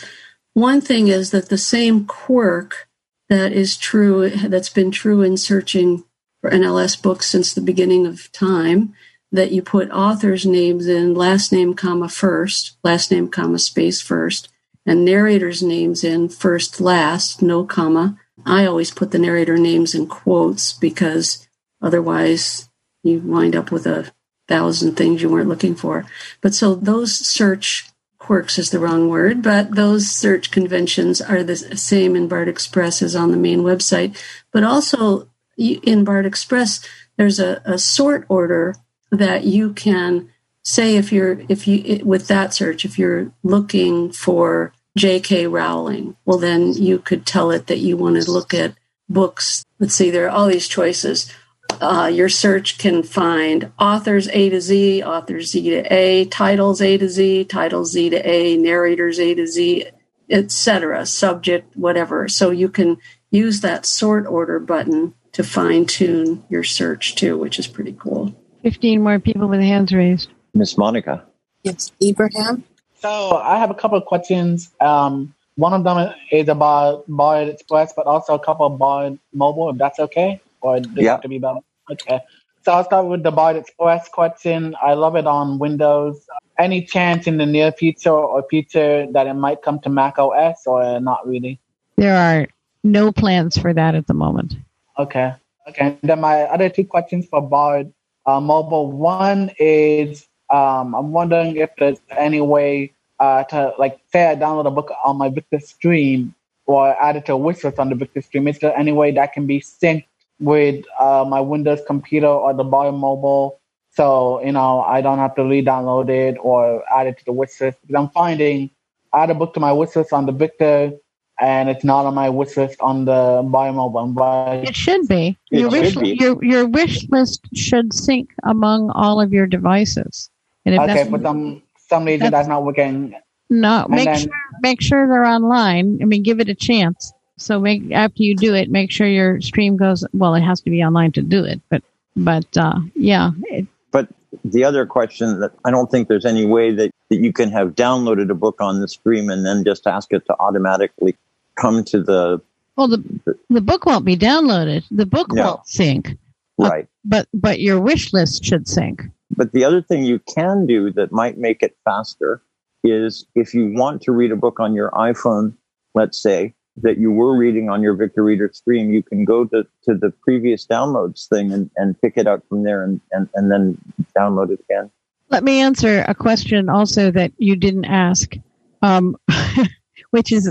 One 0.52 0.80
thing 0.80 1.08
is 1.08 1.30
that 1.30 1.48
the 1.48 1.58
same 1.58 2.04
quirk 2.04 2.88
that 3.28 3.52
is 3.52 3.76
true 3.76 4.28
that's 4.28 4.68
been 4.68 4.90
true 4.90 5.22
in 5.22 5.36
searching 5.36 6.04
for 6.40 6.50
NLS 6.50 7.00
books 7.00 7.26
since 7.26 7.54
the 7.54 7.62
beginning 7.62 8.06
of 8.06 8.30
time 8.32 8.94
that 9.32 9.50
you 9.50 9.62
put 9.62 9.90
authors' 9.90 10.46
names 10.46 10.86
in 10.86 11.14
last 11.14 11.50
name 11.50 11.74
comma 11.74 12.08
first, 12.08 12.76
last 12.84 13.10
name 13.10 13.28
comma 13.28 13.58
space 13.58 14.00
first, 14.00 14.48
and 14.86 15.04
narrators' 15.04 15.62
names 15.62 16.04
in 16.04 16.28
first 16.28 16.80
last, 16.80 17.42
no 17.42 17.64
comma, 17.64 18.18
I 18.44 18.66
always 18.66 18.90
put 18.90 19.10
the 19.10 19.18
narrator 19.18 19.56
names 19.56 19.94
in 19.94 20.06
quotes 20.06 20.72
because 20.72 21.46
otherwise 21.80 22.68
you 23.02 23.20
wind 23.20 23.54
up 23.54 23.70
with 23.70 23.86
a 23.86 24.12
thousand 24.48 24.96
things 24.96 25.22
you 25.22 25.28
weren't 25.28 25.48
looking 25.48 25.74
for. 25.74 26.04
But 26.40 26.54
so 26.54 26.74
those 26.74 27.14
search 27.14 27.88
quirks 28.18 28.58
is 28.58 28.70
the 28.70 28.78
wrong 28.78 29.08
word, 29.08 29.42
but 29.42 29.74
those 29.74 30.10
search 30.10 30.50
conventions 30.50 31.20
are 31.20 31.42
the 31.42 31.56
same 31.56 32.16
in 32.16 32.28
Bard 32.28 32.48
Express 32.48 33.02
as 33.02 33.14
on 33.14 33.30
the 33.30 33.36
main 33.36 33.60
website. 33.60 34.18
But 34.52 34.64
also 34.64 35.28
in 35.56 36.04
Bard 36.04 36.26
Express, 36.26 36.86
there's 37.16 37.38
a, 37.38 37.62
a 37.64 37.78
sort 37.78 38.24
order 38.28 38.76
that 39.10 39.44
you 39.44 39.72
can 39.72 40.30
say 40.62 40.96
if 40.96 41.12
you're 41.12 41.42
if 41.48 41.68
you 41.68 42.02
with 42.04 42.26
that 42.28 42.54
search 42.54 42.86
if 42.86 42.98
you're 42.98 43.30
looking 43.42 44.10
for 44.10 44.72
J.K. 44.96 45.46
Rowling. 45.46 46.16
Well, 46.24 46.38
then 46.38 46.72
you 46.72 46.98
could 46.98 47.26
tell 47.26 47.50
it 47.50 47.66
that 47.66 47.78
you 47.78 47.96
want 47.96 48.22
to 48.22 48.30
look 48.30 48.54
at 48.54 48.74
books. 49.08 49.64
Let's 49.78 49.94
see, 49.94 50.10
there 50.10 50.26
are 50.26 50.30
all 50.30 50.46
these 50.46 50.68
choices. 50.68 51.32
Uh, 51.80 52.10
your 52.12 52.28
search 52.28 52.78
can 52.78 53.02
find 53.02 53.72
authors 53.78 54.28
A 54.28 54.48
to 54.50 54.60
Z, 54.60 55.02
authors 55.02 55.50
Z 55.50 55.70
to 55.70 55.92
A, 55.92 56.24
titles 56.26 56.80
A 56.80 56.96
to 56.96 57.08
Z, 57.08 57.44
titles 57.46 57.92
Z 57.92 58.10
to 58.10 58.28
A, 58.28 58.56
narrators 58.56 59.18
A 59.18 59.34
to 59.34 59.46
Z, 59.46 59.86
etc., 60.30 61.04
subject, 61.06 61.76
whatever. 61.76 62.28
So 62.28 62.50
you 62.50 62.68
can 62.68 62.98
use 63.30 63.60
that 63.60 63.86
sort 63.86 64.26
order 64.26 64.60
button 64.60 65.14
to 65.32 65.42
fine 65.42 65.84
tune 65.84 66.44
your 66.48 66.62
search 66.62 67.16
too, 67.16 67.36
which 67.36 67.58
is 67.58 67.66
pretty 67.66 67.96
cool. 67.98 68.34
15 68.62 69.02
more 69.02 69.18
people 69.18 69.48
with 69.48 69.60
hands 69.60 69.92
raised. 69.92 70.30
Miss 70.54 70.78
Monica. 70.78 71.26
Yes, 71.64 71.90
Abraham. 72.00 72.64
So 73.04 73.36
I 73.36 73.58
have 73.58 73.70
a 73.70 73.74
couple 73.74 73.98
of 73.98 74.06
questions. 74.06 74.70
Um, 74.80 75.34
one 75.56 75.74
of 75.74 75.84
them 75.84 76.14
is 76.32 76.48
about 76.48 77.04
Bard 77.06 77.48
Express, 77.48 77.92
but 77.94 78.06
also 78.06 78.32
a 78.32 78.38
couple 78.38 78.64
of 78.64 78.78
Bard 78.78 79.18
Mobile, 79.34 79.68
if 79.68 79.76
that's 79.76 79.98
okay, 79.98 80.40
or 80.62 80.80
does 80.80 81.04
yeah. 81.04 81.18
to 81.18 81.28
be 81.28 81.36
about 81.36 81.62
okay. 81.90 82.20
So 82.64 82.72
I'll 82.72 82.84
start 82.84 83.04
with 83.04 83.22
the 83.22 83.30
Bard 83.30 83.56
Express 83.56 84.08
question. 84.08 84.74
I 84.80 84.94
love 84.94 85.16
it 85.16 85.26
on 85.26 85.58
Windows. 85.58 86.26
Any 86.58 86.82
chance 86.82 87.26
in 87.26 87.36
the 87.36 87.44
near 87.44 87.72
future 87.72 88.08
or 88.08 88.42
future 88.48 89.06
that 89.12 89.26
it 89.26 89.34
might 89.34 89.60
come 89.60 89.80
to 89.80 89.90
Mac 89.90 90.18
OS, 90.18 90.66
or 90.66 90.98
not 90.98 91.28
really? 91.28 91.60
There 91.96 92.16
are 92.16 92.48
no 92.84 93.12
plans 93.12 93.58
for 93.58 93.74
that 93.74 93.94
at 93.94 94.06
the 94.06 94.14
moment. 94.14 94.56
Okay. 94.98 95.34
Okay. 95.68 95.98
Then 96.02 96.22
my 96.22 96.44
other 96.44 96.70
two 96.70 96.86
questions 96.86 97.26
for 97.26 97.42
Bard 97.42 97.92
uh, 98.24 98.40
Mobile. 98.40 98.90
One 98.90 99.50
is 99.58 100.26
um, 100.54 100.94
I'm 100.94 101.10
wondering 101.10 101.56
if 101.56 101.70
there's 101.78 102.00
any 102.16 102.40
way 102.40 102.92
uh, 103.18 103.42
to 103.44 103.72
like 103.78 103.98
say 104.12 104.30
I 104.30 104.36
download 104.36 104.66
a 104.66 104.70
book 104.70 104.90
on 105.04 105.16
my 105.16 105.28
Victor 105.28 105.58
Stream 105.58 106.34
or 106.66 106.82
add 107.02 107.16
it 107.16 107.26
to 107.26 107.34
a 107.34 107.38
wishlist 107.38 107.78
on 107.78 107.88
the 107.90 107.96
Victor 107.96 108.22
Stream. 108.22 108.46
Is 108.46 108.58
there 108.60 108.76
any 108.76 108.92
way 108.92 109.10
that 109.12 109.32
can 109.32 109.46
be 109.46 109.60
synced 109.60 110.06
with 110.38 110.84
uh, 111.00 111.24
my 111.26 111.40
Windows 111.40 111.80
computer 111.86 112.28
or 112.28 112.54
the 112.54 112.64
Bard 112.64 112.94
Mobile? 112.94 113.58
So 113.90 114.44
you 114.44 114.52
know 114.52 114.82
I 114.82 115.00
don't 115.00 115.18
have 115.18 115.34
to 115.36 115.44
re-download 115.44 116.08
it 116.08 116.36
or 116.40 116.84
add 116.96 117.08
it 117.08 117.18
to 117.18 117.24
the 117.24 117.32
wishlist 117.32 117.76
because 117.80 117.96
I'm 117.96 118.10
finding 118.10 118.70
I 119.12 119.24
add 119.24 119.30
a 119.30 119.34
book 119.34 119.54
to 119.54 119.60
my 119.60 119.70
wishlist 119.70 120.12
on 120.12 120.26
the 120.26 120.32
Victor 120.32 120.92
and 121.40 121.68
it's 121.68 121.84
not 121.84 122.06
on 122.06 122.14
my 122.14 122.30
wish 122.30 122.56
list 122.56 122.76
on 122.80 123.06
the 123.06 123.42
Bard 123.44 123.74
Mobile. 123.74 124.06
But 124.06 124.68
it 124.68 124.76
should 124.76 125.08
be. 125.08 125.36
It 125.50 125.60
your 125.60 125.70
should 125.70 125.80
wish 125.80 125.96
be. 125.96 126.16
your 126.20 126.44
your 126.44 126.66
wish 126.66 127.08
list 127.08 127.40
should 127.54 127.92
sync 127.92 128.30
among 128.44 128.90
all 128.90 129.20
of 129.20 129.32
your 129.32 129.46
devices. 129.46 130.30
And 130.66 130.74
if 130.74 130.80
okay, 130.80 131.08
but 131.08 131.22
some 131.22 131.62
some 131.76 132.04
reason 132.04 132.20
that's, 132.20 132.32
that's 132.32 132.48
not 132.48 132.64
working. 132.64 133.14
No, 133.50 133.86
make 133.88 134.06
then, 134.06 134.18
sure 134.18 134.32
make 134.60 134.80
sure 134.80 135.06
they're 135.06 135.24
online. 135.24 135.98
I 136.02 136.06
mean, 136.06 136.22
give 136.22 136.40
it 136.40 136.48
a 136.48 136.54
chance. 136.54 137.12
So 137.36 137.60
make 137.60 137.90
after 137.92 138.22
you 138.22 138.36
do 138.36 138.54
it, 138.54 138.70
make 138.70 138.90
sure 138.90 139.06
your 139.06 139.40
stream 139.40 139.76
goes. 139.76 140.04
Well, 140.12 140.34
it 140.34 140.42
has 140.42 140.60
to 140.62 140.70
be 140.70 140.82
online 140.82 141.12
to 141.12 141.22
do 141.22 141.44
it, 141.44 141.60
but 141.68 141.82
but 142.16 142.46
uh, 142.56 142.78
yeah. 142.94 143.32
It, 143.44 143.66
but 143.90 144.08
the 144.44 144.64
other 144.64 144.86
question 144.86 145.40
that 145.40 145.52
I 145.64 145.70
don't 145.70 145.90
think 145.90 146.08
there's 146.08 146.24
any 146.24 146.46
way 146.46 146.72
that, 146.72 146.90
that 147.10 147.16
you 147.16 147.32
can 147.32 147.50
have 147.50 147.74
downloaded 147.74 148.30
a 148.30 148.34
book 148.34 148.60
on 148.60 148.80
the 148.80 148.88
stream 148.88 149.30
and 149.30 149.44
then 149.44 149.64
just 149.64 149.86
ask 149.86 150.12
it 150.12 150.24
to 150.26 150.36
automatically 150.38 151.16
come 151.56 151.84
to 151.84 152.02
the. 152.02 152.40
Well, 152.76 152.88
the 152.88 152.98
the, 153.24 153.38
the 153.50 153.60
book 153.60 153.84
won't 153.86 154.04
be 154.04 154.16
downloaded. 154.16 154.84
The 154.90 155.06
book 155.06 155.32
no. 155.32 155.44
won't 155.44 155.66
sync. 155.66 156.16
Right. 156.56 156.86
But 157.04 157.28
but 157.34 157.60
your 157.60 157.80
wish 157.80 158.12
list 158.12 158.44
should 158.44 158.68
sync. 158.68 159.02
But 159.30 159.52
the 159.52 159.64
other 159.64 159.82
thing 159.82 160.04
you 160.04 160.20
can 160.20 160.66
do 160.66 160.92
that 160.92 161.12
might 161.12 161.38
make 161.38 161.62
it 161.62 161.76
faster 161.84 162.42
is 162.82 163.26
if 163.34 163.54
you 163.54 163.72
want 163.72 164.02
to 164.02 164.12
read 164.12 164.30
a 164.30 164.36
book 164.36 164.60
on 164.60 164.74
your 164.74 164.90
iPhone, 164.90 165.54
let's 165.94 166.20
say, 166.22 166.54
that 166.76 166.98
you 166.98 167.10
were 167.10 167.36
reading 167.36 167.68
on 167.68 167.82
your 167.82 167.94
Victor 167.94 168.22
Reader 168.22 168.50
stream, 168.52 168.92
you 168.92 169.02
can 169.02 169.24
go 169.24 169.44
to, 169.44 169.64
to 169.84 169.94
the 169.94 170.10
previous 170.10 170.66
downloads 170.66 171.28
thing 171.28 171.52
and, 171.52 171.70
and 171.76 172.00
pick 172.00 172.14
it 172.16 172.26
up 172.26 172.42
from 172.48 172.64
there 172.64 172.82
and, 172.82 173.00
and, 173.12 173.28
and 173.34 173.50
then 173.50 173.78
download 174.16 174.50
it 174.50 174.60
again. 174.68 174.90
Let 175.30 175.44
me 175.44 175.60
answer 175.60 176.04
a 176.06 176.14
question 176.14 176.68
also 176.68 177.10
that 177.12 177.32
you 177.38 177.56
didn't 177.56 177.86
ask, 177.86 178.34
um, 178.82 179.16
which 180.10 180.32
is 180.32 180.48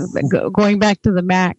going 0.52 0.78
back 0.78 1.02
to 1.02 1.12
the 1.12 1.22
Mac. 1.22 1.58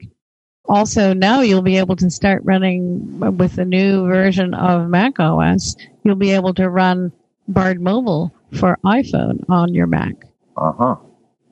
Also, 0.68 1.14
now 1.14 1.42
you'll 1.42 1.62
be 1.62 1.78
able 1.78 1.96
to 1.96 2.10
start 2.10 2.42
running 2.44 3.20
with 3.38 3.56
the 3.56 3.66
new 3.66 4.08
version 4.08 4.54
of 4.54 4.90
Mac 4.90 5.20
OS 5.20 5.76
you'll 6.06 6.16
be 6.16 6.32
able 6.32 6.54
to 6.54 6.70
run 6.70 7.12
Bard 7.50 7.82
Mobile 7.82 8.34
for 8.58 8.78
iPhone 8.86 9.44
on 9.50 9.74
your 9.74 9.88
Mac. 9.88 10.14
Uh 10.56 10.72
huh. 10.72 10.96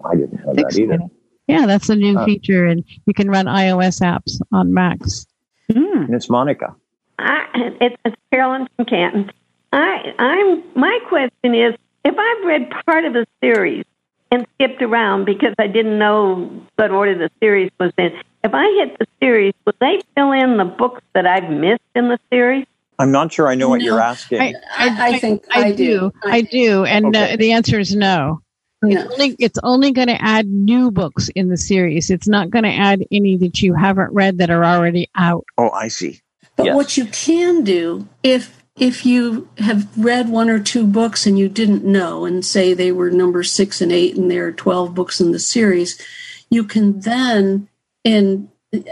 I 0.05 0.15
didn't 0.15 0.45
know 0.45 0.53
that 0.53 0.79
either. 0.79 0.99
Yeah, 1.47 1.65
that's 1.65 1.89
a 1.89 1.95
new 1.95 2.17
uh, 2.17 2.25
feature, 2.25 2.65
and 2.65 2.85
you 3.05 3.13
can 3.13 3.29
run 3.29 3.47
iOS 3.47 4.01
apps 4.01 4.39
on 4.53 4.73
Macs. 4.73 5.25
Mm. 5.69 6.13
It's 6.13 6.29
Monica. 6.29 6.73
I, 7.19 7.45
it's, 7.81 7.95
it's 8.05 8.15
Carolyn 8.31 8.67
from 8.75 8.85
Canton. 8.85 9.31
I, 9.73 10.13
I'm. 10.19 10.63
My 10.79 10.99
question 11.09 11.53
is, 11.55 11.73
if 12.05 12.15
I've 12.17 12.45
read 12.45 12.71
part 12.85 13.05
of 13.05 13.15
a 13.15 13.25
series 13.41 13.85
and 14.33 14.47
skipped 14.55 14.81
around 14.81 15.25
because 15.25 15.53
I 15.59 15.67
didn't 15.67 15.99
know 15.99 16.49
what 16.75 16.89
order 16.89 17.15
the 17.15 17.29
series 17.39 17.71
was 17.79 17.91
in. 17.97 18.11
If 18.43 18.53
I 18.53 18.65
hit 18.79 18.97
the 18.97 19.05
series, 19.21 19.53
will 19.65 19.75
they 19.79 20.01
fill 20.15 20.31
in 20.31 20.57
the 20.57 20.65
books 20.65 21.03
that 21.13 21.27
I've 21.27 21.49
missed 21.49 21.81
in 21.95 22.09
the 22.09 22.19
series? 22.31 22.65
I'm 22.97 23.11
not 23.11 23.31
sure 23.31 23.47
I 23.47 23.55
know 23.55 23.69
what 23.69 23.79
no, 23.79 23.85
you're 23.85 23.99
asking. 23.99 24.41
I, 24.41 24.53
I, 24.75 25.07
I 25.07 25.19
think 25.19 25.45
I, 25.51 25.65
I 25.65 25.71
do. 25.71 26.11
I 26.23 26.41
do. 26.41 26.83
And 26.83 27.15
uh, 27.15 27.19
okay. 27.19 27.33
uh, 27.33 27.37
the 27.37 27.51
answer 27.51 27.79
is 27.79 27.95
no. 27.95 28.41
no. 28.81 28.89
It's 28.89 29.13
only, 29.13 29.35
it's 29.39 29.59
only 29.63 29.91
going 29.91 30.07
to 30.07 30.21
add 30.21 30.47
new 30.47 30.89
books 30.89 31.29
in 31.35 31.49
the 31.49 31.57
series. 31.57 32.09
It's 32.09 32.27
not 32.27 32.49
going 32.49 32.63
to 32.63 32.73
add 32.73 33.05
any 33.11 33.37
that 33.37 33.61
you 33.61 33.75
haven't 33.75 34.11
read 34.13 34.39
that 34.39 34.49
are 34.49 34.65
already 34.65 35.09
out. 35.15 35.45
Oh, 35.57 35.69
I 35.69 35.87
see. 35.89 36.21
But 36.55 36.67
yes. 36.67 36.75
what 36.75 36.97
you 36.97 37.05
can 37.05 37.63
do, 37.63 38.07
if 38.23 38.62
if 38.75 39.05
you 39.05 39.47
have 39.59 39.87
read 39.97 40.29
one 40.29 40.49
or 40.49 40.59
two 40.59 40.87
books 40.87 41.27
and 41.27 41.37
you 41.37 41.47
didn't 41.47 41.85
know, 41.85 42.25
and 42.25 42.45
say 42.45 42.73
they 42.73 42.91
were 42.91 43.11
number 43.11 43.43
six 43.43 43.81
and 43.81 43.91
eight, 43.91 44.15
and 44.15 44.31
there 44.31 44.47
are 44.47 44.51
twelve 44.51 44.95
books 44.95 45.21
in 45.21 45.31
the 45.31 45.39
series, 45.39 46.01
you 46.49 46.63
can 46.63 46.99
then 47.01 47.67
in 48.03 48.49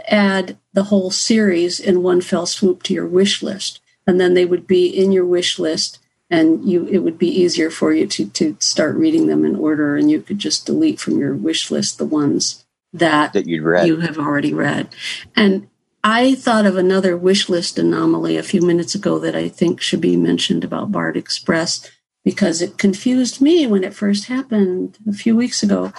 add 0.07 0.57
the 0.73 0.84
whole 0.86 1.09
series 1.09 1.79
in 1.79 2.03
one 2.03 2.21
fell 2.21 2.45
swoop 2.45 2.84
to 2.84 2.93
your 2.93 3.07
wish 3.07 3.41
list, 3.41 3.82
and 4.05 4.19
then 4.19 4.36
they 4.36 4.45
would 4.45 4.67
be 4.67 4.88
in 4.88 5.11
your 5.11 5.25
wish 5.25 5.57
list, 5.57 5.97
and 6.29 6.63
you 6.69 6.86
it 6.86 6.99
would 6.99 7.17
be 7.17 7.27
easier 7.27 7.71
for 7.71 7.91
you 7.91 8.05
to 8.05 8.27
to 8.29 8.55
start 8.59 8.95
reading 8.95 9.25
them 9.27 9.43
in 9.43 9.55
order, 9.55 9.95
and 9.95 10.11
you 10.11 10.21
could 10.21 10.38
just 10.38 10.65
delete 10.65 10.99
from 10.99 11.17
your 11.17 11.34
wish 11.34 11.71
list 11.71 11.97
the 11.97 12.05
ones 12.05 12.63
that, 12.93 13.34
that 13.34 13.47
you'd 13.47 13.63
read. 13.63 13.88
you 13.88 14.01
have 14.01 14.19
already 14.19 14.53
read, 14.53 14.89
and 15.36 15.67
I 16.04 16.34
thought 16.34 16.66
of 16.66 16.78
another 16.78 17.16
wish 17.16 17.47
list 17.47 17.78
anomaly 17.78 18.36
a 18.36 18.43
few 18.43 18.62
minutes 18.62 18.95
ago 18.95 19.20
that 19.20 19.36
I 19.36 19.49
think 19.49 19.82
should 19.82 20.02
be 20.02 20.18
mentioned 20.18 20.64
about 20.64 20.91
Bard 20.91 21.16
Express 21.16 21.89
because 22.24 22.62
it 22.62 22.80
confused 22.80 23.39
me 23.39 23.68
when 23.68 23.84
it 23.84 23.93
first 23.93 24.26
happened 24.26 24.97
a 25.08 25.14
few 25.14 25.36
weeks 25.36 25.62
ago. 25.62 25.93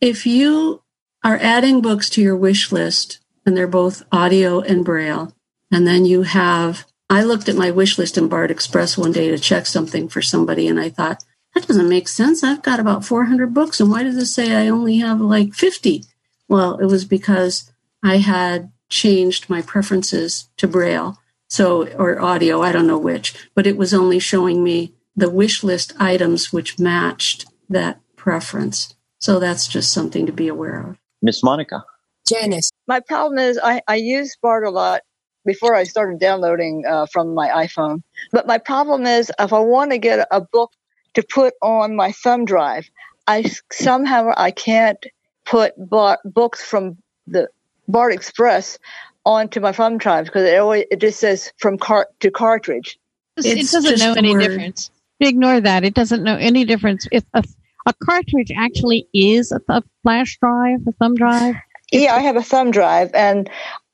If 0.00 0.26
you 0.26 0.82
are 1.24 1.38
adding 1.40 1.80
books 1.80 2.10
to 2.10 2.22
your 2.22 2.36
wish 2.36 2.70
list 2.70 3.20
and 3.46 3.56
they're 3.56 3.66
both 3.66 4.02
audio 4.12 4.60
and 4.60 4.84
braille, 4.84 5.34
and 5.70 5.86
then 5.86 6.04
you 6.04 6.22
have, 6.22 6.84
I 7.08 7.22
looked 7.22 7.48
at 7.48 7.56
my 7.56 7.70
wish 7.70 7.98
list 7.98 8.18
in 8.18 8.28
Bard 8.28 8.50
Express 8.50 8.98
one 8.98 9.12
day 9.12 9.30
to 9.30 9.38
check 9.38 9.64
something 9.64 10.08
for 10.08 10.20
somebody 10.20 10.68
and 10.68 10.78
I 10.78 10.90
thought, 10.90 11.24
that 11.54 11.66
doesn't 11.66 11.88
make 11.88 12.08
sense. 12.08 12.44
I've 12.44 12.62
got 12.62 12.78
about 12.78 13.06
400 13.06 13.54
books 13.54 13.80
and 13.80 13.90
why 13.90 14.02
does 14.02 14.16
it 14.16 14.26
say 14.26 14.54
I 14.54 14.68
only 14.68 14.98
have 14.98 15.20
like 15.20 15.54
50? 15.54 16.04
Well, 16.46 16.76
it 16.76 16.86
was 16.86 17.06
because 17.06 17.72
I 18.02 18.18
had 18.18 18.70
changed 18.88 19.48
my 19.50 19.62
preferences 19.62 20.48
to 20.56 20.66
braille 20.66 21.18
so 21.48 21.86
or 21.96 22.20
audio 22.20 22.62
i 22.62 22.72
don't 22.72 22.86
know 22.86 22.98
which 22.98 23.48
but 23.54 23.66
it 23.66 23.76
was 23.76 23.94
only 23.94 24.18
showing 24.18 24.62
me 24.62 24.92
the 25.16 25.30
wish 25.30 25.64
list 25.64 25.94
items 25.98 26.52
which 26.52 26.78
matched 26.78 27.46
that 27.70 28.00
preference. 28.16 28.94
So 29.18 29.40
that's 29.40 29.66
just 29.66 29.92
something 29.92 30.26
to 30.26 30.32
be 30.32 30.48
aware 30.48 30.80
of. 30.80 30.98
Miss 31.22 31.42
monica. 31.42 31.84
Janice. 32.28 32.70
My 32.86 33.00
problem 33.00 33.38
is 33.38 33.58
i, 33.62 33.80
I 33.88 33.96
use 33.96 34.36
bard 34.42 34.64
a 34.64 34.70
lot 34.70 35.02
before 35.44 35.74
i 35.74 35.84
started 35.84 36.18
downloading 36.18 36.84
uh, 36.84 37.06
from 37.06 37.34
my 37.34 37.48
iphone 37.64 38.02
but 38.32 38.48
my 38.48 38.58
problem 38.58 39.06
is 39.06 39.30
if 39.38 39.52
i 39.52 39.60
want 39.60 39.92
to 39.92 39.98
get 39.98 40.26
a 40.30 40.40
book 40.40 40.72
to 41.14 41.22
put 41.22 41.54
on 41.62 41.94
my 41.94 42.10
thumb 42.10 42.44
drive 42.44 42.90
i 43.28 43.44
somehow 43.72 44.32
i 44.36 44.50
can't 44.50 45.06
put 45.44 45.72
books 45.78 46.64
from 46.64 46.96
the 47.28 47.48
Bard 47.88 48.12
Express 48.12 48.78
onto 49.24 49.60
my 49.60 49.72
thumb 49.72 49.98
drive 49.98 50.26
because 50.26 50.44
it 50.44 50.58
always 50.58 50.84
it 50.90 51.00
just 51.00 51.18
says 51.18 51.52
from 51.58 51.78
cart 51.78 52.08
to 52.20 52.30
cartridge. 52.30 52.98
it 53.36 53.70
doesn't 53.70 53.98
know 53.98 54.14
any 54.16 54.32
word. 54.32 54.40
difference. 54.40 54.90
Ignore 55.20 55.60
that. 55.62 55.84
It 55.84 55.94
doesn't 55.94 56.22
know 56.22 56.36
any 56.36 56.64
difference. 56.64 57.08
If 57.10 57.24
a, 57.34 57.42
a 57.86 57.94
cartridge 58.04 58.52
actually 58.56 59.08
is 59.12 59.52
a, 59.52 59.60
a 59.68 59.82
flash 60.02 60.38
drive, 60.38 60.80
a 60.86 60.92
thumb 60.92 61.14
drive. 61.14 61.56
Yeah, 61.90 62.14
I 62.14 62.20
have 62.20 62.36
a 62.36 62.42
thumb 62.42 62.70
drive, 62.70 63.10
and 63.14 63.48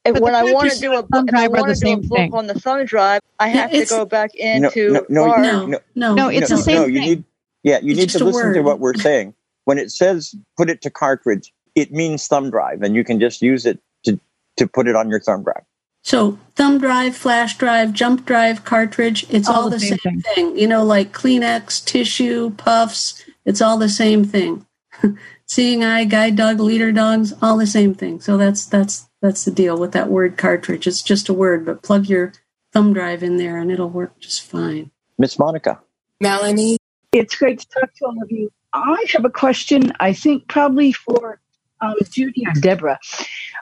when 0.05 0.35
I 0.35 0.43
want 0.45 0.73
to 0.73 0.79
do 0.79 0.95
a 0.95 1.03
book, 1.03 1.33
I 1.33 1.49
want 1.49 1.75
to 1.75 1.81
do 1.81 1.93
a 1.93 1.97
book 1.97 2.19
thing. 2.19 2.35
on 2.35 2.47
the 2.47 2.55
thumb 2.55 2.85
drive, 2.85 3.21
I 3.39 3.49
have 3.49 3.71
to 3.71 3.85
go 3.87 4.05
back 4.05 4.35
into 4.35 4.93
no, 4.93 5.07
no, 5.09 5.37
no, 5.37 5.67
no, 5.67 5.79
no, 5.95 6.15
no, 6.15 6.29
it's 6.29 6.49
the 6.49 6.57
same 6.57 6.75
no, 6.75 6.85
thing. 6.87 6.95
You 6.95 7.01
need, 7.01 7.25
yeah, 7.63 7.79
you 7.81 7.93
it's 7.93 8.01
need 8.01 8.11
to 8.11 8.25
listen 8.25 8.55
to 8.55 8.63
what 8.63 8.81
we're 8.81 8.95
saying. 8.95 9.35
When 9.65 9.79
it 9.79 9.93
says 9.93 10.35
put 10.57 10.71
it 10.71 10.83
to 10.83 10.91
cartridge, 10.91 11.53
it 11.75 11.93
means 11.93 12.27
thumb 12.27 12.51
drive, 12.51 12.83
and 12.83 12.95
you 12.95 13.05
can 13.05 13.21
just 13.21 13.43
use 13.43 13.67
it 13.67 13.81
to 14.05 14.19
to 14.57 14.67
put 14.67 14.89
it 14.89 14.97
on 14.97 15.09
your 15.09 15.21
thumb 15.21 15.43
drive. 15.43 15.65
So 16.03 16.39
thumb 16.57 16.79
drive, 16.79 17.17
flash 17.17 17.57
drive, 17.57 17.93
jump 17.93 18.27
drive, 18.27 18.65
cartridge, 18.65 19.25
it's 19.31 19.49
all, 19.49 19.63
all 19.63 19.71
the, 19.71 19.79
same, 19.79 19.99
same 19.99 20.21
thing. 20.21 20.35
thing. 20.35 20.59
You 20.59 20.67
know, 20.67 20.85
like 20.85 21.13
Kleenex, 21.13 21.85
tissue, 21.85 22.51
puffs, 22.51 23.25
it's 23.45 23.63
all 23.63 23.79
the 23.79 23.89
same 23.89 24.25
thing. 24.25 24.67
Seeing 25.47 25.85
eye, 25.85 26.05
guide 26.05 26.37
dog, 26.37 26.61
leader 26.61 26.93
dogs, 26.93 27.35
all 27.41 27.57
the 27.57 27.67
same 27.67 27.95
thing. 27.95 28.21
So 28.21 28.37
that's 28.37 28.67
that's 28.67 29.09
that's 29.21 29.45
the 29.45 29.51
deal 29.51 29.79
with 29.79 29.93
that 29.93 30.09
word 30.09 30.37
cartridge. 30.37 30.87
It's 30.87 31.03
just 31.03 31.29
a 31.29 31.35
word, 31.35 31.65
but 31.65 31.83
plug 31.83 32.07
your 32.07 32.33
thumb 32.73 32.93
drive 32.93 33.23
in 33.23 33.37
there 33.37 33.59
and 33.59 33.71
it'll 33.71 33.91
work 33.91 34.19
just 34.19 34.43
fine. 34.43 34.91
Miss 35.19 35.39
Monica. 35.39 35.81
Melanie. 36.21 36.79
It's 37.13 37.37
great 37.37 37.61
to 37.61 37.69
talk 37.69 37.95
to 37.95 38.07
all 38.07 38.23
of 38.23 38.31
you. 38.31 38.51
I 38.73 39.05
have 39.13 39.25
a 39.27 39.31
question, 39.31 39.93
I 40.01 40.15
think 40.15 40.49
probably 40.49 40.93
for 40.93 41.42
um, 41.83 41.95
Judy 42.11 42.45
or 42.47 42.53
Deborah. 42.61 42.99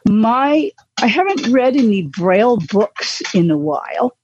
My 0.09 0.71
I 1.03 1.07
haven't 1.07 1.49
read 1.49 1.77
any 1.77 2.03
Braille 2.03 2.59
books 2.71 3.23
in 3.35 3.51
a 3.51 3.59
while 3.59 4.17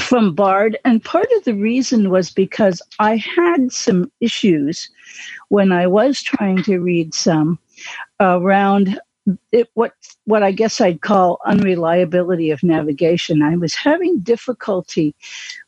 from 0.00 0.34
Bard, 0.34 0.78
and 0.84 1.04
part 1.04 1.26
of 1.36 1.44
the 1.44 1.54
reason 1.54 2.10
was 2.10 2.30
because 2.30 2.80
I 2.98 3.16
had 3.16 3.72
some 3.72 4.10
issues 4.20 4.88
when 5.48 5.72
I 5.72 5.86
was 5.86 6.22
trying 6.22 6.62
to 6.64 6.78
read 6.78 7.14
some 7.14 7.58
around 8.20 9.00
it, 9.52 9.70
what 9.74 9.92
what 10.24 10.42
I 10.42 10.52
guess 10.52 10.80
I'd 10.80 11.00
call 11.00 11.40
unreliability 11.46 12.50
of 12.50 12.62
navigation. 12.62 13.42
I 13.42 13.56
was 13.56 13.74
having 13.74 14.20
difficulty 14.20 15.14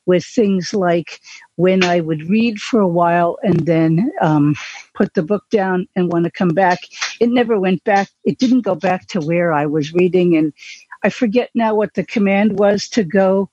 with 0.07 0.25
things 0.25 0.75
like 0.75 1.21
when 1.57 1.85
I 1.85 2.01
would 2.01 2.29
read 2.29 2.59
for 2.61 2.81
a 2.81 2.89
while 2.89 3.39
and 3.43 3.67
then 3.67 4.13
um, 4.21 4.55
put 4.95 5.15
the 5.15 5.23
book 5.23 5.45
down 5.51 5.87
and 5.95 6.13
want 6.13 6.25
to 6.25 6.31
come 6.31 6.51
back. 6.51 6.81
It 7.21 7.31
never 7.31 7.59
went 7.59 7.85
back. 7.85 8.11
It 8.25 8.39
didn't 8.39 8.63
go 8.63 8.75
back 8.75 9.07
to 9.09 9.21
where 9.21 9.53
I 9.53 9.67
was 9.67 9.95
reading, 9.95 10.37
and 10.37 10.53
I 11.03 11.11
forget 11.11 11.51
now 11.55 11.75
what 11.75 11.95
the 11.95 12.05
command 12.05 12.59
was 12.59 12.89
to 12.91 13.05
go 13.05 13.51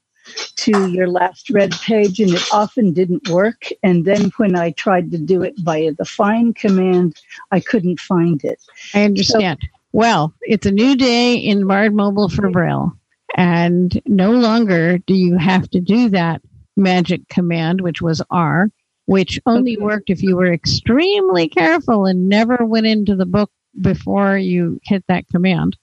to 0.56 0.91
your 0.91 1.08
last 1.08 1.49
read 1.49 1.72
page, 1.82 2.20
and 2.20 2.32
it 2.32 2.43
often 2.52 2.93
didn't 2.93 3.30
work. 3.30 3.70
And 3.84 4.06
then 4.06 4.32
when 4.38 4.56
I 4.56 4.72
tried 4.72 5.12
to 5.12 5.18
do 5.18 5.41
it 5.41 5.56
via 5.60 5.93
the 5.93 6.06
find 6.06 6.56
command, 6.56 7.20
I 7.52 7.60
couldn't 7.60 7.99
find 7.99 8.43
it. 8.43 8.60
I 8.93 9.04
understand. 9.04 9.60
So, 9.62 9.68
well, 9.91 10.33
it's 10.41 10.65
a 10.65 10.71
new 10.71 10.95
day 10.95 11.35
in 11.35 11.67
Bard 11.67 11.93
Mobile 11.93 12.29
for 12.29 12.49
Braille, 12.49 12.93
and 13.35 14.01
no 14.05 14.31
longer 14.31 14.97
do 14.99 15.13
you 15.13 15.37
have 15.37 15.69
to 15.71 15.79
do 15.79 16.09
that 16.09 16.41
magic 16.77 17.27
command, 17.27 17.81
which 17.81 18.01
was 18.01 18.21
R, 18.29 18.69
which 19.05 19.39
only 19.45 19.77
worked 19.77 20.09
if 20.09 20.23
you 20.23 20.37
were 20.37 20.51
extremely 20.53 21.47
careful 21.49 22.05
and 22.05 22.29
never 22.29 22.57
went 22.65 22.85
into 22.85 23.15
the 23.15 23.25
book 23.25 23.51
before 23.79 24.37
you 24.37 24.79
hit 24.83 25.03
that 25.07 25.27
command. 25.27 25.77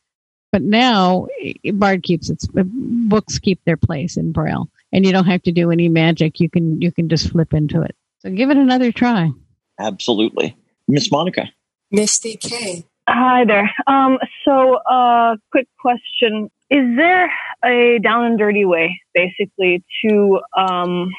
But 0.51 0.63
now 0.63 1.27
Bard 1.75 2.03
keeps 2.03 2.31
its 2.31 2.49
uh, 2.57 2.63
books 2.65 3.39
keep 3.39 3.63
their 3.65 3.77
place 3.77 4.17
in 4.17 4.33
Braille, 4.33 4.71
and 4.93 5.05
you 5.05 5.13
don't 5.13 5.27
have 5.27 5.43
to 5.43 5.53
do 5.53 5.71
any 5.71 5.89
magic. 5.91 6.41
You 6.41 6.49
can 6.49 6.81
you 6.81 6.91
can 6.91 7.11
just 7.11 7.31
flip 7.31 7.53
into 7.53 7.83
it. 7.83 7.95
So 8.21 8.31
give 8.31 8.49
it 8.51 8.57
another 8.57 8.91
try. 8.91 9.31
Absolutely, 9.79 10.57
Miss 10.89 11.13
Monica. 11.13 11.51
Misty 11.91 12.37
K. 12.37 12.87
Hi 13.11 13.47
there. 13.47 13.73
Um, 13.87 14.19
so, 14.45 14.75
uh, 14.75 15.37
quick 15.51 15.67
question: 15.81 16.51
Is 16.69 16.95
there 16.95 17.33
a 17.65 17.99
down 18.01 18.27
and 18.27 18.39
dirty 18.39 18.67
way, 18.67 19.01
basically, 19.15 19.83
to 20.05 20.41
um, 20.55 21.11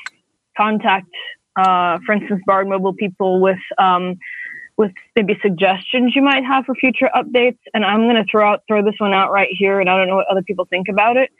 contact, 0.55 1.09
uh, 1.55 1.97
for 2.05 2.13
instance, 2.13 2.43
Bard 2.45 2.67
Mobile 2.67 2.93
people 2.93 3.41
with 3.41 3.57
um, 3.79 4.19
with 4.77 4.91
maybe 5.15 5.39
suggestions 5.41 6.15
you 6.15 6.21
might 6.21 6.45
have 6.45 6.65
for 6.65 6.75
future 6.75 7.09
updates? 7.15 7.57
And 7.73 7.83
I'm 7.83 8.01
going 8.01 8.23
to 8.23 8.25
throw 8.29 8.47
out 8.47 8.61
throw 8.67 8.83
this 8.83 8.99
one 8.99 9.13
out 9.13 9.31
right 9.31 9.49
here, 9.49 9.79
and 9.79 9.89
I 9.89 9.97
don't 9.97 10.07
know 10.07 10.17
what 10.17 10.27
other 10.27 10.43
people 10.43 10.65
think 10.69 10.89
about 10.89 11.17
it. 11.17 11.31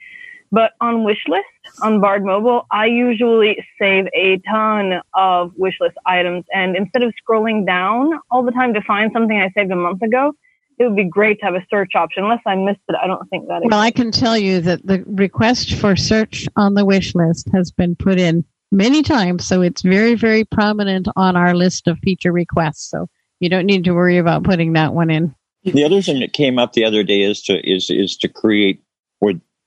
But 0.51 0.71
on 0.81 1.05
wishlist 1.05 1.41
on 1.81 2.01
Bard 2.01 2.25
Mobile, 2.25 2.65
I 2.71 2.87
usually 2.87 3.63
save 3.79 4.07
a 4.15 4.39
ton 4.49 5.01
of 5.13 5.51
wishlist 5.53 5.93
items. 6.05 6.45
And 6.53 6.75
instead 6.75 7.03
of 7.03 7.13
scrolling 7.23 7.65
down 7.65 8.19
all 8.31 8.43
the 8.43 8.51
time 8.51 8.73
to 8.73 8.81
find 8.81 9.11
something 9.13 9.37
I 9.37 9.51
saved 9.55 9.71
a 9.71 9.75
month 9.75 10.01
ago, 10.01 10.33
it 10.79 10.85
would 10.85 10.95
be 10.95 11.03
great 11.03 11.39
to 11.39 11.45
have 11.45 11.55
a 11.55 11.65
search 11.69 11.91
option. 11.93 12.23
Unless 12.23 12.41
I 12.47 12.55
missed 12.55 12.79
it, 12.87 12.95
I 13.01 13.05
don't 13.05 13.27
think 13.29 13.47
that. 13.47 13.61
Well, 13.63 13.79
I 13.79 13.91
can 13.91 14.11
tell 14.11 14.37
you 14.37 14.61
that 14.61 14.85
the 14.85 15.03
request 15.07 15.75
for 15.75 15.95
search 15.95 16.47
on 16.55 16.73
the 16.73 16.85
wish 16.85 17.13
list 17.13 17.49
has 17.53 17.69
been 17.69 17.95
put 17.95 18.17
in 18.17 18.43
many 18.71 19.03
times, 19.03 19.45
so 19.45 19.61
it's 19.61 19.81
very, 19.81 20.15
very 20.15 20.45
prominent 20.45 21.07
on 21.15 21.35
our 21.35 21.53
list 21.53 21.87
of 21.87 21.99
feature 21.99 22.31
requests. 22.31 22.89
So 22.89 23.07
you 23.39 23.49
don't 23.49 23.65
need 23.65 23.83
to 23.83 23.91
worry 23.91 24.17
about 24.17 24.43
putting 24.43 24.73
that 24.73 24.93
one 24.93 25.09
in. 25.09 25.35
The 25.63 25.83
other 25.83 26.01
thing 26.01 26.21
that 26.21 26.33
came 26.33 26.57
up 26.57 26.73
the 26.73 26.85
other 26.85 27.03
day 27.03 27.21
is 27.21 27.43
to 27.43 27.59
is 27.69 27.89
is 27.89 28.15
to 28.17 28.29
create 28.29 28.81
or 28.81 28.88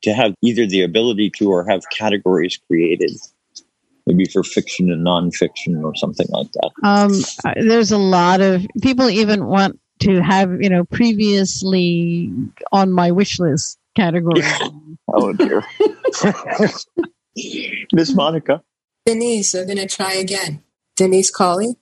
to 0.03 0.13
have 0.13 0.35
either 0.43 0.67
the 0.67 0.83
ability 0.83 1.31
to 1.31 1.51
or 1.51 1.65
have 1.69 1.83
categories 1.91 2.59
created 2.67 3.13
maybe 4.07 4.25
for 4.25 4.43
fiction 4.43 4.91
and 4.91 5.07
nonfiction 5.07 5.83
or 5.83 5.95
something 5.95 6.27
like 6.31 6.51
that. 6.53 6.71
Um, 6.83 7.13
there's 7.67 7.93
a 7.93 7.99
lot 7.99 8.41
of 8.41 8.67
people 8.83 9.09
even 9.09 9.47
want 9.47 9.79
to 10.01 10.21
have 10.21 10.61
you 10.61 10.69
know 10.69 10.85
previously 10.85 12.33
on 12.73 12.93
my 12.93 13.11
wish 13.13 13.39
list 13.39 13.79
category. 13.97 14.43
oh 15.09 15.33
dear, 15.33 15.63
Miss 17.93 18.15
Monica. 18.15 18.63
Denise, 19.07 19.55
we're 19.55 19.65
going 19.65 19.79
to 19.79 19.89
try 19.89 20.13
again. 20.13 20.63
Denise 20.97 21.31
Colley. 21.31 21.77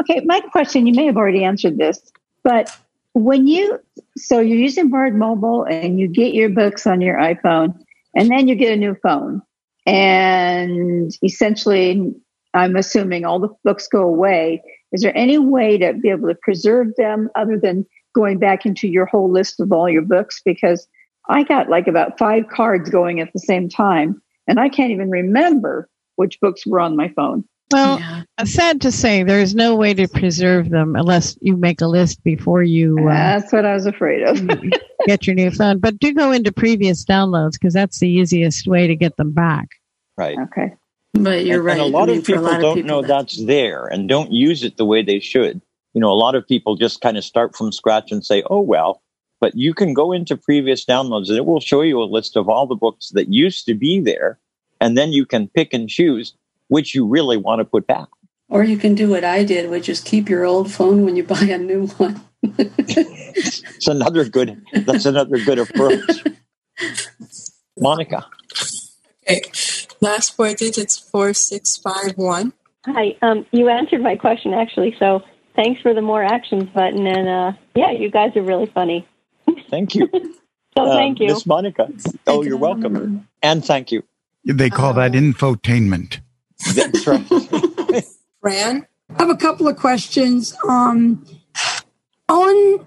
Okay, 0.00 0.22
my 0.24 0.40
question, 0.40 0.86
you 0.86 0.94
may 0.94 1.06
have 1.06 1.16
already 1.16 1.44
answered 1.44 1.78
this, 1.78 2.00
but 2.42 2.76
when 3.14 3.46
you, 3.46 3.78
so 4.16 4.40
you're 4.40 4.58
using 4.58 4.88
Bard 4.90 5.14
Mobile 5.14 5.64
and 5.64 6.00
you 6.00 6.08
get 6.08 6.34
your 6.34 6.48
books 6.48 6.86
on 6.86 7.00
your 7.00 7.16
iPhone, 7.16 7.78
and 8.16 8.30
then 8.30 8.48
you 8.48 8.54
get 8.54 8.72
a 8.72 8.76
new 8.76 8.94
phone, 9.02 9.42
and 9.86 11.12
essentially, 11.24 12.14
I'm 12.54 12.76
assuming 12.76 13.24
all 13.24 13.38
the 13.38 13.48
books 13.64 13.88
go 13.88 14.02
away. 14.02 14.62
Is 14.92 15.02
there 15.02 15.16
any 15.16 15.38
way 15.38 15.78
to 15.78 15.94
be 15.94 16.10
able 16.10 16.28
to 16.28 16.38
preserve 16.42 16.88
them 16.96 17.30
other 17.34 17.58
than 17.58 17.86
going 18.14 18.38
back 18.38 18.66
into 18.66 18.88
your 18.88 19.06
whole 19.06 19.30
list 19.30 19.58
of 19.58 19.72
all 19.72 19.88
your 19.88 20.02
books? 20.02 20.42
Because 20.44 20.86
I 21.28 21.44
got 21.44 21.70
like 21.70 21.88
about 21.88 22.18
five 22.18 22.48
cards 22.48 22.90
going 22.90 23.20
at 23.20 23.32
the 23.32 23.38
same 23.38 23.68
time, 23.68 24.20
and 24.46 24.60
I 24.60 24.68
can't 24.68 24.90
even 24.90 25.10
remember 25.10 25.88
which 26.16 26.40
books 26.40 26.66
were 26.66 26.80
on 26.80 26.96
my 26.96 27.08
phone. 27.08 27.44
Well, 27.72 27.98
yeah. 27.98 28.44
sad 28.44 28.80
to 28.82 28.92
say, 28.92 29.22
there 29.22 29.40
is 29.40 29.54
no 29.54 29.74
way 29.76 29.94
to 29.94 30.08
preserve 30.08 30.70
them 30.70 30.96
unless 30.96 31.36
you 31.40 31.56
make 31.56 31.80
a 31.80 31.86
list 31.86 32.22
before 32.22 32.62
you. 32.62 32.98
Uh, 33.08 33.12
that's 33.12 33.52
what 33.52 33.64
I 33.64 33.74
was 33.74 33.86
afraid 33.86 34.22
of. 34.22 34.46
get 35.06 35.26
your 35.26 35.34
new 35.34 35.50
phone, 35.50 35.78
but 35.78 35.98
do 35.98 36.12
go 36.14 36.32
into 36.32 36.52
previous 36.52 37.04
downloads 37.04 37.52
because 37.52 37.74
that's 37.74 37.98
the 37.98 38.08
easiest 38.08 38.66
way 38.66 38.86
to 38.86 38.96
get 38.96 39.16
them 39.16 39.32
back. 39.32 39.68
Right. 40.16 40.38
Okay. 40.38 40.74
But 41.14 41.44
you're 41.44 41.58
and, 41.58 41.64
right. 41.64 41.72
And 41.72 41.82
a 41.82 41.84
lot 41.86 42.08
I 42.08 42.12
mean, 42.12 42.18
of 42.20 42.26
people 42.26 42.42
lot 42.42 42.60
don't 42.60 42.70
of 42.70 42.74
people 42.76 42.88
know 42.88 43.02
that- 43.02 43.08
that's 43.08 43.44
there 43.44 43.86
and 43.86 44.08
don't 44.08 44.32
use 44.32 44.62
it 44.64 44.76
the 44.76 44.84
way 44.84 45.02
they 45.02 45.20
should. 45.20 45.60
You 45.94 46.00
know, 46.00 46.10
a 46.10 46.14
lot 46.14 46.34
of 46.34 46.46
people 46.46 46.76
just 46.76 47.00
kind 47.00 47.18
of 47.18 47.24
start 47.24 47.54
from 47.54 47.70
scratch 47.70 48.12
and 48.12 48.24
say, 48.24 48.42
"Oh 48.48 48.60
well." 48.60 49.02
But 49.40 49.56
you 49.56 49.74
can 49.74 49.92
go 49.92 50.12
into 50.12 50.36
previous 50.36 50.84
downloads 50.84 51.28
and 51.28 51.36
it 51.36 51.44
will 51.44 51.60
show 51.60 51.82
you 51.82 52.00
a 52.00 52.04
list 52.04 52.36
of 52.36 52.48
all 52.48 52.66
the 52.66 52.76
books 52.76 53.10
that 53.10 53.32
used 53.32 53.66
to 53.66 53.74
be 53.74 54.00
there, 54.00 54.38
and 54.80 54.96
then 54.96 55.12
you 55.12 55.26
can 55.26 55.48
pick 55.48 55.74
and 55.74 55.88
choose 55.88 56.32
which 56.72 56.94
you 56.94 57.06
really 57.06 57.36
want 57.36 57.60
to 57.60 57.64
put 57.66 57.86
back. 57.86 58.08
Or 58.48 58.64
you 58.64 58.78
can 58.78 58.94
do 58.94 59.08
what 59.10 59.24
I 59.24 59.44
did, 59.44 59.70
which 59.70 59.88
is 59.88 60.00
keep 60.00 60.28
your 60.28 60.44
old 60.44 60.72
phone 60.72 61.04
when 61.04 61.16
you 61.16 61.22
buy 61.24 61.44
a 61.44 61.58
new 61.58 61.86
one. 61.98 62.20
It's 62.42 63.86
another 63.86 64.24
good. 64.28 64.62
That's 64.72 65.06
another 65.06 65.38
good 65.38 65.58
approach. 65.58 66.24
Monica. 67.78 68.26
Okay. 69.28 69.42
Last 70.00 70.34
four 70.34 70.52
digits 70.54 70.98
four 70.98 71.32
six 71.34 71.76
five 71.76 72.16
one. 72.16 72.52
Hi. 72.86 73.16
Um, 73.22 73.46
you 73.52 73.68
answered 73.68 74.02
my 74.02 74.16
question 74.16 74.52
actually, 74.54 74.96
so 74.98 75.22
thanks 75.54 75.80
for 75.80 75.94
the 75.94 76.02
more 76.02 76.24
actions 76.24 76.68
button. 76.74 77.06
And 77.06 77.28
uh, 77.28 77.52
yeah, 77.74 77.92
you 77.92 78.10
guys 78.10 78.34
are 78.36 78.42
really 78.42 78.66
funny. 78.66 79.06
Thank 79.70 79.94
you. 79.94 80.08
So 80.74 80.84
Um, 80.84 80.96
thank 80.96 81.20
you. 81.20 81.26
Miss 81.26 81.44
Monica. 81.44 81.86
Oh, 82.26 82.42
you're 82.42 82.56
welcome. 82.56 83.28
And 83.42 83.62
thank 83.62 83.92
you. 83.92 84.02
They 84.42 84.70
call 84.70 84.94
that 84.94 85.12
infotainment. 85.12 86.20
That's 86.74 87.06
right. 87.06 88.04
Fran. 88.40 88.86
I 89.10 89.22
have 89.22 89.30
a 89.30 89.36
couple 89.36 89.68
of 89.68 89.76
questions. 89.76 90.56
Um, 90.68 91.26
on 92.28 92.84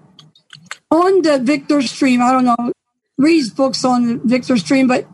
on 0.90 1.22
the 1.22 1.38
Victor 1.42 1.82
stream, 1.82 2.22
I 2.22 2.32
don't 2.32 2.44
know, 2.44 2.72
reads 3.18 3.50
books 3.50 3.84
on 3.84 4.26
Victor 4.26 4.56
stream, 4.56 4.86
but 4.86 5.06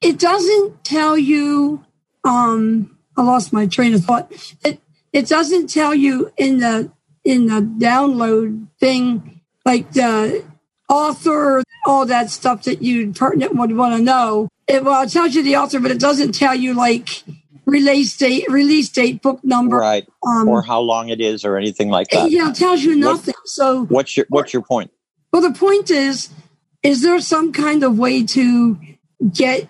it 0.00 0.18
doesn't 0.18 0.84
tell 0.84 1.16
you. 1.16 1.84
Um, 2.24 2.96
I 3.16 3.22
lost 3.22 3.52
my 3.52 3.66
train 3.66 3.94
of 3.94 4.04
thought. 4.04 4.32
It 4.64 4.80
it 5.12 5.26
doesn't 5.28 5.68
tell 5.68 5.94
you 5.94 6.32
in 6.36 6.58
the 6.58 6.90
in 7.24 7.46
the 7.46 7.60
download 7.60 8.68
thing 8.78 9.40
like 9.64 9.92
the 9.92 10.44
author, 10.88 11.62
all 11.86 12.06
that 12.06 12.30
stuff 12.30 12.62
that 12.64 12.82
you 12.82 13.12
pertinent 13.12 13.56
would 13.56 13.76
want 13.76 13.96
to 13.96 14.02
know. 14.02 14.48
It 14.68 14.84
well, 14.84 15.02
it 15.02 15.10
tells 15.10 15.34
you 15.34 15.42
the 15.42 15.56
author, 15.56 15.80
but 15.80 15.90
it 15.90 16.00
doesn't 16.00 16.32
tell 16.32 16.54
you 16.54 16.74
like 16.74 17.22
release 17.66 18.16
date, 18.16 18.44
release 18.48 18.88
date, 18.88 19.22
book 19.22 19.40
number. 19.44 19.76
right. 19.76 20.06
Um, 20.26 20.48
or 20.48 20.62
how 20.62 20.80
long 20.80 21.08
it 21.08 21.20
is 21.20 21.44
or 21.44 21.56
anything 21.56 21.88
like 21.88 22.08
that. 22.10 22.30
yeah, 22.30 22.50
it 22.50 22.56
tells 22.56 22.82
you 22.82 22.96
nothing. 22.96 23.34
So 23.44 23.84
What's 23.86 24.16
your 24.16 24.26
What's 24.28 24.52
your 24.52 24.62
point? 24.62 24.90
well, 25.32 25.42
the 25.42 25.52
point 25.52 25.90
is, 25.90 26.30
is 26.82 27.02
there 27.02 27.20
some 27.20 27.52
kind 27.52 27.82
of 27.84 27.98
way 27.98 28.24
to 28.26 28.78
get 29.32 29.68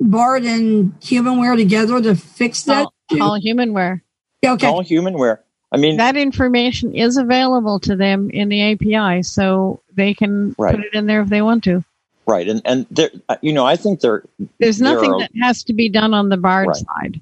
Bard 0.00 0.44
and 0.44 0.92
Humanware 1.00 1.56
together 1.56 2.00
to 2.00 2.14
fix 2.14 2.62
that? 2.64 2.86
Call, 3.10 3.18
call 3.18 3.40
Humanware. 3.40 4.00
Yeah, 4.42 4.52
okay. 4.52 4.68
All 4.68 4.84
humanware. 4.84 5.38
I 5.72 5.76
mean, 5.78 5.96
that 5.96 6.16
information 6.16 6.94
is 6.94 7.16
available 7.16 7.80
to 7.80 7.96
them 7.96 8.30
in 8.30 8.48
the 8.48 8.62
API, 8.72 9.22
so 9.24 9.82
they 9.92 10.14
can 10.14 10.54
Right. 10.56 10.76
put 10.76 10.84
it 10.84 10.94
in 10.94 11.06
there 11.06 11.20
if 11.22 11.28
they 11.28 11.42
want 11.42 11.64
to. 11.64 11.84
Right, 12.28 12.46
and 12.48 12.62
and 12.64 12.86
there, 12.90 13.10
uh, 13.28 13.36
you 13.42 13.52
know, 13.52 13.66
I 13.66 13.74
think 13.76 14.00
there 14.00 14.22
There's 14.60 14.78
there 14.78 14.94
nothing 14.94 15.12
are- 15.12 15.20
that 15.20 15.30
has 15.42 15.64
to 15.64 15.72
be 15.72 15.88
done 15.88 16.14
on 16.14 16.28
the 16.28 16.36
Bard 16.36 16.68
Right. 16.68 16.76
side. 16.76 17.20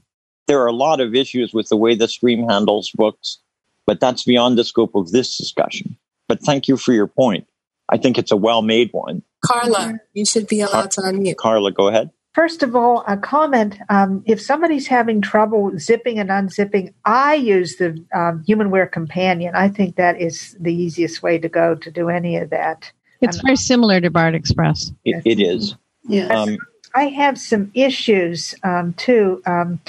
there 0.48 0.60
are 0.60 0.66
a 0.68 0.72
lot 0.72 1.00
of 1.00 1.14
issues 1.14 1.52
with 1.54 1.68
the 1.70 1.76
way 1.76 1.94
the 1.96 2.06
stream 2.06 2.48
handles 2.48 2.90
books, 2.94 3.38
but 3.86 3.98
that's 4.00 4.22
beyond 4.24 4.56
the 4.58 4.64
scope 4.64 4.94
of 4.94 5.10
this 5.10 5.36
discussion. 5.36 5.96
But 6.28 6.40
thank 6.42 6.68
you 6.68 6.76
for 6.76 6.92
your 6.92 7.06
point. 7.08 7.46
I 7.88 7.96
think 7.96 8.16
it's 8.18 8.30
a 8.32 8.36
well 8.36 8.62
made 8.62 8.90
one. 8.92 9.22
Carla, 9.44 9.94
you 10.12 10.24
should 10.24 10.46
be 10.48 10.60
allowed 10.60 10.90
to 10.92 11.00
unmute. 11.00 11.36
Carla, 11.36 11.72
go 11.72 11.88
ahead. 11.88 12.10
First 12.34 12.62
of 12.62 12.76
all, 12.76 13.02
a 13.08 13.16
comment. 13.16 13.78
Um, 13.88 14.22
if 14.26 14.40
somebody's 14.42 14.86
having 14.88 15.20
trouble 15.22 15.72
zipping 15.78 16.18
and 16.18 16.28
unzipping, 16.30 16.92
I 17.04 17.34
use 17.34 17.76
the 17.76 17.90
um, 18.14 18.44
HumanWare 18.46 18.90
Companion. 18.92 19.54
I 19.54 19.68
think 19.68 19.96
that 19.96 20.20
is 20.20 20.54
the 20.60 20.74
easiest 20.74 21.22
way 21.22 21.38
to 21.38 21.48
go 21.48 21.74
to 21.76 21.90
do 21.90 22.08
any 22.10 22.36
of 22.36 22.50
that. 22.50 22.92
It's 23.20 23.40
very 23.40 23.56
similar 23.56 24.00
to 24.00 24.10
Bard 24.10 24.34
Express. 24.34 24.92
It, 25.04 25.22
it 25.24 25.40
is. 25.40 25.74
Yeah. 26.08 26.26
Um, 26.26 26.58
I 26.94 27.08
have 27.08 27.38
some 27.38 27.70
issues 27.74 28.54
um, 28.62 28.94
too. 28.94 29.42
Um, 29.46 29.80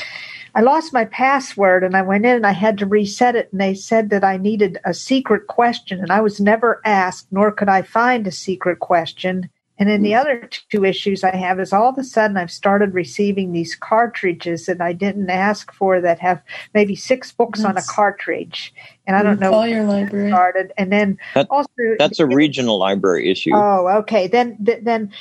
I 0.55 0.61
lost 0.61 0.91
my 0.91 1.05
password 1.05 1.84
and 1.84 1.95
I 1.95 2.01
went 2.01 2.25
in 2.25 2.36
and 2.36 2.45
I 2.47 2.51
had 2.51 2.80
to 2.80 2.86
reset 2.86 3.36
it, 3.36 3.49
and 3.51 3.61
they 3.61 3.75
said 3.75 4.09
that 4.09 4.23
I 4.23 4.38
needed 4.38 4.80
a 4.86 4.93
secret 4.93 5.45
question, 5.45 5.99
and 5.99 6.11
I 6.11 6.19
was 6.19 6.41
never 6.41 6.82
asked, 6.84 7.28
nor 7.32 7.51
could 7.51 7.69
I 7.69 7.84
find 7.84 8.25
a 8.25 8.32
secret 8.32 8.80
question. 8.80 9.49
And 9.80 9.88
then 9.88 10.01
the 10.01 10.15
other 10.15 10.49
two 10.69 10.84
issues 10.84 11.23
I 11.23 11.36
have 11.36 11.59
is 11.59 11.71
all 11.71 11.89
of 11.89 11.97
a 11.97 12.03
sudden 12.03 12.36
I've 12.38 12.51
started 12.51 12.93
receiving 12.93 13.51
these 13.51 13.75
cartridges 13.75 14.65
that 14.65 14.82
I 14.82 14.93
didn't 14.93 15.30
ask 15.30 15.71
for 15.71 16.01
that 16.01 16.19
have 16.19 16.41
maybe 16.73 16.95
six 16.95 17.32
books 17.32 17.63
on 17.63 17.78
a 17.78 17.82
cartridge, 17.84 18.73
and 19.05 19.15
I 19.15 19.21
don't 19.23 19.39
know 19.39 19.51
Call 19.51 19.67
your 19.67 19.84
library. 19.84 20.30
started. 20.32 20.73
And 20.78 20.91
then 20.91 21.17
That- 21.36 21.47
also 21.49 21.69
that's 21.99 22.19
a 22.19 22.25
regional 22.25 22.78
library 22.80 23.30
issue. 23.30 23.51
Oh, 23.53 23.88
okay. 23.99 24.28
Then, 24.28 24.57
th- 24.65 24.84
then, 24.84 25.11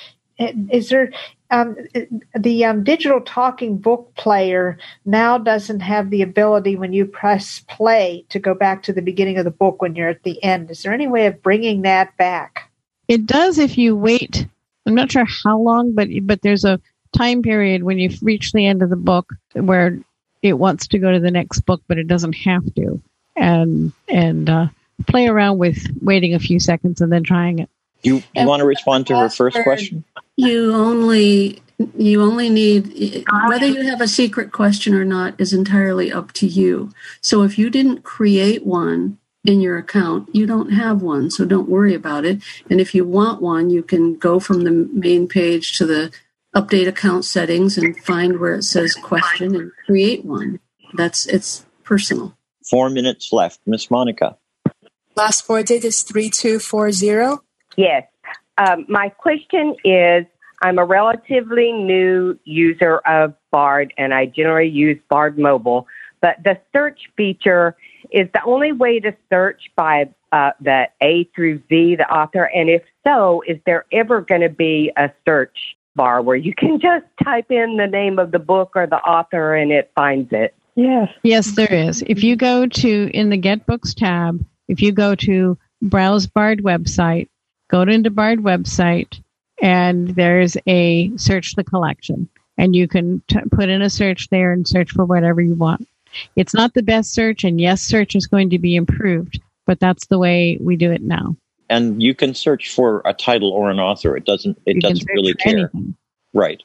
uh, 0.40 0.52
is 0.70 0.88
there 0.88 1.10
um, 1.50 1.76
the 2.36 2.64
um, 2.64 2.82
digital 2.82 3.20
talking 3.20 3.76
book 3.78 4.12
player 4.16 4.78
now 5.04 5.38
doesn't 5.38 5.80
have 5.80 6.10
the 6.10 6.22
ability 6.22 6.76
when 6.76 6.92
you 6.92 7.04
press 7.06 7.62
play 7.68 8.24
to 8.30 8.38
go 8.38 8.52
back 8.54 8.82
to 8.82 8.92
the 8.92 9.02
beginning 9.02 9.38
of 9.38 9.44
the 9.44 9.50
book 9.50 9.80
when 9.80 9.94
you're 9.94 10.08
at 10.08 10.24
the 10.24 10.42
end? 10.42 10.70
Is 10.70 10.82
there 10.82 10.92
any 10.92 11.06
way 11.06 11.26
of 11.26 11.42
bringing 11.42 11.82
that 11.82 12.16
back? 12.16 12.70
It 13.08 13.26
does 13.26 13.58
if 13.58 13.78
you 13.78 13.96
wait. 13.96 14.46
I'm 14.86 14.94
not 14.94 15.10
sure 15.10 15.24
how 15.24 15.58
long, 15.58 15.94
but 15.94 16.08
but 16.22 16.42
there's 16.42 16.64
a 16.64 16.80
time 17.16 17.42
period 17.42 17.82
when 17.82 17.98
you 17.98 18.10
reach 18.22 18.52
the 18.52 18.66
end 18.66 18.82
of 18.82 18.90
the 18.90 18.96
book 18.96 19.32
where 19.54 19.98
it 20.42 20.54
wants 20.54 20.88
to 20.88 20.98
go 20.98 21.10
to 21.12 21.20
the 21.20 21.30
next 21.30 21.60
book, 21.60 21.82
but 21.88 21.98
it 21.98 22.06
doesn't 22.06 22.34
have 22.34 22.74
to. 22.74 23.00
And 23.36 23.92
and 24.08 24.48
uh, 24.48 24.66
play 25.06 25.26
around 25.26 25.58
with 25.58 25.78
waiting 26.00 26.34
a 26.34 26.38
few 26.38 26.58
seconds 26.60 27.00
and 27.00 27.12
then 27.12 27.22
trying 27.22 27.58
it. 27.58 27.70
You, 28.02 28.22
you 28.34 28.46
want 28.46 28.60
to 28.60 28.66
respond 28.66 29.06
to 29.08 29.18
her 29.18 29.28
first 29.28 29.58
question? 29.62 30.04
You 30.36 30.74
only 30.74 31.62
you 31.98 32.22
only 32.22 32.48
need 32.48 33.24
whether 33.48 33.66
you 33.66 33.82
have 33.82 34.00
a 34.00 34.08
secret 34.08 34.52
question 34.52 34.94
or 34.94 35.04
not 35.04 35.38
is 35.38 35.52
entirely 35.52 36.10
up 36.10 36.32
to 36.32 36.46
you. 36.46 36.90
So 37.20 37.42
if 37.42 37.58
you 37.58 37.68
didn't 37.68 38.02
create 38.02 38.64
one 38.64 39.18
in 39.46 39.60
your 39.60 39.78
account, 39.78 40.28
you 40.34 40.46
don't 40.46 40.72
have 40.72 41.02
one, 41.02 41.30
so 41.30 41.44
don't 41.44 41.68
worry 41.68 41.94
about 41.94 42.24
it. 42.24 42.42
And 42.68 42.80
if 42.80 42.94
you 42.94 43.04
want 43.04 43.40
one, 43.40 43.70
you 43.70 43.82
can 43.82 44.16
go 44.16 44.40
from 44.40 44.62
the 44.62 44.70
main 44.70 45.28
page 45.28 45.78
to 45.78 45.86
the 45.86 46.12
update 46.54 46.88
account 46.88 47.24
settings 47.24 47.78
and 47.78 47.96
find 48.04 48.40
where 48.40 48.54
it 48.54 48.64
says 48.64 48.94
question 48.94 49.54
and 49.54 49.70
create 49.84 50.24
one. 50.24 50.58
That's 50.94 51.26
it's 51.26 51.64
personal. 51.84 52.36
Four 52.68 52.90
minutes 52.90 53.32
left. 53.32 53.60
Miss 53.66 53.90
Monica. 53.90 54.36
Last 55.14 55.42
four 55.42 55.62
digits 55.62 56.02
three 56.02 56.30
two 56.30 56.58
four 56.58 56.90
zero. 56.92 57.42
Yes. 57.76 58.04
Um, 58.58 58.86
my 58.88 59.10
question 59.10 59.76
is 59.84 60.24
I'm 60.62 60.78
a 60.78 60.84
relatively 60.84 61.72
new 61.72 62.38
user 62.44 62.98
of 62.98 63.34
Bard 63.50 63.92
and 63.98 64.14
I 64.14 64.26
generally 64.26 64.68
use 64.68 64.98
Bard 65.08 65.38
Mobile, 65.38 65.86
but 66.20 66.36
the 66.42 66.58
search 66.72 67.00
feature 67.16 67.76
is 68.10 68.28
the 68.32 68.42
only 68.44 68.72
way 68.72 69.00
to 69.00 69.14
search 69.30 69.70
by 69.76 70.08
uh, 70.32 70.50
the 70.60 70.88
A 71.00 71.24
through 71.34 71.62
Z, 71.68 71.96
the 71.96 72.10
author. 72.10 72.44
And 72.44 72.68
if 72.68 72.82
so, 73.06 73.42
is 73.46 73.58
there 73.66 73.86
ever 73.92 74.20
going 74.20 74.42
to 74.42 74.48
be 74.48 74.92
a 74.96 75.10
search 75.24 75.76
bar 75.96 76.22
where 76.22 76.36
you 76.36 76.54
can 76.54 76.78
just 76.80 77.06
type 77.24 77.50
in 77.50 77.76
the 77.76 77.86
name 77.86 78.18
of 78.18 78.30
the 78.30 78.38
book 78.38 78.72
or 78.76 78.86
the 78.86 78.96
author 78.96 79.54
and 79.54 79.72
it 79.72 79.90
finds 79.96 80.32
it. 80.32 80.54
Yes. 80.76 81.08
Yes, 81.22 81.52
there 81.52 81.72
is. 81.72 82.04
If 82.06 82.22
you 82.22 82.36
go 82.36 82.66
to 82.66 83.10
in 83.12 83.30
the 83.30 83.38
Get 83.38 83.66
Books 83.66 83.94
tab, 83.94 84.44
if 84.68 84.82
you 84.82 84.92
go 84.92 85.14
to 85.14 85.56
Browse 85.80 86.26
Bard 86.26 86.62
website, 86.62 87.28
go 87.68 87.82
into 87.82 88.10
Bard 88.10 88.40
website, 88.40 89.20
and 89.62 90.08
there's 90.08 90.56
a 90.66 91.16
search 91.16 91.54
the 91.54 91.64
collection, 91.64 92.28
and 92.58 92.76
you 92.76 92.88
can 92.88 93.22
t- 93.26 93.40
put 93.50 93.70
in 93.70 93.80
a 93.80 93.88
search 93.88 94.28
there 94.28 94.52
and 94.52 94.68
search 94.68 94.90
for 94.90 95.06
whatever 95.06 95.40
you 95.40 95.54
want. 95.54 95.88
It's 96.36 96.54
not 96.54 96.74
the 96.74 96.82
best 96.82 97.12
search, 97.12 97.44
and 97.44 97.60
yes, 97.60 97.82
search 97.82 98.14
is 98.16 98.26
going 98.26 98.50
to 98.50 98.58
be 98.58 98.76
improved, 98.76 99.40
but 99.66 99.80
that's 99.80 100.06
the 100.06 100.18
way 100.18 100.58
we 100.60 100.76
do 100.76 100.90
it 100.92 101.02
now. 101.02 101.36
And 101.68 102.02
you 102.02 102.14
can 102.14 102.34
search 102.34 102.70
for 102.70 103.02
a 103.04 103.12
title 103.12 103.50
or 103.50 103.70
an 103.70 103.80
author. 103.80 104.16
It 104.16 104.24
doesn't. 104.24 104.56
It 104.66 104.76
You 104.76 104.80
doesn't 104.80 105.08
really 105.12 105.34
care. 105.34 105.58
anything. 105.58 105.96
Right. 106.32 106.62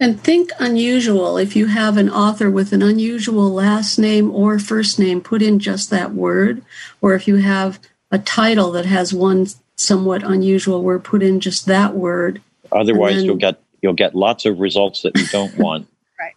And 0.00 0.20
think 0.20 0.50
unusual. 0.58 1.36
If 1.36 1.54
you 1.54 1.66
have 1.66 1.96
an 1.96 2.08
author 2.10 2.50
with 2.50 2.72
an 2.72 2.82
unusual 2.82 3.52
last 3.52 3.98
name 3.98 4.34
or 4.34 4.58
first 4.58 4.98
name, 4.98 5.20
put 5.20 5.42
in 5.42 5.58
just 5.58 5.90
that 5.90 6.12
word. 6.12 6.62
Or 7.00 7.14
if 7.14 7.28
you 7.28 7.36
have 7.36 7.78
a 8.10 8.18
title 8.18 8.72
that 8.72 8.86
has 8.86 9.12
one 9.14 9.46
somewhat 9.76 10.22
unusual 10.24 10.82
word, 10.82 11.04
put 11.04 11.22
in 11.22 11.38
just 11.38 11.66
that 11.66 11.94
word. 11.94 12.40
Otherwise, 12.72 13.16
then- 13.16 13.24
you'll 13.26 13.36
get 13.36 13.60
you'll 13.82 13.92
get 13.92 14.14
lots 14.14 14.46
of 14.46 14.60
results 14.60 15.02
that 15.02 15.16
you 15.16 15.26
don't 15.26 15.56
want. 15.58 15.86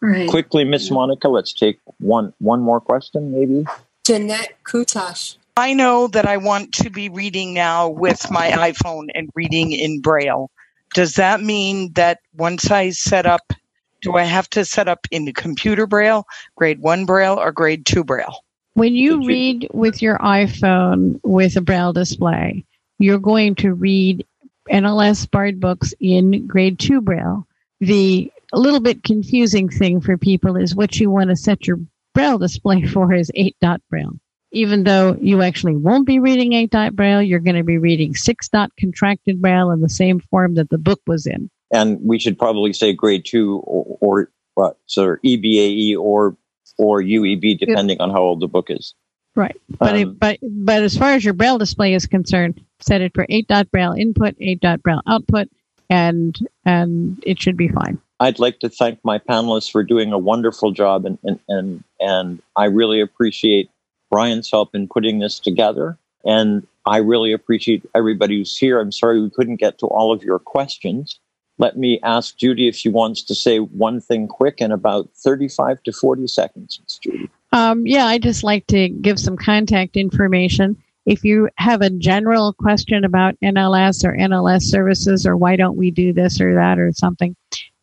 Right. 0.02 0.30
Quickly, 0.30 0.64
Miss 0.64 0.92
Monica, 0.92 1.30
let's 1.30 1.54
take 1.54 1.80
one 2.00 2.34
one 2.40 2.62
more 2.62 2.80
question, 2.80 3.32
maybe. 3.32 3.66
Jeanette 4.06 4.54
Kutash. 4.64 5.38
I 5.58 5.74
know 5.74 6.08
that 6.08 6.28
I 6.28 6.38
want 6.38 6.74
to 6.76 6.90
be 6.90 7.10
reading 7.10 7.54
now 7.54 7.88
with 7.88 8.30
my 8.30 8.50
iPhone 8.50 9.08
and 9.16 9.30
reading 9.36 9.72
in 9.72 10.02
Braille. 10.02 10.52
Does 10.94 11.16
that 11.16 11.42
mean 11.42 11.94
that 11.94 12.20
once 12.36 12.70
I 12.70 12.90
set 12.90 13.26
up, 13.26 13.54
do 14.02 14.16
I 14.16 14.24
have 14.24 14.50
to 14.52 14.66
set 14.66 14.88
up 14.88 15.08
in 15.12 15.26
the 15.26 15.34
computer 15.34 15.88
Braille, 15.88 16.28
grade 16.56 16.80
one 16.80 17.06
Braille, 17.06 17.40
or 17.40 17.52
grade 17.52 17.86
two 17.86 18.04
Braille? 18.04 18.44
When 18.74 18.94
you 18.94 19.26
read 19.26 19.70
with 19.74 20.02
your 20.02 20.18
iPhone 20.18 21.22
with 21.24 21.56
a 21.56 21.62
Braille 21.62 21.94
display, 21.94 22.66
you're 23.00 23.20
going 23.20 23.56
to 23.56 23.74
read 23.74 24.26
NLS 24.70 25.30
Bard 25.32 25.60
books 25.60 25.94
in 26.02 26.46
grade 26.48 26.80
two 26.80 27.00
Braille. 27.00 27.48
The 27.80 28.32
a 28.54 28.60
little 28.60 28.80
bit 28.80 29.04
confusing 29.04 29.70
thing 29.70 30.02
for 30.02 30.18
people 30.18 30.56
is 30.56 30.76
what 30.76 31.00
you 31.00 31.10
want 31.10 31.30
to 31.30 31.36
set 31.36 31.68
your 31.68 31.80
Braille 32.14 32.38
display 32.38 32.86
for 32.88 33.14
is 33.14 33.32
8 33.36 33.56
dot 33.62 33.82
Braille. 33.90 34.14
Even 34.52 34.84
though 34.84 35.18
you 35.20 35.42
actually 35.42 35.76
won't 35.76 36.06
be 36.08 36.20
reading 36.20 36.54
8 36.54 36.70
dot 36.70 36.96
Braille, 36.96 37.22
you're 37.22 37.40
going 37.40 37.58
to 37.58 37.64
be 37.64 37.78
reading 37.78 38.16
6 38.16 38.50
dot 38.50 38.72
contracted 38.80 39.42
Braille 39.42 39.72
in 39.72 39.82
the 39.82 39.90
same 39.90 40.20
form 40.20 40.56
that 40.56 40.70
the 40.70 40.78
book 40.78 41.02
was 41.08 41.26
in. 41.26 41.50
And 41.72 42.00
we 42.02 42.20
should 42.20 42.38
probably 42.38 42.74
say 42.74 42.94
grade 42.94 43.26
two 43.26 43.58
or, 43.66 43.98
or 44.00 44.32
what, 44.54 44.78
so 44.86 45.18
EBAE 45.26 45.98
or 45.98 46.38
or 46.78 47.02
UEB, 47.02 47.58
depending 47.60 48.02
on 48.02 48.10
how 48.10 48.22
old 48.22 48.42
the 48.42 48.48
book 48.48 48.68
is. 48.70 48.94
Right. 49.36 49.56
But, 49.80 49.90
Um, 49.90 49.96
it, 49.96 50.20
but 50.20 50.40
but 50.42 50.84
as 50.84 50.98
far 50.98 51.12
as 51.12 51.24
your 51.24 51.34
braille 51.34 51.58
display 51.58 51.94
is 51.94 52.06
concerned, 52.06 52.62
set 52.80 53.02
it 53.02 53.14
for 53.14 53.26
eight 53.30 53.48
dot 53.48 53.70
braille 53.72 53.94
input, 53.94 54.36
eight 54.40 54.62
dot 54.62 54.82
braille 54.82 55.02
output, 55.08 55.50
and 55.90 56.38
and 56.64 57.22
it 57.26 57.42
should 57.42 57.58
be 57.58 57.68
fine. 57.68 58.00
I'd 58.20 58.40
like 58.40 58.60
to 58.60 58.70
thank 58.70 59.00
my 59.04 59.20
panelists 59.20 59.72
for 59.72 59.84
doing 59.84 60.14
a 60.14 60.18
wonderful 60.18 60.72
job, 60.72 61.06
and 61.06 61.18
and 61.24 61.40
and, 61.48 61.84
and 62.00 62.42
I 62.56 62.66
really 62.66 63.02
appreciate 63.02 63.70
Brian's 64.10 64.50
help 64.50 64.74
in 64.74 64.88
putting 64.88 65.20
this 65.20 65.40
together, 65.40 65.98
and 66.24 66.66
I 66.86 66.98
really 66.98 67.34
appreciate 67.34 67.84
everybody 67.96 68.38
who's 68.38 68.58
here. 68.58 68.80
I'm 68.80 68.92
sorry 68.92 69.22
we 69.22 69.30
couldn't 69.30 69.58
get 69.58 69.80
to 69.80 69.88
all 69.88 70.14
of 70.14 70.24
your 70.24 70.40
questions. 70.40 71.20
Let 71.58 71.78
me 71.78 72.00
ask 72.04 72.38
Judy 72.38 72.68
if 72.68 72.76
she 72.76 72.90
wants 72.90 73.24
to 73.24 73.36
say 73.36 73.60
one 73.60 74.02
thing 74.02 74.28
quick 74.28 74.60
in 74.60 74.72
about 74.72 75.10
35 75.16 75.82
to 75.84 75.92
40 75.94 76.28
seconds. 76.28 77.00
Judy. 77.02 77.30
Um, 77.54 77.88
yeah, 77.88 78.06
I 78.06 78.18
just 78.18 78.44
like 78.44 78.68
to 78.68 78.90
give 78.90 79.20
some 79.20 79.38
contact 79.38 79.96
information. 79.96 80.76
If 81.06 81.24
you 81.24 81.50
have 81.58 81.82
a 81.82 81.90
general 81.90 82.52
question 82.52 83.06
about 83.06 83.40
NLS 83.42 84.04
or 84.04 84.18
NLS 84.18 84.64
services 84.64 85.26
or 85.26 85.38
why 85.38 85.56
don't 85.56 85.78
we 85.78 85.92
do 85.92 86.12
this 86.12 86.42
or 86.42 86.54
that 86.56 86.80
or 86.80 86.92
something, 86.92 87.36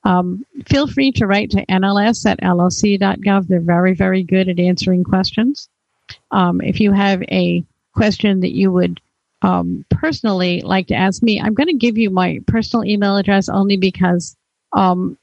um, 0.04 0.44
feel 0.66 0.86
free 0.86 1.12
to 1.12 1.26
write 1.26 1.50
to 1.50 1.66
NLS 1.66 2.28
at 2.28 2.42
loc.gov. 2.42 3.46
They're 3.46 3.60
very, 3.60 3.94
very 3.94 4.22
good 4.22 4.48
at 4.48 4.58
answering 4.58 5.04
questions. 5.04 5.68
Um, 6.30 6.60
if 6.60 6.80
you 6.80 6.92
have 6.92 7.22
a 7.24 7.64
question 7.94 8.40
that 8.40 8.52
you 8.54 8.72
would 8.72 9.00
um, 9.42 9.84
personally 9.90 10.60
like 10.62 10.88
to 10.88 10.94
ask 10.94 11.22
me, 11.22 11.40
I'm 11.40 11.54
going 11.54 11.68
to 11.68 11.74
give 11.74 11.98
you 11.98 12.10
my 12.10 12.40
personal 12.46 12.84
email 12.84 13.16
address 13.16 13.48
only 13.48 13.76
because 13.76 14.36
um, 14.72 15.18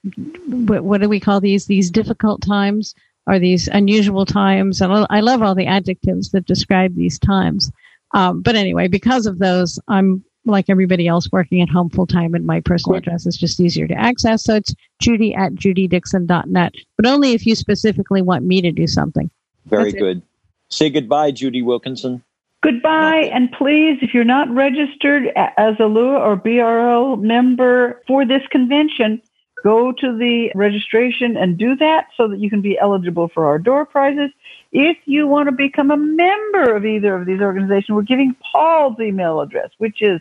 what, 0.48 0.84
what 0.84 1.02
do 1.02 1.10
we 1.10 1.20
call 1.20 1.42
these? 1.42 1.66
These 1.66 1.92
difficult 1.92 2.42
times 2.42 2.94
or 3.28 3.40
these 3.40 3.68
unusual 3.68 4.26
times. 4.26 4.82
And 4.82 5.06
I 5.10 5.20
love 5.20 5.42
all 5.42 5.56
the 5.56 5.68
adjectives 5.68 6.32
that 6.32 6.46
describe 6.46 6.96
these 6.96 7.20
times. 7.20 7.72
Um, 8.14 8.42
but 8.42 8.56
anyway, 8.56 8.88
because 8.88 9.26
of 9.26 9.40
those, 9.40 9.80
I'm 9.88 10.24
like 10.46 10.70
everybody 10.70 11.08
else 11.08 11.30
working 11.32 11.62
at 11.62 11.70
home 11.70 11.90
full 11.90 12.08
time, 12.08 12.34
and 12.34 12.46
my 12.46 12.62
personal 12.62 12.98
address 12.98 13.26
is 13.26 13.38
just 13.38 13.60
easier 13.60 13.88
to 13.88 13.94
access. 13.94 14.44
So 14.44 14.56
it's 14.56 14.74
judy 15.00 15.34
at 15.36 15.54
judydixon.net, 15.54 16.74
but 16.98 17.06
only 17.06 17.34
if 17.34 17.46
you 17.46 17.56
specifically 17.56 18.22
want 18.22 18.46
me 18.46 18.62
to 18.62 18.72
do 18.72 18.88
something. 18.88 19.30
Very 19.66 19.86
That's 19.86 19.96
it. 19.96 20.00
good. 20.00 20.22
Say 20.70 20.90
goodbye, 20.90 21.32
Judy 21.32 21.62
Wilkinson. 21.62 22.24
Goodbye, 22.62 23.30
and 23.32 23.52
please, 23.54 24.00
if 24.02 24.14
you're 24.14 24.26
not 24.26 24.54
registered 24.54 25.28
as 25.36 25.76
a 25.80 25.86
LUA 25.86 26.20
or 26.20 26.36
BRL 26.36 27.22
member 27.22 28.02
for 28.06 28.26
this 28.26 28.42
convention, 28.52 29.22
go 29.64 29.94
to 29.94 30.18
the 30.18 30.52
registration 30.56 31.38
and 31.38 31.58
do 31.58 31.76
that 31.78 32.08
so 32.18 32.28
that 32.28 32.40
you 32.40 32.50
can 32.50 32.62
be 32.62 32.78
eligible 32.78 33.30
for 33.30 33.46
our 33.46 33.60
door 33.60 33.86
prizes. 33.86 34.32
If 34.72 34.98
you 35.06 35.26
want 35.26 35.48
to 35.48 35.54
become 35.54 35.90
a 35.90 35.98
member 35.98 36.76
of 36.76 36.86
either 36.86 37.16
of 37.16 37.26
these 37.26 37.40
organizations, 37.40 37.96
we're 37.96 38.02
giving 38.02 38.36
Paul's 38.52 39.00
email 39.00 39.40
address, 39.40 39.70
which 39.78 40.02
is 40.02 40.20